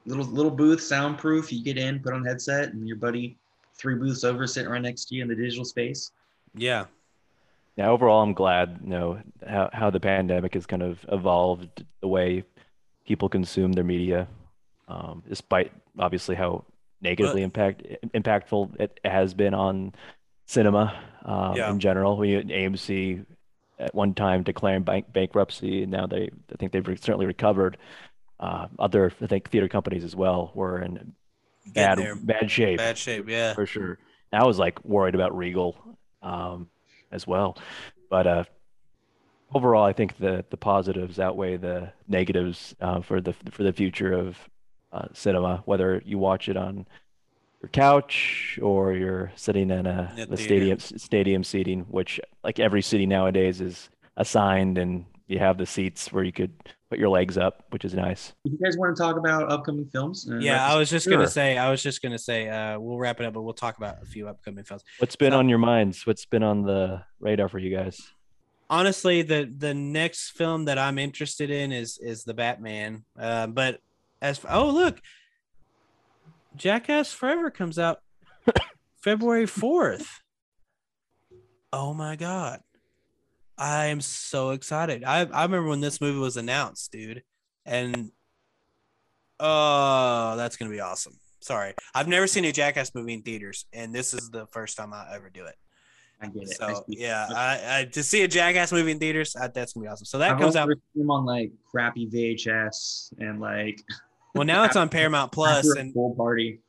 [0.09, 1.53] little little booth, soundproof.
[1.53, 3.37] You get in, put on headset, and your buddy
[3.77, 6.11] three booths over sitting right next to you in the digital space.
[6.55, 6.87] Yeah.
[7.77, 7.89] Yeah.
[7.91, 12.45] Overall, I'm glad you know how how the pandemic has kind of evolved the way
[13.07, 14.27] people consume their media,
[14.89, 16.65] um, despite obviously how
[17.01, 17.83] negatively impact
[18.15, 19.95] impactful it has been on
[20.49, 21.71] cinema um, yeah.
[21.71, 22.17] in general.
[22.17, 23.25] We AMC
[23.79, 27.77] at one time declaring bank bankruptcy, and now they I think they've certainly recovered
[28.41, 31.13] uh, other I think theater companies as well were in
[31.67, 32.79] bad bad shape.
[32.79, 33.99] Bad shape, yeah, for sure.
[34.33, 35.77] I was like worried about Regal
[36.23, 36.69] um,
[37.13, 37.57] as well,
[38.11, 38.45] but uh,
[39.55, 44.13] overall, I think the the positives outweigh the negatives uh, for the for the future
[44.13, 44.37] of
[44.93, 45.63] uh, cinema.
[45.67, 46.87] Whether you watch it on
[47.63, 53.07] your couch or you're sitting in a the stadium stadium seating, which like every city
[53.07, 56.53] nowadays is assigned and you have the seats where you could
[56.89, 58.33] put your legs up, which is nice.
[58.45, 60.27] You guys want to talk about upcoming films?
[60.41, 61.13] Yeah, I was just sure.
[61.13, 63.77] gonna say, I was just gonna say, uh, we'll wrap it up, but we'll talk
[63.77, 64.85] about a few upcoming films.
[64.99, 66.07] What's been so, on your minds?
[66.07, 68.01] What's been on the radar for you guys?
[68.71, 73.05] Honestly, the the next film that I'm interested in is is the Batman.
[73.19, 73.81] Uh, but
[74.23, 75.01] as oh look,
[76.57, 78.01] Jackass Forever comes out
[78.97, 80.21] February fourth.
[81.73, 82.61] Oh my god.
[83.59, 85.05] I am so excited.
[85.05, 87.23] I I remember when this movie was announced, dude,
[87.67, 88.11] and
[89.41, 91.15] oh, that's gonna be awesome.
[91.41, 94.93] Sorry, I've never seen a Jackass movie in theaters, and this is the first time
[94.93, 95.57] I ever do it.
[96.21, 96.57] I get it.
[96.57, 99.89] So yeah, I, I, to see a Jackass movie in theaters, I, that's gonna be
[99.89, 100.05] awesome.
[100.05, 103.83] So that I comes out on like crappy VHS and like.
[104.39, 106.61] Well, now it's on Paramount Plus and full party.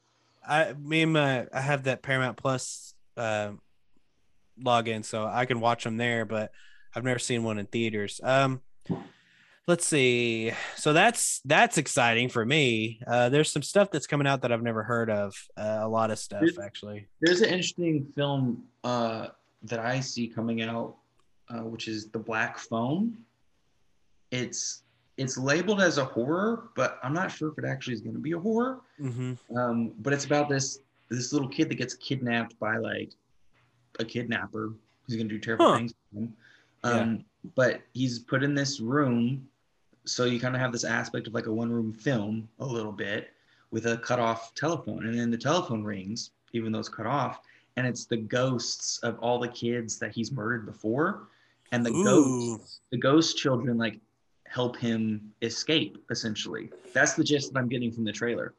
[0.48, 3.52] I me and my I have that Paramount Plus uh,
[4.60, 6.26] login, so I can watch them there.
[6.26, 6.52] But
[6.96, 8.20] I've never seen one in theaters.
[8.24, 8.62] Um,
[9.68, 10.52] let's see.
[10.78, 13.02] So that's that's exciting for me.
[13.06, 15.36] Uh, there's some stuff that's coming out that I've never heard of.
[15.56, 17.08] Uh, a lot of stuff there's, actually.
[17.22, 19.28] There's an interesting film uh,
[19.62, 20.96] that I see coming out,
[21.50, 23.16] uh, which is The Black Phone.
[24.32, 24.82] It's
[25.20, 28.22] it's labeled as a horror, but I'm not sure if it actually is going to
[28.22, 28.80] be a horror.
[29.00, 29.58] Mm-hmm.
[29.58, 30.80] Um, but it's about this
[31.10, 33.12] this little kid that gets kidnapped by like
[34.00, 34.74] a kidnapper
[35.04, 35.78] who's going to do terrible huh.
[35.78, 36.34] things to him.
[36.84, 37.50] Um, yeah.
[37.56, 39.48] But he's put in this room,
[40.06, 42.92] so you kind of have this aspect of like a one room film a little
[42.92, 43.32] bit
[43.72, 45.06] with a cut off telephone.
[45.06, 47.42] And then the telephone rings, even though it's cut off,
[47.76, 51.28] and it's the ghosts of all the kids that he's murdered before.
[51.72, 52.04] And the Ooh.
[52.04, 54.00] ghosts, the ghost children, like
[54.50, 56.72] help him escape, essentially.
[56.94, 58.56] That's the gist that I'm getting from the trailer.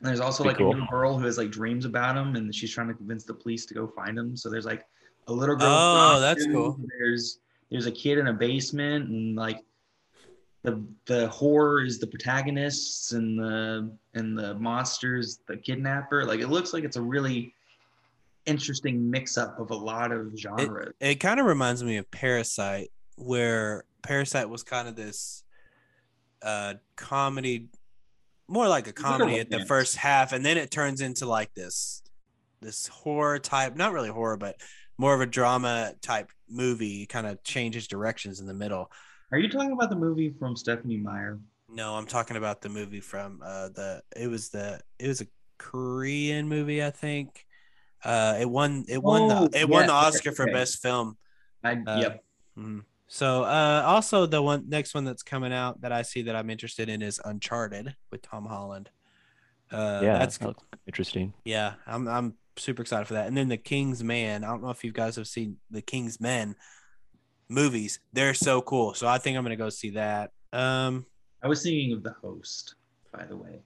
[0.00, 0.68] And there's also like cool.
[0.68, 3.34] a little girl who has like dreams about him, and she's trying to convince the
[3.34, 4.36] police to go find him.
[4.36, 4.84] So there's like
[5.28, 5.68] a little girl.
[5.68, 6.78] Oh, that's cool.
[6.98, 7.38] There's
[7.70, 9.62] there's a kid in a basement, and like
[10.62, 16.24] the the horror is the protagonists, and the and the monsters the kidnapper.
[16.24, 17.54] Like it looks like it's a really
[18.46, 20.94] interesting mix up of a lot of genres.
[20.98, 22.90] It, it kind of reminds me of Parasite,
[23.20, 25.44] where Parasite was kind of this
[26.42, 27.68] uh comedy
[28.48, 32.02] more like a comedy at the first half and then it turns into like this
[32.62, 34.56] this horror type not really horror but
[35.00, 38.92] more of a drama type movie, kind of changes directions in the middle.
[39.32, 41.40] Are you talking about the movie from Stephenie Meyer?
[41.70, 45.26] No, I'm talking about the movie from uh the it was the it was a
[45.56, 47.46] Korean movie, I think.
[48.04, 50.36] Uh it won it won oh, the it won the Oscar okay.
[50.36, 51.16] for best film.
[51.64, 52.24] I, uh, yep.
[52.58, 52.80] Mm-hmm.
[53.12, 56.48] So uh also the one next one that's coming out that I see that I'm
[56.48, 58.88] interested in is Uncharted with Tom Holland.
[59.72, 60.38] Uh yeah, that's
[60.86, 61.34] interesting.
[61.44, 63.26] Yeah, I'm I'm super excited for that.
[63.26, 64.44] And then the King's Man.
[64.44, 66.54] I don't know if you guys have seen the King's Men,
[67.48, 67.98] movies.
[68.12, 68.94] They're so cool.
[68.94, 70.30] So I think I'm gonna go see that.
[70.52, 71.04] Um.
[71.42, 72.76] I was thinking of the host,
[73.12, 73.62] by the way.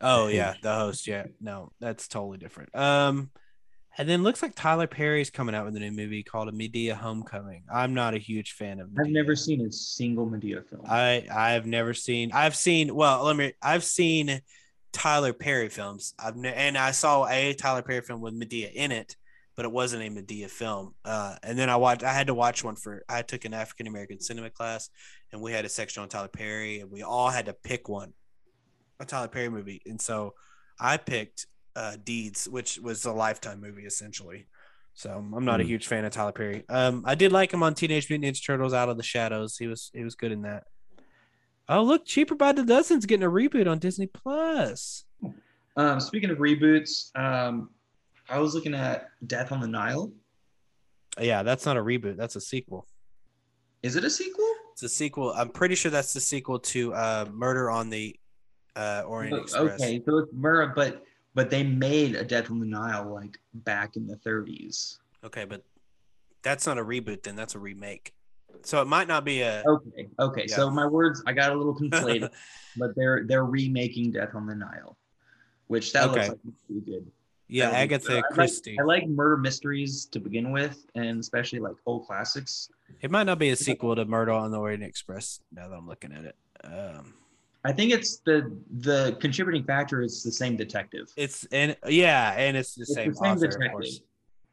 [0.00, 1.06] Oh yeah, the host.
[1.06, 2.74] Yeah, no, that's totally different.
[2.74, 3.30] Um,
[3.98, 6.92] and then looks like Tyler Perry's coming out with a new movie called A Madea
[6.92, 7.64] Homecoming.
[7.72, 8.90] I'm not a huge fan of.
[8.98, 10.82] I've never seen a single Madea film.
[10.88, 12.30] I I've never seen.
[12.32, 12.94] I've seen.
[12.94, 13.52] Well, let me.
[13.60, 14.40] I've seen
[14.92, 16.14] Tyler Perry films.
[16.16, 19.16] I've ne- and I saw a Tyler Perry film with Madea in it,
[19.56, 20.94] but it wasn't a Madea film.
[21.04, 22.04] Uh, and then I watched.
[22.04, 23.04] I had to watch one for.
[23.08, 24.90] I took an African American cinema class,
[25.32, 28.12] and we had a section on Tyler Perry, and we all had to pick one,
[29.00, 30.34] a Tyler Perry movie, and so
[30.78, 31.46] I picked
[31.76, 34.46] uh, Deeds, which was a Lifetime movie essentially.
[34.94, 35.68] So I'm not a Hmm.
[35.68, 36.64] huge fan of Tyler Perry.
[36.68, 39.56] Um, I did like him on Teenage Mutant Ninja Turtles: Out of the Shadows.
[39.56, 40.64] He was he was good in that.
[41.68, 45.04] Oh look, Cheaper by the Dozen's getting a reboot on Disney Plus.
[45.76, 47.70] Um, speaking of reboots, um,
[48.28, 50.10] I was looking at Death on the Nile.
[51.20, 52.16] Yeah, that's not a reboot.
[52.16, 52.86] That's a sequel.
[53.84, 54.50] Is it a sequel?
[54.72, 55.32] It's a sequel.
[55.36, 58.16] I'm pretty sure that's the sequel to uh, Murder on the
[58.74, 59.80] uh, Orient Express.
[59.80, 61.04] Okay, so it's Murrah, but
[61.34, 64.98] but they made a Death on the Nile like back in the 30s.
[65.24, 65.64] Okay, but
[66.42, 67.22] that's not a reboot.
[67.22, 68.12] Then that's a remake.
[68.62, 69.62] So it might not be a.
[69.66, 70.46] Okay, okay.
[70.46, 72.30] So my words, I got a little conflated,
[72.76, 74.96] but they're they're remaking Death on the Nile,
[75.66, 77.06] which that looks like pretty good.
[77.48, 78.12] yeah, Agatha good.
[78.12, 78.76] I like- Christie.
[78.80, 82.70] I like murder mysteries to begin with, and especially like old classics.
[83.00, 85.40] It might not be a sequel to Murder on the Orient Express.
[85.52, 87.14] Now that I'm looking at it, um,
[87.64, 91.08] I think it's the the contributing factor is the same detective.
[91.16, 93.94] it's and yeah, and it's the It's the same, same author, detective.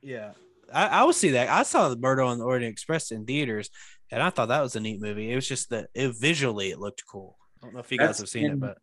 [0.02, 0.32] Yeah,
[0.74, 1.50] I, I will see that.
[1.50, 3.70] I saw the Murder on the Orient Express in theaters,
[4.12, 5.32] and I thought that was a neat movie.
[5.32, 7.38] It was just that it visually it looked cool.
[7.62, 8.78] I don't know if you guys have seen it, but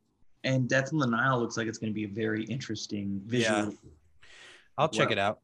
[0.44, 3.70] And Death on the Nile looks like it's going to be a very interesting visual.
[3.70, 3.70] Yeah.
[4.78, 5.12] I'll check Wow.
[5.12, 5.39] it out.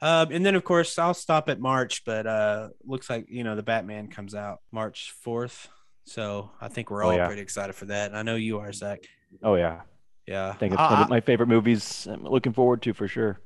[0.00, 3.54] Um, and then of course I'll stop at March, but uh, looks like you know
[3.56, 5.68] the Batman comes out March fourth,
[6.04, 7.26] so I think we're Oh, all yeah.
[7.26, 8.08] pretty excited for that.
[8.10, 9.00] And I know you are, Zack.
[9.42, 9.82] Oh yeah,
[10.26, 12.06] Yeah, I think it's I, one of my favorite movies.
[12.10, 13.40] I'm looking forward to for sure.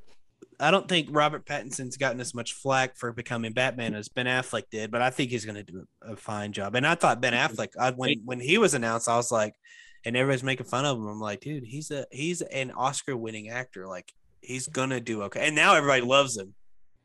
[0.59, 4.63] I don't think Robert Pattinson's gotten as much flack for becoming Batman as Ben Affleck
[4.71, 6.73] did, but I think he's going to do a fine job.
[6.75, 9.53] And I thought Ben Affleck, I, when when he was announced, I was like,
[10.03, 11.07] and everybody's making fun of him.
[11.07, 13.87] I'm like, dude, he's a he's an Oscar-winning actor.
[13.87, 14.11] Like
[14.41, 15.45] he's gonna do okay.
[15.47, 16.55] And now everybody loves him.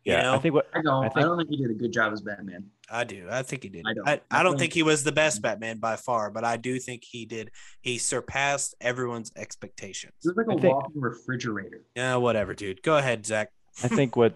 [0.04, 0.34] You Yeah, know?
[0.34, 1.04] I think what I don't.
[1.04, 2.64] I I, think- don't think he did a good job as Batman.
[2.90, 3.28] I do.
[3.30, 3.84] I think he did.
[3.86, 4.04] I I don't.
[4.04, 4.22] don't.
[4.30, 6.78] I, I don't think- think he was the best Batman by far, but I do
[6.78, 7.50] think he did.
[7.80, 10.12] He surpassed everyone's expectations.
[10.22, 11.82] He was like a think- walking refrigerator.
[11.94, 12.82] Yeah, whatever, dude.
[12.82, 13.50] Go ahead, Zack.
[13.82, 14.34] I think what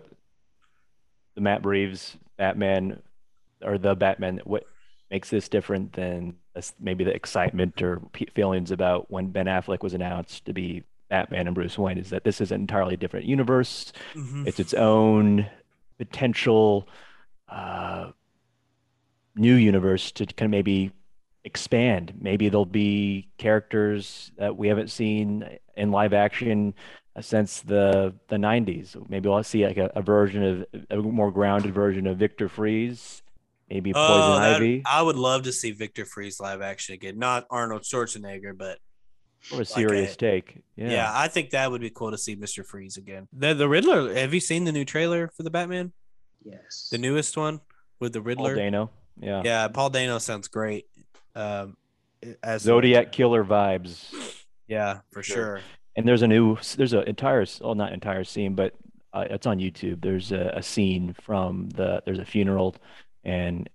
[1.34, 3.02] the Matt Reeves Batman
[3.62, 4.64] or the Batman what
[5.10, 6.34] makes this different than
[6.80, 8.00] maybe the excitement or
[8.34, 12.24] feelings about when Ben Affleck was announced to be Batman and Bruce Wayne is that
[12.24, 13.92] this is an entirely different universe.
[14.14, 14.46] Mhm.
[14.48, 15.48] It's its own
[15.98, 16.88] potential
[17.48, 18.10] uh,
[19.36, 20.92] new universe to kind of maybe
[21.44, 22.12] expand.
[22.20, 26.74] Maybe there'll be characters that we haven't seen in live action
[27.14, 28.96] uh, since the the 90s.
[29.08, 33.22] Maybe we'll see like a, a version of a more grounded version of Victor Fries,
[33.70, 37.18] maybe Poison Oh, that- Ivy, I would love to see Victor Fries live action again.
[37.18, 38.78] Not Arnold Schwarzenegger, but
[39.52, 40.62] or a serious a- take.
[40.76, 40.90] yeah.
[40.90, 41.12] Yeah.
[41.14, 42.64] I think that would be cool to see Mr.
[42.64, 43.28] Freeze again.
[43.32, 44.14] The the Riddler.
[44.14, 45.92] Have you seen the new trailer for the Batman?
[46.44, 46.88] Yes.
[46.90, 47.60] The newest one
[48.00, 48.54] with the Riddler.
[48.54, 48.90] Paul Dano.
[49.18, 49.42] Yeah.
[49.44, 50.86] Yeah, Paul Dano sounds great.
[51.34, 51.76] Um,
[52.42, 54.12] as Zodiac killer vibes.
[54.68, 55.36] Yeah, for Sure.
[55.36, 55.60] sure.
[55.96, 58.74] And there's a new, there's an entire, well, not entire scene, but
[59.14, 60.02] uh, it's on YouTube.
[60.02, 62.76] There's a, a scene from the, there's a funeral,
[63.24, 63.68] and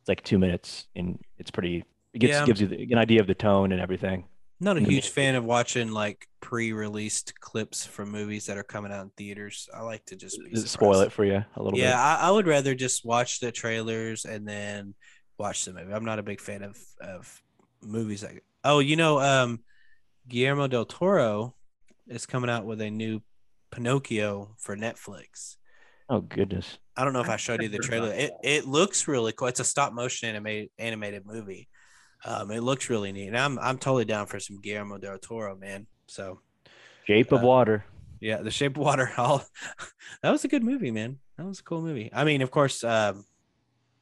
[0.00, 1.84] it's like two minutes, and it's pretty.
[2.14, 2.46] It gets Yeah.
[2.46, 4.24] gives you the, an idea of the tone and everything.
[4.60, 9.04] Not a huge fan of watching like pre-released clips from movies that are coming out
[9.04, 9.68] in theaters.
[9.72, 11.96] I like to just be spoil it for you a little Yeah, bit.
[11.96, 14.94] I, I would rather just watch the trailers and then
[15.38, 15.92] watch the movie.
[15.92, 17.42] I'm not a big fan of of
[17.82, 18.42] movies like.
[18.64, 19.60] Oh, you know, um,
[20.28, 21.54] Guillermo del Toro
[22.08, 23.20] is coming out with a new
[23.70, 25.56] Pinocchio for Netflix.
[26.10, 26.78] Oh goodness.
[26.96, 28.12] I don't know if I showed you the trailer.
[28.12, 29.48] It it looks really cool.
[29.48, 31.68] It's a stop motion animated animated movie.
[32.24, 33.28] Um, it looks really neat.
[33.28, 35.86] And I'm I'm totally down for some Guillermo del Toro, man.
[36.06, 36.40] So
[37.06, 37.84] Shape of Uh, Water.
[38.20, 39.10] yeah, The Shape of Water.
[39.16, 39.44] All
[40.22, 41.18] that was a good movie, man.
[41.36, 42.10] That was a cool movie.
[42.12, 43.24] I mean, of course, um,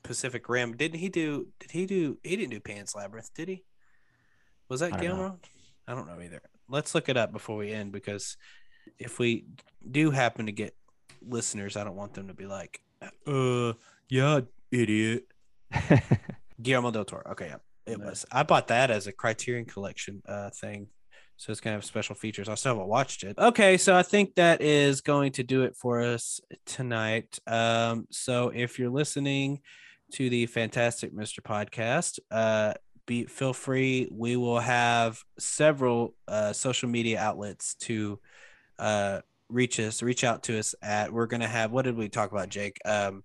[0.03, 0.77] Pacific Rim.
[0.77, 1.49] Didn't he do?
[1.61, 2.19] Did he do?
[2.23, 3.65] He didn't do Pan's Labyrinth, did he?
[4.69, 5.03] Was that I know.
[5.03, 5.39] Guillermo?
[5.87, 6.41] I don't know either.
[6.69, 8.37] Let's look it up before we end because
[8.99, 9.45] if we
[9.89, 10.75] do happen to get
[11.23, 12.81] listeners, I don't want them to be like,
[13.27, 13.75] "Uh,
[14.09, 14.41] yeah,
[14.73, 15.27] idiot."
[16.63, 17.23] Guillermo del Toro.
[17.33, 17.57] Okay, yeah,
[17.87, 18.25] it was.
[18.33, 20.89] I bought that as a Criterion Collection uh thing,
[21.37, 22.49] so it's gonna have special features.
[22.49, 23.39] I still haven't watched it.
[23.39, 27.39] Okay, so I think that is going to do it for us tonight.
[27.47, 29.61] Um, so if you're listening,
[30.13, 31.41] to the Fantastic Mr.
[31.41, 32.19] Podcast.
[32.31, 32.75] Uh,
[33.07, 34.09] be feel free.
[34.11, 38.19] We will have several uh, social media outlets to
[38.79, 41.13] uh, reach us, reach out to us at.
[41.13, 41.71] We're gonna have.
[41.71, 42.79] What did we talk about, Jake?
[42.85, 43.23] Um,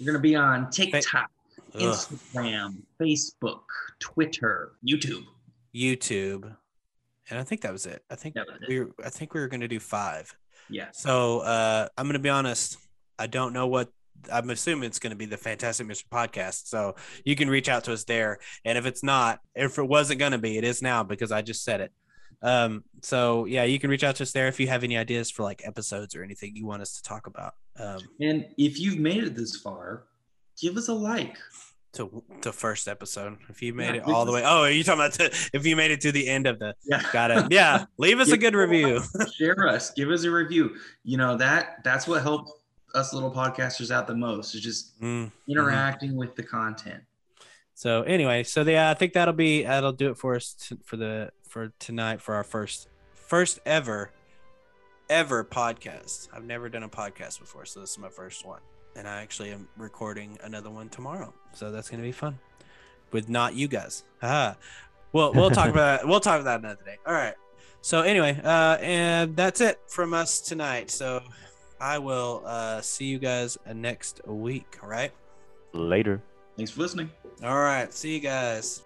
[0.00, 1.28] We're gonna be on TikTok, ugh,
[1.74, 3.62] Instagram, Facebook,
[4.00, 5.24] Twitter, YouTube.
[5.74, 6.54] YouTube,
[7.30, 8.02] and I think that was it.
[8.10, 8.36] I think
[8.68, 8.80] we.
[8.80, 10.34] Were, I think we were gonna do five.
[10.68, 10.88] Yeah.
[10.92, 12.76] So uh, I'm gonna be honest.
[13.18, 13.88] I don't know what.
[14.32, 16.06] I'm assuming it's going to be the Fantastic Mr.
[16.08, 16.68] Podcast.
[16.68, 16.94] So
[17.24, 18.38] you can reach out to us there.
[18.64, 21.42] And if it's not, if it wasn't going to be, it is now because I
[21.42, 21.92] just said it.
[22.40, 25.30] Um, so yeah, you can reach out to us there if you have any ideas
[25.30, 27.54] for like episodes or anything you want us to talk about.
[27.78, 30.04] Um, And if you've made it this far,
[30.60, 31.36] give us a like.
[31.94, 34.42] to to first episode, if you made Yeah, it all the way.
[34.44, 36.74] Oh, are you talking about to, if you made it to the end of the?
[36.84, 37.02] Yeah.
[37.12, 37.46] Got it.
[37.52, 39.02] Yeah, leave us a good review.
[39.36, 39.90] Share us.
[39.90, 40.76] Give us a review.
[41.04, 42.52] You know that that's what helps
[42.94, 44.54] us little podcasters out the most.
[44.54, 45.30] Is just Mm.
[45.48, 47.02] interacting with the content.
[47.74, 50.96] So anyway, so yeah, I think that'll be that'll do it for us t- for
[50.96, 54.10] the for tonight for our first first ever
[55.10, 56.28] ever podcast.
[56.32, 58.60] I've never done a podcast before, so this is my first one,
[58.96, 61.32] and I actually am recording another one tomorrow.
[61.52, 62.38] So that's gonna be fun
[63.10, 64.04] with not you guys.
[64.22, 64.56] Ah,
[65.12, 66.08] well, we'll talk about that.
[66.08, 66.98] we'll talk about that another day.
[67.06, 67.34] All right.
[67.80, 70.90] So anyway, uh, and that's it from us tonight.
[70.90, 71.22] So
[71.80, 74.78] I will uh, see you guys uh, next week.
[74.82, 75.12] All right.
[75.72, 76.22] Later.
[76.56, 77.10] Thanks for listening.
[77.42, 77.92] All right.
[77.92, 78.84] See you guys.